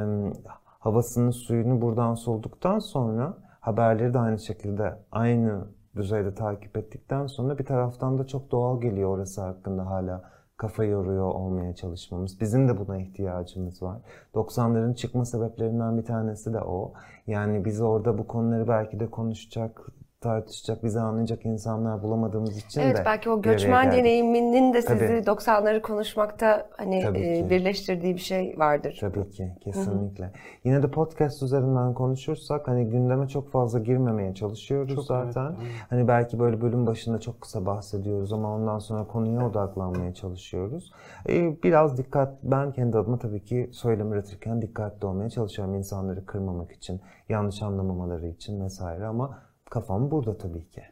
havasını, 0.78 1.32
suyunu 1.32 1.80
buradan 1.80 2.14
solduktan 2.14 2.78
sonra 2.78 3.38
haberleri 3.60 4.14
de 4.14 4.18
aynı 4.18 4.38
şekilde 4.38 4.98
aynı 5.12 5.64
düzeyde 5.96 6.34
takip 6.34 6.76
ettikten 6.76 7.26
sonra 7.26 7.58
bir 7.58 7.64
taraftan 7.64 8.18
da 8.18 8.26
çok 8.26 8.50
doğal 8.50 8.80
geliyor 8.80 9.10
orası 9.10 9.42
hakkında 9.42 9.86
hala 9.86 10.30
kafa 10.56 10.84
yoruyor 10.84 11.34
olmaya 11.34 11.74
çalışmamız. 11.74 12.40
Bizim 12.40 12.68
de 12.68 12.78
buna 12.78 12.98
ihtiyacımız 12.98 13.82
var. 13.82 14.00
90'ların 14.34 14.94
çıkma 14.94 15.24
sebeplerinden 15.24 15.98
bir 15.98 16.04
tanesi 16.04 16.52
de 16.52 16.60
o. 16.60 16.92
Yani 17.26 17.64
biz 17.64 17.80
orada 17.80 18.18
bu 18.18 18.26
konuları 18.26 18.68
belki 18.68 19.00
de 19.00 19.10
konuşacak 19.10 19.86
tartışacak, 20.24 20.84
bizi 20.84 21.00
anlayacak 21.00 21.46
insanlar 21.46 22.02
bulamadığımız 22.02 22.58
için 22.58 22.80
Evet 22.80 22.96
de 22.96 23.02
belki 23.04 23.30
o 23.30 23.42
göçmen 23.42 23.92
deneyiminin 23.92 24.74
de 24.74 24.82
sizi 24.82 25.24
Tabii. 25.24 25.38
90'ları 25.38 25.80
konuşmakta 25.80 26.66
hani 26.76 26.98
e, 26.98 27.50
birleştirdiği 27.50 28.14
bir 28.14 28.20
şey 28.20 28.54
vardır. 28.58 28.98
Tabii 29.00 29.30
ki, 29.30 29.52
kesinlikle. 29.60 30.30
Yine 30.64 30.82
de 30.82 30.90
podcast 30.90 31.42
üzerinden 31.42 31.94
konuşursak 31.94 32.68
hani 32.68 32.86
gündeme 32.88 33.28
çok 33.28 33.50
fazla 33.50 33.78
girmemeye 33.78 34.34
çalışıyoruz 34.34 34.94
Çok 34.94 35.04
zaten. 35.04 35.46
evet, 35.46 35.56
evet. 35.62 35.72
Hani 35.90 36.08
belki 36.08 36.38
böyle 36.38 36.60
bölüm 36.60 36.86
başında 36.86 37.20
çok 37.20 37.40
kısa 37.40 37.66
bahsediyoruz 37.66 38.32
ama 38.32 38.54
ondan 38.54 38.78
sonra 38.78 39.06
konuya 39.06 39.46
odaklanmaya 39.46 40.14
çalışıyoruz. 40.14 40.92
Ee, 41.28 41.62
biraz 41.62 41.98
dikkat, 41.98 42.34
ben 42.42 42.72
kendi 42.72 42.98
adıma 42.98 43.18
tabii 43.18 43.44
ki 43.44 43.70
söylem 43.72 44.12
üretirken 44.12 44.62
dikkatli 44.62 45.06
olmaya 45.06 45.30
çalışıyorum 45.30 45.74
insanları 45.74 46.26
kırmamak 46.26 46.72
için, 46.72 47.00
yanlış 47.28 47.62
anlamamaları 47.62 48.26
için 48.26 48.64
vesaire 48.64 49.06
ama 49.06 49.38
kafam 49.74 50.10
burada 50.10 50.36
tabii 50.38 50.68
ki. 50.68 50.82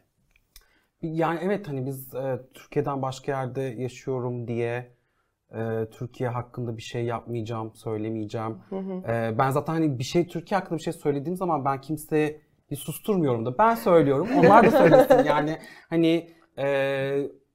Yani 1.01 1.39
evet 1.43 1.67
hani 1.67 1.85
biz 1.85 2.15
e, 2.15 2.39
Türkiye'den 2.53 3.01
başka 3.01 3.31
yerde 3.31 3.61
yaşıyorum 3.61 4.47
diye 4.47 4.91
e, 5.51 5.89
Türkiye 5.91 6.29
hakkında 6.29 6.77
bir 6.77 6.81
şey 6.81 7.05
yapmayacağım, 7.05 7.71
söylemeyeceğim. 7.75 8.57
E, 9.07 9.37
ben 9.37 9.49
zaten 9.49 9.73
hani 9.73 9.99
bir 9.99 10.03
şey 10.03 10.27
Türkiye 10.27 10.59
hakkında 10.59 10.77
bir 10.77 10.83
şey 10.83 10.93
söylediğim 10.93 11.37
zaman 11.37 11.65
ben 11.65 11.81
kimseye 11.81 12.41
bir 12.71 12.75
susturmuyorum 12.75 13.45
da 13.45 13.57
ben 13.57 13.75
söylüyorum. 13.75 14.27
Onlar 14.39 14.65
da 14.65 14.71
söylesin. 14.71 15.23
Yani 15.25 15.57
hani 15.89 16.29
e, 16.57 16.65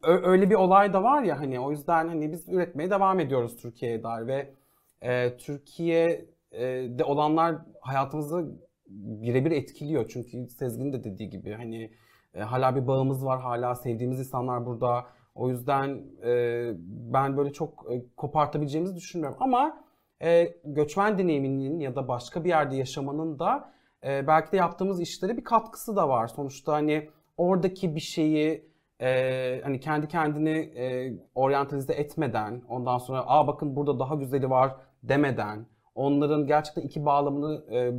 ö- 0.02 0.22
öyle 0.30 0.50
bir 0.50 0.54
olay 0.54 0.92
da 0.92 1.02
var 1.02 1.22
ya 1.22 1.40
hani 1.40 1.60
o 1.60 1.70
yüzden 1.70 2.08
hani 2.08 2.32
biz 2.32 2.48
üretmeye 2.48 2.90
devam 2.90 3.20
ediyoruz 3.20 3.56
Türkiye'ye 3.56 4.02
dair 4.02 4.26
ve 4.26 4.54
e, 5.02 5.36
Türkiye'de 5.36 7.04
olanlar 7.04 7.56
hayatımızı 7.80 8.67
birebir 8.88 9.50
etkiliyor. 9.50 10.08
Çünkü 10.08 10.48
Sezgin 10.48 10.92
de 10.92 11.04
dediği 11.04 11.30
gibi 11.30 11.52
hani 11.52 11.90
e, 12.34 12.40
hala 12.40 12.76
bir 12.76 12.86
bağımız 12.86 13.24
var, 13.24 13.40
hala 13.40 13.74
sevdiğimiz 13.74 14.18
insanlar 14.18 14.66
burada. 14.66 15.04
O 15.34 15.50
yüzden 15.50 16.02
e, 16.24 16.72
ben 16.88 17.36
böyle 17.36 17.52
çok 17.52 17.86
e, 17.90 18.02
kopartabileceğimizi 18.16 18.96
düşünmüyorum. 18.96 19.38
Ama 19.40 19.84
e, 20.22 20.54
göçmen 20.64 21.18
deneyiminin 21.18 21.80
ya 21.80 21.96
da 21.96 22.08
başka 22.08 22.44
bir 22.44 22.48
yerde 22.48 22.76
yaşamanın 22.76 23.38
da 23.38 23.72
e, 24.04 24.26
belki 24.26 24.52
de 24.52 24.56
yaptığımız 24.56 25.00
işlere 25.00 25.36
bir 25.36 25.44
katkısı 25.44 25.96
da 25.96 26.08
var. 26.08 26.26
Sonuçta 26.26 26.72
hani 26.72 27.08
oradaki 27.36 27.94
bir 27.94 28.00
şeyi 28.00 28.68
e, 29.00 29.60
hani 29.64 29.80
kendi 29.80 30.08
kendini 30.08 30.58
e, 30.58 31.12
oryantalize 31.34 31.92
etmeden, 31.92 32.62
ondan 32.68 32.98
sonra 32.98 33.24
aa 33.26 33.46
bakın 33.46 33.76
burada 33.76 33.98
daha 33.98 34.14
güzeli 34.14 34.50
var 34.50 34.76
demeden, 35.02 35.66
onların 35.94 36.46
gerçekten 36.46 36.82
iki 36.82 37.04
bağlamını 37.04 37.74
e, 37.74 37.92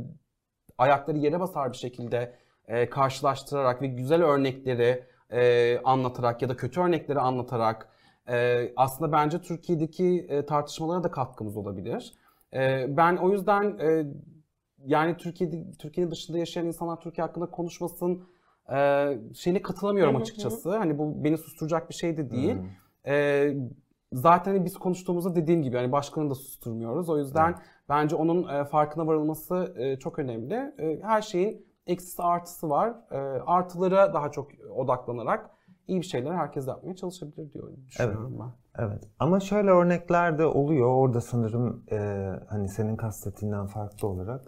ayakları 0.80 1.18
yere 1.18 1.40
basar 1.40 1.72
bir 1.72 1.76
şekilde 1.76 2.32
e, 2.68 2.90
karşılaştırarak 2.90 3.82
ve 3.82 3.86
güzel 3.86 4.22
örnekleri 4.22 5.04
e, 5.30 5.78
anlatarak 5.84 6.42
ya 6.42 6.48
da 6.48 6.56
kötü 6.56 6.80
örnekleri 6.80 7.20
anlatarak 7.20 7.88
e, 8.28 8.68
aslında 8.76 9.12
bence 9.12 9.40
Türkiye'deki 9.40 10.26
e, 10.28 10.46
tartışmalara 10.46 11.04
da 11.04 11.10
katkımız 11.10 11.56
olabilir. 11.56 12.14
E, 12.54 12.86
ben 12.96 13.16
o 13.16 13.30
yüzden 13.30 13.78
e, 13.78 14.06
yani 14.86 15.16
Türkiye'de 15.16 15.72
Türkiye'nin 15.78 16.10
dışında 16.10 16.38
yaşayan 16.38 16.66
insanlar 16.66 17.00
Türkiye 17.00 17.26
hakkında 17.26 17.46
konuşmasın 17.46 18.24
e, 18.72 19.18
şeyine 19.34 19.62
katılamıyorum 19.62 20.16
açıkçası. 20.16 20.76
Hani 20.76 20.98
bu 20.98 21.24
beni 21.24 21.38
susturacak 21.38 21.88
bir 21.90 21.94
şey 21.94 22.16
de 22.16 22.30
değil. 22.30 22.54
Hmm. 22.54 23.12
E, 23.12 23.54
zaten 24.12 24.52
hani 24.52 24.64
biz 24.64 24.74
konuştuğumuzda 24.74 25.36
dediğim 25.36 25.62
gibi 25.62 25.76
hani 25.76 25.92
başkanı 25.92 26.30
da 26.30 26.34
susturmuyoruz. 26.34 27.08
O 27.08 27.18
yüzden. 27.18 27.54
Bence 27.90 28.16
onun 28.16 28.48
e, 28.48 28.64
farkına 28.64 29.06
varılması 29.06 29.74
e, 29.76 29.98
çok 29.98 30.18
önemli. 30.18 30.54
E, 30.78 31.00
her 31.02 31.22
şeyin 31.22 31.66
eksisi 31.86 32.22
artısı 32.22 32.70
var. 32.70 32.94
E, 33.10 33.16
artılara 33.46 34.14
daha 34.14 34.30
çok 34.30 34.48
odaklanarak 34.76 35.50
iyi 35.86 36.00
bir 36.00 36.06
şeyler 36.06 36.32
herkes 36.34 36.68
yapmaya 36.68 36.96
çalışabilir 36.96 37.52
diyor 37.52 37.72
düşünüyorum 37.86 38.36
ben. 38.40 38.84
Evet 38.84 39.08
ama 39.18 39.40
şöyle 39.40 39.70
örnekler 39.70 40.38
de 40.38 40.46
oluyor. 40.46 40.88
Orada 40.88 41.20
sanırım 41.20 41.84
e, 41.92 41.96
hani 42.48 42.68
senin 42.68 42.96
kastettiğinden 42.96 43.66
farklı 43.66 44.08
olarak 44.08 44.44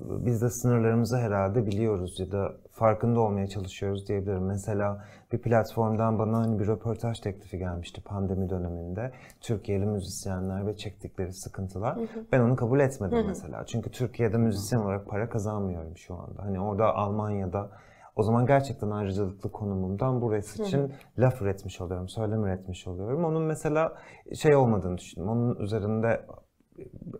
biz 0.00 0.42
de 0.42 0.50
sınırlarımızı 0.50 1.16
herhalde 1.16 1.66
biliyoruz 1.66 2.20
ya 2.20 2.32
da 2.32 2.52
farkında 2.72 3.20
olmaya 3.20 3.46
çalışıyoruz 3.46 4.08
diyebilirim. 4.08 4.46
Mesela 4.46 5.04
bir 5.32 5.38
platformdan 5.38 6.18
bana 6.18 6.38
hani 6.38 6.58
bir 6.58 6.66
röportaj 6.66 7.20
teklifi 7.20 7.58
gelmişti 7.58 8.02
pandemi 8.04 8.50
döneminde. 8.50 9.12
Türkiye'li 9.40 9.86
müzisyenler 9.86 10.66
ve 10.66 10.76
çektikleri 10.76 11.32
sıkıntılar. 11.32 11.98
Ben 12.32 12.40
onu 12.40 12.56
kabul 12.56 12.80
etmedim 12.80 13.26
mesela. 13.26 13.66
Çünkü 13.66 13.90
Türkiye'de 13.90 14.36
müzisyen 14.36 14.80
olarak 14.80 15.06
para 15.06 15.28
kazanmıyorum 15.28 15.96
şu 15.96 16.14
anda. 16.14 16.42
Hani 16.42 16.60
orada 16.60 16.94
Almanya'da 16.94 17.70
o 18.16 18.22
zaman 18.22 18.46
gerçekten 18.46 18.90
ayrıcalıklı 18.90 19.52
konumumdan 19.52 20.20
burası 20.20 20.62
için 20.62 20.92
laf 21.18 21.42
üretmiş 21.42 21.80
oluyorum, 21.80 22.08
söylem 22.08 22.44
üretmiş 22.44 22.86
oluyorum. 22.86 23.24
Onun 23.24 23.42
mesela 23.42 23.92
şey 24.34 24.56
olmadığını 24.56 24.98
düşündüm. 24.98 25.28
Onun 25.28 25.56
üzerinde 25.56 26.26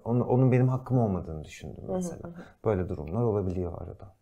onun, 0.05 0.21
onun 0.21 0.53
benim 0.53 0.69
hakkım 0.69 0.99
olmadığını 0.99 1.45
düşündüm 1.45 1.85
mesela. 1.89 2.35
Böyle 2.65 2.89
durumlar 2.89 3.23
olabiliyor 3.23 3.83
arada. 3.83 4.15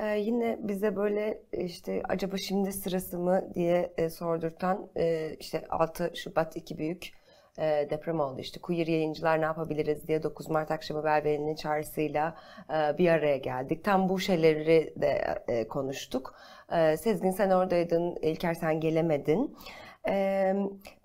Ee, 0.00 0.18
yine 0.18 0.58
bize 0.62 0.96
böyle 0.96 1.42
işte 1.52 2.02
acaba 2.08 2.36
şimdi 2.36 2.72
sırası 2.72 3.18
mı 3.18 3.54
diye 3.54 3.92
e, 3.96 4.10
sordurtan 4.10 4.88
e, 4.96 5.34
işte 5.40 5.64
6 5.70 6.10
Şubat 6.14 6.56
iki 6.56 6.78
büyük 6.78 7.12
e, 7.58 7.86
deprem 7.90 8.20
oldu. 8.20 8.40
İşte 8.40 8.60
queer 8.60 8.86
yayıncılar 8.86 9.40
ne 9.40 9.44
yapabiliriz 9.44 10.08
diye 10.08 10.22
9 10.22 10.50
Mart 10.50 10.70
akşamı 10.70 11.04
Belbeli'nin 11.04 11.54
çağrısıyla 11.54 12.36
e, 12.70 12.98
bir 12.98 13.08
araya 13.08 13.36
geldik. 13.36 13.84
Tam 13.84 14.08
bu 14.08 14.20
şeyleri 14.20 14.94
de 14.96 15.42
e, 15.48 15.68
konuştuk. 15.68 16.34
E, 16.72 16.96
Sezgin 16.96 17.30
sen 17.30 17.50
oradaydın, 17.50 18.16
İlker 18.22 18.54
sen 18.54 18.80
gelemedin. 18.80 19.56
E, 20.08 20.54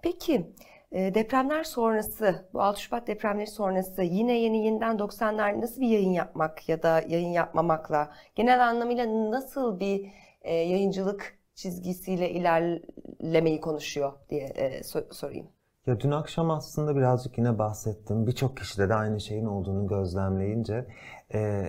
peki 0.04 0.36
e, 0.36 0.77
depremler 0.92 1.64
sonrası, 1.64 2.50
bu 2.54 2.62
6 2.62 2.82
Şubat 2.82 3.08
depremleri 3.08 3.48
sonrası 3.48 4.04
yine 4.04 4.40
yeni 4.40 4.66
yeniden 4.66 4.96
90'lar 4.96 5.62
nasıl 5.62 5.82
bir 5.82 5.88
yayın 5.88 6.12
yapmak 6.12 6.70
ya 6.70 6.84
da 6.84 7.02
yayın 7.08 7.32
yapmamakla 7.32 8.12
genel 8.36 8.68
anlamıyla 8.68 9.32
nasıl 9.32 9.80
bir 9.80 10.12
e, 10.42 10.54
yayıncılık 10.54 11.38
çizgisiyle 11.56 12.30
ilerlemeyi 12.30 13.62
konuşuyor 13.62 14.14
diye 14.30 14.46
e, 14.46 14.80
so- 14.80 15.14
sorayım. 15.14 15.48
Ya 15.88 16.00
dün 16.00 16.12
akşam 16.12 16.52
aslında 16.52 16.96
birazcık 16.96 17.38
yine 17.38 17.60
bahsettim. 17.60 18.28
Birçok 18.28 18.58
kişide 18.58 18.90
de 18.90 18.94
aynı 18.94 19.20
şeyin 19.20 19.46
olduğunu 19.46 19.88
gözlemleyince 19.88 20.88
e, 21.34 21.64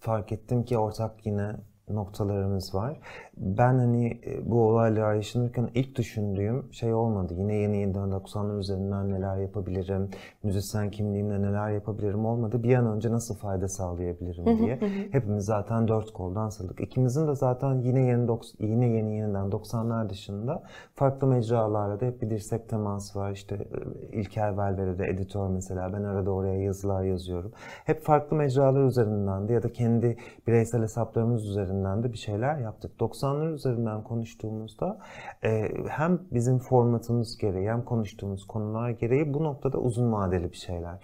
fark 0.00 0.32
ettim 0.32 0.64
ki 0.64 0.78
ortak 0.78 1.26
yine 1.26 1.52
noktalarımız 1.94 2.74
var. 2.74 3.00
Ben 3.36 3.78
hani 3.78 4.20
e, 4.26 4.50
bu 4.50 4.62
olaylar 4.62 5.14
yaşanırken 5.14 5.70
ilk 5.74 5.96
düşündüğüm 5.96 6.72
şey 6.72 6.94
olmadı. 6.94 7.34
Yine 7.38 7.54
yeni 7.54 7.76
yeniden 7.76 8.08
90'lar 8.08 8.58
üzerinden 8.58 9.10
neler 9.10 9.36
yapabilirim, 9.36 10.10
müzisyen 10.42 10.90
kimliğimle 10.90 11.42
neler 11.42 11.70
yapabilirim 11.70 12.26
olmadı. 12.26 12.62
Bir 12.62 12.74
an 12.74 12.86
önce 12.86 13.12
nasıl 13.12 13.34
fayda 13.34 13.68
sağlayabilirim 13.68 14.58
diye. 14.58 14.76
Hepimiz 15.12 15.44
zaten 15.44 15.88
dört 15.88 16.12
koldan 16.12 16.48
sarıldık. 16.48 16.80
İkimizin 16.80 17.28
de 17.28 17.34
zaten 17.34 17.78
yine 17.78 18.00
yeni 18.00 18.38
yine 18.58 18.86
yeni 18.86 19.16
yeniden 19.16 19.46
90'lar 19.46 20.08
dışında 20.08 20.62
farklı 20.94 21.26
mecralarla 21.26 22.00
da 22.00 22.06
hep 22.06 22.22
bir 22.22 22.30
dirsek 22.30 22.68
teması 22.68 23.18
var. 23.18 23.32
İşte 23.32 23.54
e, 23.54 24.16
İlker 24.20 24.58
Velvere'de 24.58 25.06
editör 25.06 25.48
mesela. 25.48 25.92
Ben 25.92 26.02
arada 26.02 26.30
oraya 26.30 26.62
yazılar 26.62 27.04
yazıyorum. 27.04 27.52
Hep 27.84 28.02
farklı 28.02 28.36
mecralar 28.36 28.84
üzerinden 28.84 29.48
de 29.48 29.52
ya 29.52 29.62
da 29.62 29.72
kendi 29.72 30.16
bireysel 30.46 30.82
hesaplarımız 30.82 31.46
üzerinden 31.46 31.79
de 31.84 32.12
bir 32.12 32.18
şeyler 32.18 32.58
yaptık. 32.58 32.92
90'lar 33.00 33.54
üzerinden 33.54 34.04
konuştuğumuzda 34.04 34.98
e, 35.44 35.68
hem 35.88 36.20
bizim 36.30 36.58
formatımız 36.58 37.38
gereği 37.38 37.70
hem 37.70 37.84
konuştuğumuz 37.84 38.46
konular 38.46 38.90
gereği 38.90 39.34
bu 39.34 39.44
noktada 39.44 39.78
uzun 39.78 40.12
vadeli 40.12 40.52
bir 40.52 40.56
şeyler 40.56 40.98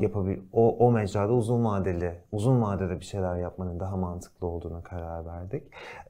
yapabil 0.00 0.38
o, 0.52 0.86
o 0.86 0.92
mecrada 0.92 1.32
uzun 1.32 1.64
vadeli 1.64 2.12
uzun 2.32 2.62
vadede 2.62 3.00
bir 3.00 3.04
şeyler 3.04 3.36
yapmanın 3.36 3.80
daha 3.80 3.96
mantıklı 3.96 4.46
olduğuna 4.46 4.82
karar 4.82 5.26
verdik. 5.26 5.62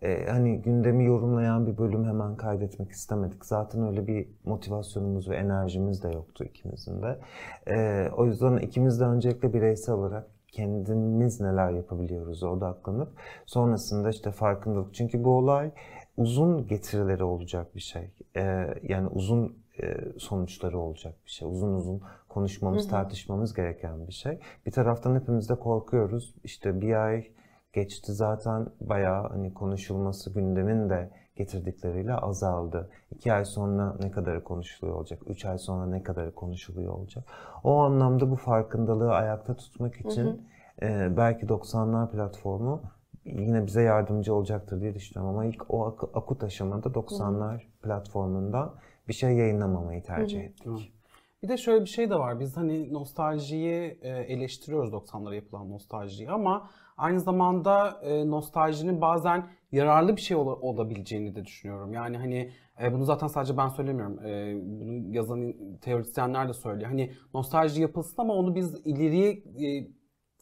E, 0.02 0.26
hani 0.30 0.62
gündemi 0.62 1.04
yorumlayan 1.04 1.66
bir 1.66 1.78
bölüm 1.78 2.04
hemen 2.04 2.36
kaydetmek 2.36 2.90
istemedik. 2.90 3.44
Zaten 3.44 3.86
öyle 3.86 4.06
bir 4.06 4.28
motivasyonumuz 4.44 5.30
ve 5.30 5.36
enerjimiz 5.36 6.02
de 6.02 6.08
yoktu 6.08 6.44
ikimizin 6.44 7.02
de. 7.02 7.18
E, 7.66 8.08
o 8.16 8.26
yüzden 8.26 8.56
ikimiz 8.56 9.00
de 9.00 9.04
öncelikle 9.04 9.52
bireysel 9.52 9.94
olarak 9.94 10.26
kendimiz 10.52 11.40
neler 11.40 11.70
yapabiliyoruz 11.70 12.42
odaklanıp 12.42 13.08
sonrasında 13.46 14.10
işte 14.10 14.30
farkındalık. 14.30 14.94
Çünkü 14.94 15.24
bu 15.24 15.30
olay 15.30 15.70
uzun 16.16 16.66
getirileri 16.66 17.24
olacak 17.24 17.74
bir 17.74 17.80
şey. 17.80 18.10
Ee, 18.36 18.66
yani 18.82 19.08
uzun 19.08 19.56
e, 19.82 19.94
sonuçları 20.18 20.78
olacak 20.78 21.14
bir 21.26 21.30
şey. 21.30 21.48
Uzun 21.48 21.74
uzun 21.74 22.02
konuşmamız, 22.28 22.88
tartışmamız 22.88 23.54
gereken 23.54 24.06
bir 24.06 24.12
şey. 24.12 24.38
Bir 24.66 24.72
taraftan 24.72 25.20
hepimiz 25.20 25.48
de 25.48 25.54
korkuyoruz. 25.54 26.34
İşte 26.44 26.80
bir 26.80 26.94
ay 27.06 27.24
geçti 27.72 28.12
zaten 28.12 28.66
bayağı 28.80 29.28
hani 29.28 29.54
konuşulması 29.54 30.34
gündemin 30.34 30.90
de 30.90 31.10
getirdikleriyle 31.36 32.14
azaldı. 32.14 32.90
İki 33.10 33.32
ay 33.32 33.44
sonra 33.44 33.96
ne 34.00 34.10
kadarı 34.10 34.44
konuşuluyor 34.44 34.96
olacak? 34.96 35.20
Üç 35.26 35.44
ay 35.44 35.58
sonra 35.58 35.86
ne 35.86 36.02
kadarı 36.02 36.34
konuşuluyor 36.34 36.92
olacak? 36.92 37.24
O 37.64 37.76
anlamda 37.78 38.30
bu 38.30 38.36
farkındalığı 38.36 39.12
ayakta 39.14 39.56
tutmak 39.56 39.96
için 39.96 40.24
e, 40.82 41.16
belki 41.16 41.46
90'lar 41.46 42.10
platformu 42.10 42.82
yine 43.24 43.66
bize 43.66 43.82
yardımcı 43.82 44.34
olacaktır 44.34 44.80
diye 44.80 44.94
düşünüyorum. 44.94 45.34
Ama 45.34 45.44
ilk 45.44 45.64
o 45.74 45.86
ak- 45.86 46.16
akut 46.16 46.44
aşamada 46.44 46.88
90'lar 46.88 47.60
platformundan 47.82 48.74
bir 49.08 49.12
şey 49.12 49.32
yayınlamamayı 49.36 50.02
tercih 50.02 50.40
ettik. 50.44 50.92
Bir 51.42 51.48
de 51.48 51.56
şöyle 51.56 51.80
bir 51.80 51.88
şey 51.90 52.10
de 52.10 52.14
var. 52.18 52.40
Biz 52.40 52.56
hani 52.56 52.92
nostaljiyi 52.92 53.98
eleştiriyoruz 54.02 54.92
90'lara 54.92 55.34
yapılan 55.34 55.70
nostaljiyi 55.70 56.30
ama 56.30 56.68
aynı 56.96 57.20
zamanda 57.20 58.00
nostaljinin 58.26 59.00
bazen 59.00 59.46
yararlı 59.72 60.16
bir 60.16 60.20
şey 60.20 60.36
ola- 60.36 60.56
olabileceğini 60.56 61.34
de 61.34 61.44
düşünüyorum. 61.44 61.92
Yani 61.92 62.16
hani 62.16 62.52
e, 62.82 62.92
bunu 62.92 63.04
zaten 63.04 63.26
sadece 63.26 63.56
ben 63.56 63.68
söylemiyorum. 63.68 64.18
E, 64.26 64.54
bunu 64.80 65.14
yazan 65.16 65.54
teorisyenler 65.80 66.48
de 66.48 66.52
söylüyor. 66.52 66.90
Hani 66.90 67.12
nostalji 67.34 67.82
yapılsın 67.82 68.22
ama 68.22 68.34
onu 68.34 68.54
biz 68.54 68.80
ileriye 68.84 69.30
e, 69.32 69.88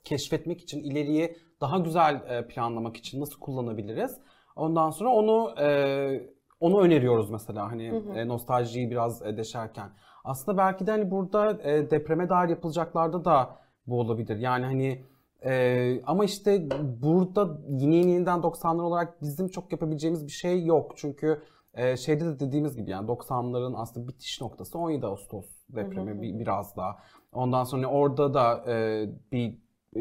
keşfetmek 0.05 0.61
için, 0.61 0.83
ileriye 0.83 1.37
daha 1.61 1.78
güzel 1.78 2.14
e, 2.28 2.47
planlamak 2.47 2.97
için 2.97 3.20
nasıl 3.20 3.41
kullanabiliriz? 3.41 4.18
Ondan 4.57 4.91
sonra 4.91 5.11
onu 5.11 5.55
e, 5.61 6.31
onu 6.61 6.81
öneriyoruz 6.81 7.31
mesela 7.31 7.70
hani 7.72 7.85
e, 8.14 8.28
nostaljiyi 8.28 8.91
biraz 8.91 9.22
e, 9.22 9.37
deşerken. 9.37 9.91
Aslında 10.24 10.59
belki 10.59 10.87
de 10.87 10.91
hani 10.91 11.11
burada 11.11 11.62
e, 11.62 11.91
depreme 11.91 12.28
dair 12.28 12.49
yapılacaklarda 12.49 13.24
da 13.24 13.57
bu 13.87 14.01
olabilir. 14.01 14.37
Yani 14.37 14.64
hani 14.64 15.05
e, 15.45 16.03
ama 16.07 16.24
işte 16.24 16.68
burada 17.03 17.59
yeni 17.68 17.97
yeniden 17.97 18.38
90'lar 18.38 18.82
olarak 18.82 19.22
bizim 19.22 19.49
çok 19.49 19.72
yapabileceğimiz 19.72 20.26
bir 20.26 20.32
şey 20.32 20.64
yok. 20.64 20.93
Çünkü 20.97 21.43
e, 21.74 21.97
şeyde 21.97 22.24
de 22.24 22.41
dediğimiz 22.41 22.76
gibi 22.76 22.91
yani 22.91 23.09
90'ların 23.09 23.76
aslında 23.76 24.09
bitiş 24.09 24.41
noktası 24.41 24.78
17 24.78 25.07
Ağustos 25.07 25.47
depremi 25.68 26.22
bir, 26.22 26.38
biraz 26.38 26.76
daha. 26.76 26.99
Ondan 27.32 27.64
sonra 27.64 27.86
orada 27.86 28.34
da 28.34 28.64
e, 28.72 29.07
bir 29.32 29.49
e, 29.97 30.01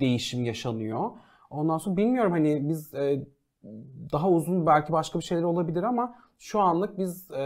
değişim 0.00 0.44
yaşanıyor. 0.44 1.10
Ondan 1.50 1.78
sonra 1.78 1.96
bilmiyorum 1.96 2.32
hani 2.32 2.68
biz 2.68 2.94
e, 2.94 3.26
daha 4.12 4.30
uzun 4.30 4.66
belki 4.66 4.92
başka 4.92 5.18
bir 5.18 5.24
şeyler 5.24 5.42
olabilir 5.42 5.82
ama 5.82 6.14
şu 6.38 6.60
anlık 6.60 6.98
biz 6.98 7.30
e, 7.30 7.36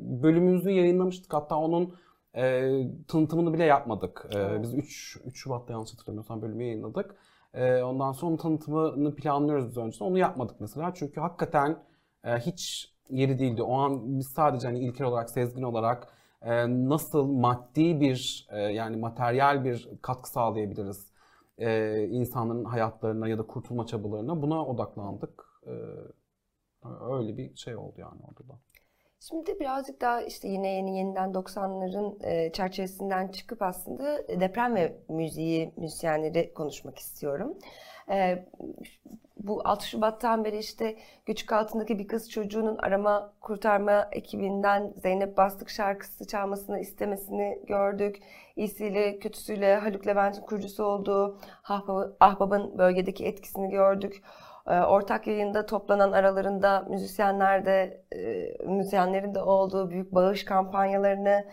bölümümüzü 0.00 0.70
yayınlamıştık. 0.70 1.34
Hatta 1.34 1.56
onun 1.56 1.94
e, 2.36 2.72
tanıtımını 3.08 3.52
bile 3.52 3.64
yapmadık. 3.64 4.26
E, 4.34 4.62
biz 4.62 4.74
3, 4.74 5.18
3 5.24 5.38
Şubat'ta 5.38 5.72
yanlış 5.72 5.92
hatırlamıyorsam 5.92 6.42
bölümü 6.42 6.64
yayınladık. 6.64 7.14
E, 7.54 7.82
ondan 7.82 8.12
sonra 8.12 8.30
onun 8.30 8.36
tanıtımını 8.36 9.14
planlıyoruz 9.14 9.68
biz 9.68 9.76
önceden. 9.76 10.06
Onu 10.06 10.18
yapmadık 10.18 10.60
mesela. 10.60 10.94
Çünkü 10.94 11.20
hakikaten 11.20 11.78
e, 12.24 12.38
hiç 12.38 12.92
yeri 13.10 13.38
değildi. 13.38 13.62
O 13.62 13.78
an 13.78 14.18
biz 14.18 14.26
sadece 14.26 14.66
hani 14.66 14.78
ilkel 14.78 15.06
olarak, 15.06 15.30
sezgin 15.30 15.62
olarak 15.62 16.08
e, 16.42 16.66
nasıl 16.88 17.26
maddi 17.26 18.00
bir 18.00 18.46
e, 18.50 18.60
yani 18.60 18.96
materyal 18.96 19.64
bir 19.64 19.88
katkı 20.02 20.30
sağlayabiliriz 20.30 21.14
e, 21.58 21.98
insanların 22.10 22.64
hayatlarına 22.64 23.28
ya 23.28 23.38
da 23.38 23.46
kurtulma 23.46 23.86
çabalarına 23.86 24.42
buna 24.42 24.66
odaklandık. 24.66 25.44
E, 25.66 25.72
öyle 27.10 27.36
bir 27.36 27.56
şey 27.56 27.76
oldu 27.76 27.94
yani 27.96 28.20
orada 28.28 28.48
da. 28.48 28.58
Şimdi 29.28 29.60
birazcık 29.60 30.00
daha 30.00 30.22
işte 30.22 30.48
yine 30.48 30.68
yeni 30.68 30.98
yeniden 30.98 31.30
90'ların 31.30 32.26
e, 32.26 32.52
çerçevesinden 32.52 33.28
çıkıp 33.28 33.62
aslında 33.62 34.28
deprem 34.28 34.74
ve 34.74 34.96
müziği, 35.08 35.72
müzisyenleri 35.76 36.54
konuşmak 36.54 36.98
istiyorum. 36.98 37.58
E, 38.10 38.44
bu 39.36 39.60
6 39.64 39.88
Şubat'tan 39.88 40.44
beri 40.44 40.58
işte 40.58 40.96
Göçük 41.26 41.52
Altındaki 41.52 41.98
Bir 41.98 42.08
Kız 42.08 42.30
Çocuğunun 42.30 42.76
arama 42.76 43.32
kurtarma 43.40 44.08
ekibinden 44.12 44.92
Zeynep 44.96 45.36
Bastık 45.36 45.70
şarkısı 45.70 46.26
çalmasını 46.26 46.80
istemesini 46.80 47.58
gördük. 47.66 48.22
İyisiyle 48.56 49.18
kötüsüyle 49.18 49.76
Haluk 49.76 50.06
Levent'in 50.06 50.42
kurucusu 50.42 50.84
olduğu 50.84 51.38
Ahbab'ın 52.20 52.78
bölgedeki 52.78 53.26
etkisini 53.26 53.70
gördük. 53.70 54.22
Ortak 54.66 55.26
yayında 55.26 55.66
toplanan 55.66 56.12
aralarında 56.12 56.80
müzisyenler 56.88 57.66
de, 57.66 58.04
müzisyenlerin 58.66 59.34
de 59.34 59.42
olduğu 59.42 59.90
büyük 59.90 60.14
bağış 60.14 60.44
kampanyalarını 60.44 61.44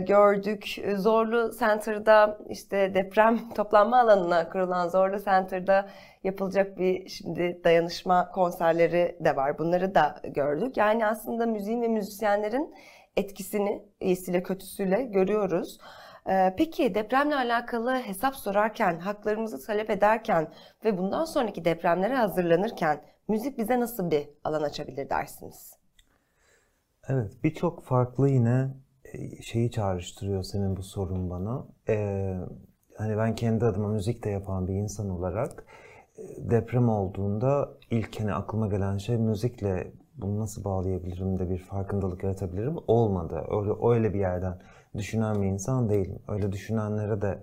gördük. 0.00 0.76
Zorlu 0.96 1.50
Center'da 1.58 2.38
işte 2.48 2.94
deprem 2.94 3.48
toplanma 3.54 4.00
alanına 4.00 4.48
kurulan 4.48 4.88
Zorlu 4.88 5.18
Center'da 5.18 5.88
yapılacak 6.24 6.78
bir 6.78 7.08
şimdi 7.08 7.60
dayanışma 7.64 8.30
konserleri 8.30 9.16
de 9.20 9.36
var. 9.36 9.58
Bunları 9.58 9.94
da 9.94 10.20
gördük. 10.24 10.76
Yani 10.76 11.06
aslında 11.06 11.46
müziğin 11.46 11.82
ve 11.82 11.88
müzisyenlerin 11.88 12.74
etkisini 13.16 13.82
iyisiyle 14.00 14.42
kötüsüyle 14.42 15.02
görüyoruz. 15.02 15.78
Peki 16.56 16.94
depremle 16.94 17.36
alakalı 17.36 17.94
hesap 17.94 18.36
sorarken, 18.36 18.98
haklarımızı 18.98 19.66
talep 19.66 19.90
ederken 19.90 20.52
ve 20.84 20.98
bundan 20.98 21.24
sonraki 21.24 21.64
depremlere 21.64 22.16
hazırlanırken 22.16 23.02
müzik 23.28 23.58
bize 23.58 23.80
nasıl 23.80 24.10
bir 24.10 24.28
alan 24.44 24.62
açabilir 24.62 25.10
dersiniz? 25.10 25.78
Evet, 27.08 27.32
birçok 27.44 27.84
farklı 27.84 28.28
yine 28.28 28.68
şeyi 29.42 29.70
çağrıştırıyor 29.70 30.42
senin 30.42 30.76
bu 30.76 30.82
sorun 30.82 31.30
bana. 31.30 31.66
Ee, 31.88 32.34
hani 32.98 33.16
ben 33.16 33.34
kendi 33.34 33.64
adıma 33.64 33.88
müzik 33.88 34.24
de 34.24 34.30
yapan 34.30 34.68
bir 34.68 34.74
insan 34.74 35.10
olarak 35.10 35.64
deprem 36.38 36.88
olduğunda 36.88 37.68
ilk 37.90 38.20
hani 38.20 38.34
aklıma 38.34 38.68
gelen 38.68 38.98
şey 38.98 39.16
müzikle 39.16 39.92
bunu 40.14 40.38
nasıl 40.38 40.64
bağlayabilirim 40.64 41.38
de 41.38 41.50
bir 41.50 41.58
farkındalık 41.58 42.24
yaratabilirim 42.24 42.76
olmadı. 42.86 43.44
Öyle 43.50 43.94
öyle 43.94 44.14
bir 44.14 44.18
yerden 44.18 44.58
düşünen 44.96 45.42
bir 45.42 45.46
insan 45.46 45.88
değilim. 45.88 46.18
Öyle 46.28 46.52
düşünenlere 46.52 47.22
de 47.22 47.38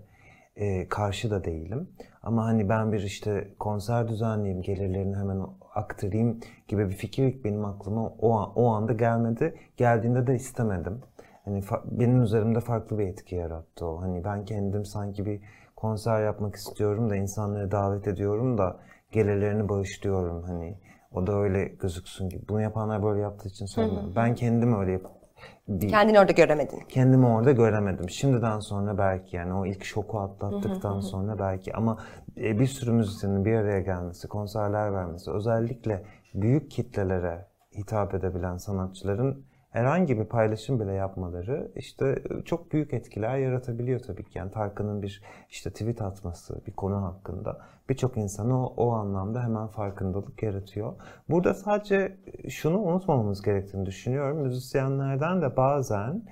e, 0.55 0.87
karşı 0.87 1.31
da 1.31 1.43
değilim. 1.43 1.89
Ama 2.23 2.45
hani 2.45 2.69
ben 2.69 2.91
bir 2.91 3.01
işte 3.03 3.53
konser 3.59 4.07
düzenleyeyim, 4.07 4.61
gelirlerini 4.61 5.15
hemen 5.15 5.41
aktarayım 5.75 6.39
gibi 6.67 6.89
bir 6.89 6.93
fikir 6.95 7.43
benim 7.43 7.65
aklıma 7.65 8.07
o, 8.07 8.33
an, 8.33 8.51
o 8.55 8.67
anda 8.67 8.93
gelmedi. 8.93 9.55
Geldiğinde 9.77 10.27
de 10.27 10.35
istemedim. 10.35 11.01
Hani 11.45 11.63
benim 11.91 12.21
üzerimde 12.21 12.59
farklı 12.59 12.99
bir 12.99 13.07
etki 13.07 13.35
yarattı 13.35 13.85
o. 13.85 14.01
Hani 14.01 14.23
ben 14.23 14.45
kendim 14.45 14.85
sanki 14.85 15.25
bir 15.25 15.41
konser 15.75 16.23
yapmak 16.23 16.55
istiyorum 16.55 17.09
da 17.09 17.15
insanları 17.15 17.71
davet 17.71 18.07
ediyorum 18.07 18.57
da 18.57 18.79
gelirlerini 19.11 19.69
bağışlıyorum 19.69 20.43
hani. 20.43 20.77
O 21.13 21.27
da 21.27 21.33
öyle 21.39 21.65
gözüksün 21.65 22.29
gibi. 22.29 22.47
Bunu 22.49 22.61
yapanlar 22.61 23.03
böyle 23.03 23.21
yaptığı 23.21 23.49
için 23.49 23.65
söylemiyorum. 23.65 24.13
Ben 24.15 24.35
kendim 24.35 24.79
öyle 24.79 24.91
yapıp 24.91 25.18
bir, 25.67 25.89
Kendini 25.89 26.19
orada 26.19 26.31
göremedin. 26.31 26.79
Kendimi 26.89 27.25
orada 27.25 27.51
göremedim. 27.51 28.09
Şimdiden 28.09 28.59
sonra 28.59 28.97
belki 28.97 29.35
yani 29.35 29.53
o 29.53 29.65
ilk 29.65 29.83
şoku 29.83 30.19
atlattıktan 30.19 30.99
sonra 30.99 31.39
belki 31.39 31.73
ama 31.75 31.97
bir 32.37 32.67
sürü 32.67 32.91
müzisyenin 32.91 33.45
bir 33.45 33.55
araya 33.55 33.79
gelmesi, 33.79 34.27
konserler 34.27 34.93
vermesi, 34.93 35.31
özellikle 35.31 36.03
büyük 36.33 36.71
kitlelere 36.71 37.45
hitap 37.77 38.13
edebilen 38.13 38.57
sanatçıların 38.57 39.45
herhangi 39.69 40.19
bir 40.19 40.25
paylaşım 40.25 40.79
bile 40.79 40.93
yapmaları 40.93 41.71
işte 41.75 42.23
çok 42.45 42.71
büyük 42.71 42.93
etkiler 42.93 43.37
yaratabiliyor 43.37 43.99
tabii 43.99 44.23
ki. 44.23 44.37
Yani 44.37 44.51
Tarkan'ın 44.51 45.01
bir 45.01 45.23
işte 45.49 45.69
tweet 45.69 46.01
atması 46.01 46.65
bir 46.67 46.71
konu 46.71 47.03
hakkında 47.03 47.59
birçok 47.89 48.17
insanı 48.17 48.65
o, 48.65 48.73
o 48.77 48.91
anlamda 48.91 49.43
hemen 49.43 49.67
farkındalık 49.67 50.43
yaratıyor. 50.43 50.93
Burada 51.29 51.53
sadece 51.53 52.17
şunu 52.49 52.79
unutmamamız 52.79 53.41
gerektiğini 53.41 53.85
düşünüyorum. 53.85 54.37
Müzisyenlerden 54.37 55.41
de 55.41 55.57
bazen 55.57 56.23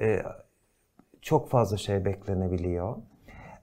e, 0.00 0.22
çok 1.22 1.48
fazla 1.48 1.76
şey 1.76 2.04
beklenebiliyor. 2.04 2.96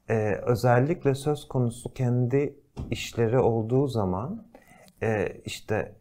E, 0.09 0.35
özellikle 0.35 1.15
söz 1.15 1.47
konusu 1.47 1.93
kendi 1.93 2.55
işleri 2.91 3.39
olduğu 3.39 3.87
zaman 3.87 4.45
e, 5.03 5.27
işte 5.45 5.95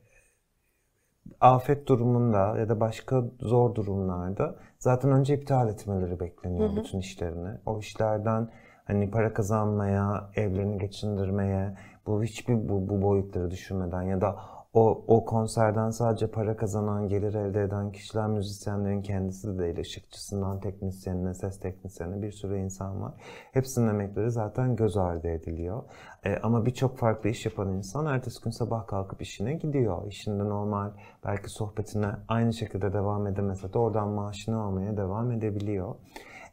afet 1.43 1.88
durumunda 1.88 2.59
ya 2.59 2.68
da 2.68 2.80
başka 2.80 3.24
zor 3.40 3.74
durumlarda 3.74 4.55
zaten 4.78 5.11
önce 5.11 5.34
iptal 5.34 5.68
etmeleri 5.68 6.20
bekleniyor 6.20 6.68
hı 6.68 6.72
hı. 6.72 6.76
bütün 6.76 6.99
işlerini. 6.99 7.59
O 7.66 7.78
işlerden 7.78 8.49
hani 8.84 9.11
para 9.11 9.32
kazanmaya, 9.32 10.30
evlerini 10.36 10.78
geçindirmeye, 10.78 11.74
bu 12.07 12.22
hiçbir 12.22 12.68
bu, 12.68 12.88
bu 12.88 13.03
boyutları 13.03 13.51
düşünmeden 13.51 14.03
ya 14.03 14.20
da 14.20 14.36
o, 14.74 15.05
o 15.07 15.24
konserden 15.24 15.90
sadece 15.90 16.26
para 16.26 16.57
kazanan, 16.57 17.09
gelir 17.09 17.34
elde 17.34 17.62
eden 17.62 17.93
kişiler 17.93 18.26
müzisyenlerin 18.26 19.03
kendisi 19.03 19.49
de 19.49 19.59
değil. 19.59 19.76
Işıkçısından 19.76 20.61
teknisyenine, 20.61 21.34
ses 21.34 21.61
teknisyenine 21.61 22.22
bir 22.22 22.32
sürü 22.32 22.59
insan 22.59 23.03
var. 23.03 23.12
Hepsinin 23.53 23.88
emekleri 23.88 24.30
zaten 24.30 24.76
göz 24.76 24.97
ardı 24.97 25.28
ediliyor. 25.28 25.82
E, 26.25 26.37
ama 26.37 26.66
birçok 26.66 26.99
farklı 26.99 27.31
iş 27.31 27.47
yapan 27.47 27.68
insan 27.73 28.07
ertesi 28.07 28.45
gün 28.45 28.51
sabah 28.51 28.87
kalkıp 28.87 29.23
işine 29.23 29.55
gidiyor. 29.55 30.07
İşinde 30.07 30.45
normal 30.45 30.91
belki 31.25 31.49
sohbetine 31.51 32.11
aynı 32.29 32.53
şekilde 32.53 32.93
devam 32.93 33.27
edemese 33.27 33.73
de 33.73 33.79
oradan 33.79 34.09
maaşını 34.09 34.62
almaya 34.62 34.97
devam 34.97 35.33
edebiliyor. 35.33 35.95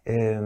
E, 0.08 0.40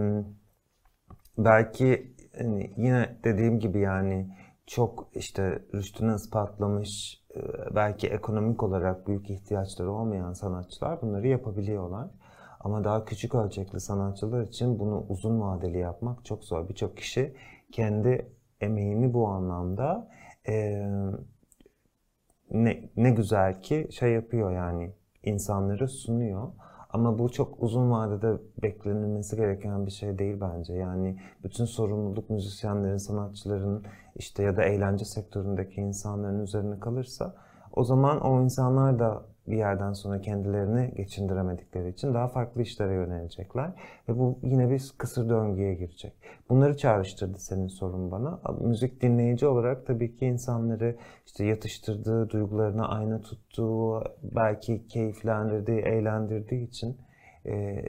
belki 1.38 2.16
hani 2.38 2.74
yine 2.78 3.18
dediğim 3.24 3.60
gibi 3.60 3.80
yani 3.80 4.38
çok 4.68 5.10
işte 5.16 5.60
rüştünü 5.74 6.16
ispatlamış, 6.16 7.24
e, 7.36 7.42
belki 7.76 8.08
ekonomik 8.08 8.64
olarak 8.64 9.08
büyük 9.08 9.30
ihtiyaçları 9.30 9.92
olmayan 9.92 10.34
sanatçılar 10.34 11.02
bunları 11.02 11.28
yapabiliyorlar. 11.28 12.08
Ama 12.60 12.84
daha 12.84 13.06
küçük 13.06 13.36
ölçekli 13.36 13.80
sanatçılar 13.80 14.42
için 14.42 14.80
bunu 14.80 15.06
uzun 15.10 15.42
vadeli 15.42 15.78
yapmak 15.80 16.26
çok 16.26 16.44
zor. 16.44 16.70
Birçok 16.70 16.98
kişi 16.98 17.36
kendi 17.72 18.32
emeğini 18.64 19.14
bu 19.14 19.28
anlamda 19.28 20.08
e, 20.48 20.84
ne, 22.52 22.90
ne 22.98 23.12
güzel 23.12 23.62
ki 23.62 23.88
şey 23.92 24.12
yapıyor 24.12 24.52
yani 24.52 24.94
insanları 25.24 25.88
sunuyor. 25.88 26.48
Ama 26.90 27.20
bu 27.20 27.32
çok 27.32 27.64
uzun 27.64 27.92
vadede 27.92 28.42
beklenilmesi 28.62 29.36
gereken 29.36 29.86
bir 29.86 29.92
şey 29.92 30.20
değil 30.20 30.38
bence. 30.42 30.74
Yani 30.74 31.20
bütün 31.44 31.66
sorumluluk 31.66 32.30
müzisyenlerin, 32.30 32.98
sanatçıların 32.98 33.84
işte 34.16 34.44
ya 34.44 34.58
da 34.58 34.64
eğlence 34.64 35.06
sektöründeki 35.06 35.82
insanların 35.82 36.40
üzerine 36.40 36.80
kalırsa 36.80 37.36
o 37.74 37.84
zaman 37.84 38.22
o 38.22 38.42
insanlar 38.42 39.00
da 39.00 39.24
bir 39.48 39.58
yerden 39.58 39.94
sonra 39.94 40.22
kendilerini 40.22 40.94
geçindiremedikleri 40.96 41.90
için 41.90 42.14
daha 42.14 42.28
farklı 42.28 42.62
işlere 42.62 42.94
yönelecekler. 42.94 43.72
Ve 44.10 44.20
bu 44.20 44.40
yine 44.44 44.70
bir 44.70 44.92
kısır 44.98 45.30
döngüye 45.30 45.74
girecek. 45.74 46.14
Bunları 46.50 46.78
çağrıştırdı 46.78 47.40
senin 47.40 47.68
sorun 47.68 48.12
bana. 48.12 48.40
Müzik 48.62 49.02
dinleyici 49.02 49.48
olarak 49.48 49.86
tabii 49.88 50.16
ki 50.16 50.26
insanları 50.26 50.96
işte 51.26 51.46
yatıştırdığı, 51.46 52.30
duygularına 52.30 52.88
ayna 52.88 53.22
tuttuğu, 53.22 54.04
belki 54.24 54.88
keyiflendirdiği, 54.88 55.80
eğlendirdiği 55.80 56.68
için 56.68 56.98
e, 57.46 57.84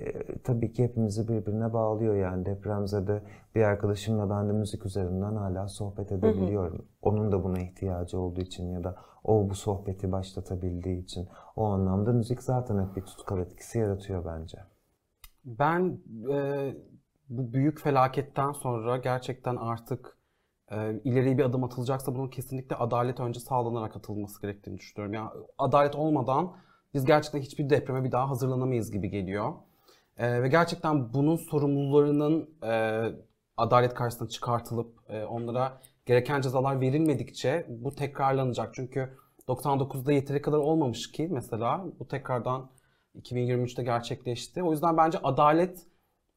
tabii 0.45 0.73
ki 0.73 0.85
hepimizi 0.85 1.29
birbirine 1.29 1.73
bağlıyor 1.73 2.17
yani 2.17 2.47
depremzede 2.47 3.23
bir 3.55 3.63
arkadaşımla 3.63 4.31
ben 4.31 4.49
de 4.49 4.53
müzik 4.53 4.87
üzerinden 4.87 5.37
hala 5.37 5.69
sohbet 5.69 6.13
edebiliyorum. 6.13 6.79
Hı 6.79 6.83
hı. 6.83 6.87
Onun 7.03 7.33
da 7.33 7.45
buna 7.45 7.59
ihtiyacı 7.61 8.21
olduğu 8.21 8.41
için 8.41 8.73
ya 8.73 8.85
da 8.85 8.97
o 9.25 9.51
bu 9.51 9.55
sohbeti 9.55 10.13
başlatabildiği 10.13 11.03
için 11.03 11.29
o 11.57 11.65
anlamda 11.65 12.13
müzik 12.13 12.43
zaten 12.43 12.87
hep 12.87 12.97
bir 12.97 13.03
tutkal 13.03 13.39
etkisi 13.39 13.79
yaratıyor 13.79 14.25
bence. 14.25 14.59
Ben 15.45 15.99
e, 16.33 16.75
bu 17.29 17.53
büyük 17.53 17.81
felaketten 17.81 18.53
sonra 18.53 18.97
gerçekten 18.97 19.57
artık 19.57 20.19
e, 20.71 21.01
ileriye 21.05 21.39
bir 21.39 21.45
adım 21.45 21.65
atılacaksa 21.65 22.15
bunun 22.15 22.29
kesinlikle 22.29 22.77
adalet 22.77 23.21
önce 23.21 23.41
sağlanarak 23.41 23.97
atılması 23.97 24.43
gerektiğini 24.43 24.79
düşünüyorum. 24.79 25.15
Yani 25.15 25.31
adalet 25.59 25.95
olmadan 25.95 26.57
biz 26.95 27.05
gerçekten 27.05 27.41
hiçbir 27.41 27.71
depreme 27.71 28.05
bir 28.05 28.13
daha 28.13 28.31
hazırlanamayız 28.31 28.91
gibi 28.91 29.11
geliyor. 29.11 29.53
E, 30.17 30.43
ve 30.43 30.49
gerçekten 30.49 31.13
bunun 31.13 31.37
sorumlularının 31.37 32.51
e, 32.63 33.03
adalet 33.57 33.95
karşısına 33.95 34.29
çıkartılıp 34.29 34.95
e, 35.09 35.25
onlara 35.25 35.81
gereken 36.07 36.41
cezalar 36.41 36.81
verilmedikçe 36.81 37.67
bu 37.69 37.95
tekrarlanacak. 37.95 38.75
Çünkü 38.75 39.17
99'da 39.49 40.13
yeteri 40.13 40.43
kadar 40.43 40.59
olmamış 40.59 41.13
ki 41.13 41.29
mesela 41.31 41.85
bu 41.99 42.09
tekrardan 42.09 42.71
2023'te 43.19 43.83
gerçekleşti. 43.83 44.63
O 44.63 44.73
yüzden 44.73 44.97
bence 44.97 45.19
adalet 45.19 45.87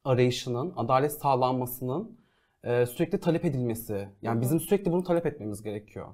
arayışının, 0.04 0.72
adalet 0.76 1.12
sağlanmasının 1.12 2.18
e, 2.64 2.86
sürekli 2.86 3.20
talep 3.20 3.44
edilmesi. 3.44 4.08
Yani 4.22 4.40
bizim 4.40 4.60
sürekli 4.60 4.92
bunu 4.92 5.04
talep 5.04 5.26
etmemiz 5.26 5.62
gerekiyor. 5.62 6.06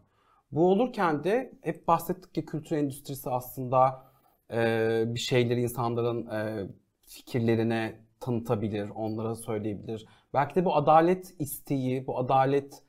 Bu 0.52 0.70
olurken 0.70 1.24
de 1.24 1.52
hep 1.62 1.88
bahsettik 1.88 2.34
ki 2.34 2.46
kültür 2.46 2.76
endüstrisi 2.76 3.30
aslında 3.30 4.04
e, 4.52 5.04
bir 5.06 5.20
şeyleri 5.20 5.62
insanların 5.62 6.26
e, 6.26 6.68
fikirlerine 7.06 8.00
tanıtabilir, 8.20 8.90
onlara 8.94 9.34
söyleyebilir. 9.34 10.06
Belki 10.34 10.54
de 10.54 10.64
bu 10.64 10.76
adalet 10.76 11.34
isteği, 11.40 12.06
bu 12.06 12.18
adalet 12.18 12.82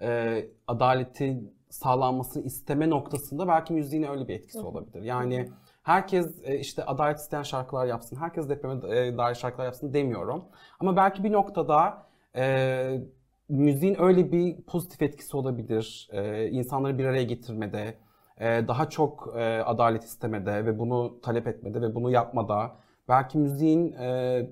e, 0.00 0.44
adaleti 0.66 1.40
sağlanmasını 1.70 2.42
isteme 2.42 2.90
noktasında 2.90 3.48
belki 3.48 3.72
müziğin 3.72 4.02
öyle 4.02 4.28
bir 4.28 4.34
etkisi 4.34 4.60
olabilir. 4.60 5.02
Yani 5.02 5.48
herkes 5.82 6.40
e, 6.44 6.58
işte 6.58 6.84
adalet 6.84 7.18
isteyen 7.18 7.42
şarkılar 7.42 7.86
yapsın, 7.86 8.16
herkes 8.16 8.48
depreme 8.48 8.96
e, 8.96 9.18
dair 9.18 9.34
şarkılar 9.34 9.64
yapsın 9.64 9.92
demiyorum. 9.92 10.44
Ama 10.80 10.96
belki 10.96 11.24
bir 11.24 11.32
noktada 11.32 12.06
e, 12.36 13.00
müziğin 13.48 14.02
öyle 14.02 14.32
bir 14.32 14.62
pozitif 14.62 15.02
etkisi 15.02 15.36
olabilir. 15.36 16.08
E, 16.12 16.48
insanları 16.50 16.98
bir 16.98 17.04
araya 17.04 17.24
getirmede, 17.24 17.94
daha 18.40 18.88
çok 18.88 19.34
e, 19.36 19.62
adalet 19.62 20.04
istemede 20.04 20.66
ve 20.66 20.78
bunu 20.78 21.20
talep 21.20 21.46
etmede 21.46 21.80
ve 21.80 21.94
bunu 21.94 22.10
yapmada. 22.10 22.76
Belki 23.08 23.38
müziğin 23.38 23.92
e, 23.92 24.46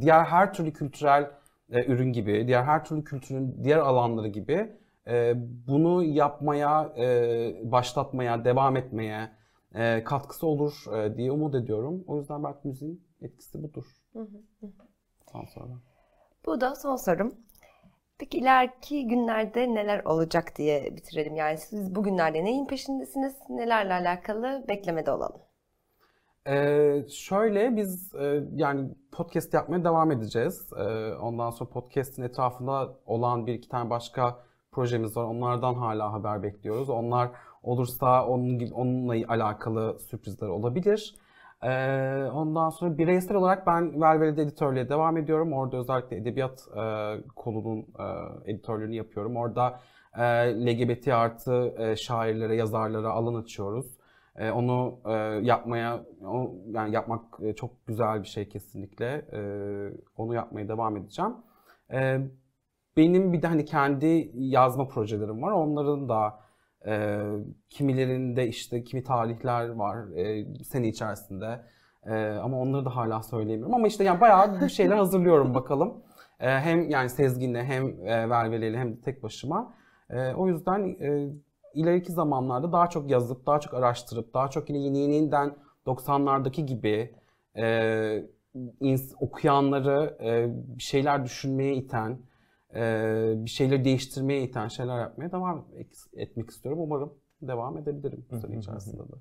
diğer 0.00 0.24
her 0.24 0.54
türlü 0.54 0.72
kültürel 0.72 1.30
e, 1.70 1.84
ürün 1.84 2.12
gibi, 2.12 2.46
diğer 2.46 2.62
her 2.62 2.84
türlü 2.84 3.04
kültürün 3.04 3.64
diğer 3.64 3.78
alanları 3.78 4.28
gibi 4.28 4.76
e, 5.06 5.34
bunu 5.68 6.02
yapmaya, 6.02 6.92
e, 6.98 7.72
başlatmaya, 7.72 8.44
devam 8.44 8.76
etmeye 8.76 9.30
e, 9.74 10.04
katkısı 10.04 10.46
olur 10.46 10.84
e, 10.96 11.16
diye 11.16 11.32
umut 11.32 11.54
ediyorum. 11.54 12.04
O 12.06 12.18
yüzden 12.18 12.44
belki 12.44 12.68
müziğin 12.68 13.04
etkisi 13.20 13.62
budur. 13.62 13.84
Hı 14.12 14.28
sonra. 15.54 15.74
Bu 16.46 16.60
da 16.60 16.74
son 16.74 16.96
sorum. 16.96 17.34
Peki 18.18 18.38
ileriki 18.38 19.06
günlerde 19.08 19.74
neler 19.74 20.04
olacak 20.04 20.56
diye 20.56 20.96
bitirelim. 20.96 21.36
Yani 21.36 21.58
siz 21.58 21.94
bugünlerde 21.94 22.44
neyin 22.44 22.66
peşindesiniz? 22.66 23.34
Nelerle 23.48 23.94
alakalı 23.94 24.64
beklemede 24.68 25.10
olalım. 25.10 25.40
Ee, 26.48 27.04
şöyle 27.08 27.76
biz 27.76 28.14
e, 28.14 28.44
yani 28.54 28.90
podcast 29.12 29.54
yapmaya 29.54 29.84
devam 29.84 30.12
edeceğiz. 30.12 30.72
Ee, 30.78 31.14
ondan 31.14 31.50
sonra 31.50 31.70
podcast'in 31.70 32.22
etrafında 32.22 32.94
olan 33.06 33.46
bir 33.46 33.54
iki 33.54 33.68
tane 33.68 33.90
başka 33.90 34.38
projemiz 34.72 35.16
var. 35.16 35.24
Onlardan 35.24 35.74
hala 35.74 36.12
haber 36.12 36.42
bekliyoruz. 36.42 36.90
Onlar 36.90 37.30
olursa 37.62 38.26
onun 38.26 38.70
onunla 38.70 39.14
alakalı 39.28 39.98
sürprizler 40.00 40.48
olabilir. 40.48 41.14
Ee, 41.64 42.30
ondan 42.32 42.70
sonra 42.70 42.98
bireysel 42.98 43.36
olarak 43.36 43.66
ben 43.66 44.00
Velveli'de 44.00 44.42
editörlüğe 44.42 44.88
devam 44.88 45.16
ediyorum. 45.16 45.52
Orada 45.52 45.76
özellikle 45.76 46.16
edebiyat 46.16 46.68
e, 46.76 47.14
kolunun 47.36 47.78
e, 47.78 48.50
editörlüğünü 48.50 48.94
yapıyorum. 48.94 49.36
Orada 49.36 49.80
e, 50.18 50.22
LGBT 50.66 51.08
artı 51.08 51.74
e, 51.78 51.96
şairlere, 51.96 52.56
yazarlara 52.56 53.10
alan 53.10 53.34
açıyoruz. 53.34 53.86
E, 54.36 54.50
onu 54.50 54.98
e, 55.06 55.12
yapmaya, 55.42 56.04
o, 56.24 56.54
yani 56.70 56.94
yapmak 56.94 57.24
e, 57.42 57.52
çok 57.54 57.86
güzel 57.86 58.22
bir 58.22 58.28
şey 58.28 58.48
kesinlikle. 58.48 59.24
E, 59.32 59.40
onu 60.16 60.34
yapmaya 60.34 60.68
devam 60.68 60.96
edeceğim. 60.96 61.32
E, 61.92 62.18
benim 62.96 63.32
bir 63.32 63.42
de 63.42 63.46
hani 63.46 63.64
kendi 63.64 64.30
yazma 64.34 64.88
projelerim 64.88 65.42
var. 65.42 65.52
Onların 65.52 66.08
da 66.08 66.43
e, 66.86 67.20
kimilerinde 67.70 68.48
işte 68.48 68.84
kimi 68.84 69.04
tarihler 69.04 69.68
var 69.68 70.16
e, 70.16 70.46
sene 70.64 70.88
içerisinde. 70.88 71.60
E, 72.06 72.14
ama 72.26 72.60
onları 72.60 72.84
da 72.84 72.96
hala 72.96 73.22
söyleyemiyorum. 73.22 73.74
Ama 73.74 73.86
işte 73.86 74.04
yani 74.04 74.20
bayağı 74.20 74.60
bir 74.60 74.68
şeyler 74.68 74.96
hazırlıyorum 74.96 75.54
bakalım. 75.54 76.02
E, 76.40 76.48
hem 76.48 76.90
yani 76.90 77.10
Sezgin'le 77.10 77.62
hem 77.64 77.86
e, 78.06 78.30
Velveli'yle 78.30 78.78
hem 78.78 78.96
de 78.96 79.00
tek 79.00 79.22
başıma. 79.22 79.74
E, 80.10 80.34
o 80.34 80.48
yüzden 80.48 80.96
e, 81.00 81.28
ileriki 81.74 82.12
zamanlarda 82.12 82.72
daha 82.72 82.86
çok 82.90 83.10
yazıp, 83.10 83.46
daha 83.46 83.60
çok 83.60 83.74
araştırıp, 83.74 84.34
daha 84.34 84.50
çok 84.50 84.68
yine 84.70 84.78
yeni 84.78 85.14
yeniden 85.14 85.54
90'lardaki 85.86 86.60
gibi 86.60 87.14
e, 87.56 88.24
okuyanları 89.20 90.16
e, 90.22 90.48
şeyler 90.78 91.24
düşünmeye 91.24 91.74
iten, 91.74 92.18
bir 93.44 93.50
şeyleri 93.50 93.84
değiştirmeye 93.84 94.42
iten 94.42 94.68
şeyler 94.68 95.00
yapmaya 95.00 95.32
devam 95.32 95.64
etmek 96.16 96.50
istiyorum. 96.50 96.82
Umarım 96.82 97.12
devam 97.42 97.78
edebilirim 97.78 98.26
bu 98.30 98.40
sene 98.40 98.58
içerisinde 98.58 99.02
de. 99.02 99.16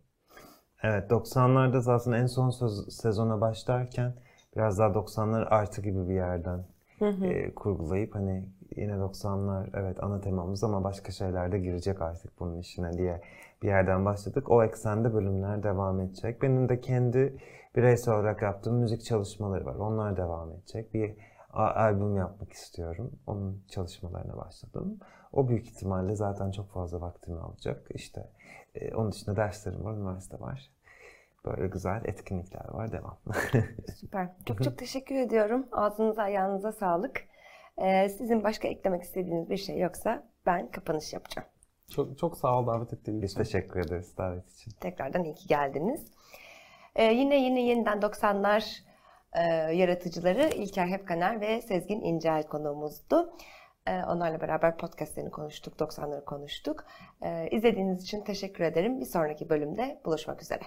Evet 0.84 1.12
90'larda 1.12 1.82
zaten 1.82 2.12
en 2.12 2.26
son 2.26 2.50
sezona 2.90 3.42
başlarken 3.42 4.14
biraz 4.56 4.80
daha 4.80 4.90
90'lar 4.90 5.46
artı 5.46 5.82
gibi 5.82 6.10
bir 6.10 6.14
yerden 6.14 6.66
e, 7.02 7.56
kurgulayıp 7.56 8.16
hani 8.16 8.46
yine 8.76 8.92
90'lar 8.92 9.70
evet 9.74 10.04
ana 10.04 10.22
temamız 10.22 10.64
ama 10.64 10.84
başka 10.84 11.12
şeyler 11.12 11.52
de 11.52 11.60
girecek 11.60 12.02
artık 12.02 12.40
bunun 12.40 12.60
içine 12.60 12.94
diye 12.94 13.22
bir 13.62 13.68
yerden 13.68 14.06
başladık. 14.06 14.52
O 14.52 14.64
eksende 14.64 15.14
bölümler 15.14 15.64
devam 15.64 16.00
edecek. 16.00 16.42
Benim 16.42 16.70
de 16.70 16.82
kendi 16.82 17.38
bireysel 17.76 18.14
olarak 18.14 18.42
yaptığım 18.42 18.76
müzik 18.76 19.04
çalışmaları 19.04 19.66
var. 19.66 19.76
Onlar 19.76 20.18
devam 20.18 20.52
edecek. 20.52 20.94
Bir 20.94 21.16
albüm 21.54 22.18
yapmak 22.18 22.54
istiyorum. 22.54 23.12
Onun 23.28 23.64
çalışmalarına 23.70 24.38
başladım. 24.38 25.00
O 25.34 25.48
büyük 25.48 25.68
ihtimalle 25.68 26.16
zaten 26.16 26.52
çok 26.52 26.72
fazla 26.72 27.02
vaktimi 27.02 27.40
alacak. 27.40 27.88
İşte 27.94 28.30
e, 28.76 28.96
onun 28.96 29.12
dışında 29.12 29.36
derslerim 29.36 29.86
var, 29.86 29.94
üniversite 29.94 30.40
var. 30.40 30.72
Böyle 31.46 31.68
güzel 31.68 32.02
etkinlikler 32.06 32.66
var. 32.74 32.92
Devam. 32.92 33.18
Süper. 33.96 34.30
Çok 34.46 34.64
çok 34.64 34.78
teşekkür 34.78 35.16
ediyorum. 35.16 35.68
Ağzınıza 35.72 36.22
ayağınıza 36.22 36.72
sağlık. 36.72 37.22
Ee, 37.78 38.10
sizin 38.10 38.44
başka 38.44 38.68
eklemek 38.68 39.04
istediğiniz 39.04 39.50
bir 39.50 39.58
şey 39.58 39.80
yoksa 39.80 40.24
ben 40.46 40.72
kapanış 40.72 41.14
yapacağım. 41.14 41.48
Çok 41.90 42.18
çok 42.18 42.38
sağ 42.38 42.60
ol 42.60 42.68
davet 42.68 42.94
ettiğiniz 42.94 43.24
için. 43.24 43.40
Biz 43.40 43.52
teşekkür 43.52 43.80
ederiz 43.80 44.18
davet 44.18 44.52
için. 44.54 44.72
Tekrardan 44.72 45.24
iyi 45.24 45.36
ki 45.36 45.48
geldiniz. 45.48 46.08
Ee, 46.96 47.04
yine 47.04 47.36
yine 47.36 47.62
yeniden 47.62 48.00
90'lar 48.00 48.80
e, 49.36 49.44
yaratıcıları 49.76 50.50
İlker 50.50 50.88
Hepkaner 50.88 51.42
ve 51.42 51.62
Sezgin 51.62 52.02
İncel 52.02 52.44
konuğumuzdu. 52.44 53.34
E, 53.88 54.04
onlarla 54.04 54.42
beraber 54.42 54.78
podcastlerini 54.78 55.32
konuştuk, 55.32 55.74
90'ları 55.80 56.26
konuştuk. 56.26 56.86
E, 57.22 57.50
izlediğiniz 57.52 58.04
için 58.04 58.22
teşekkür 58.22 58.64
ederim. 58.64 59.00
Bir 59.00 59.06
sonraki 59.06 59.50
bölümde 59.50 60.02
buluşmak 60.06 60.42
üzere. 60.42 60.62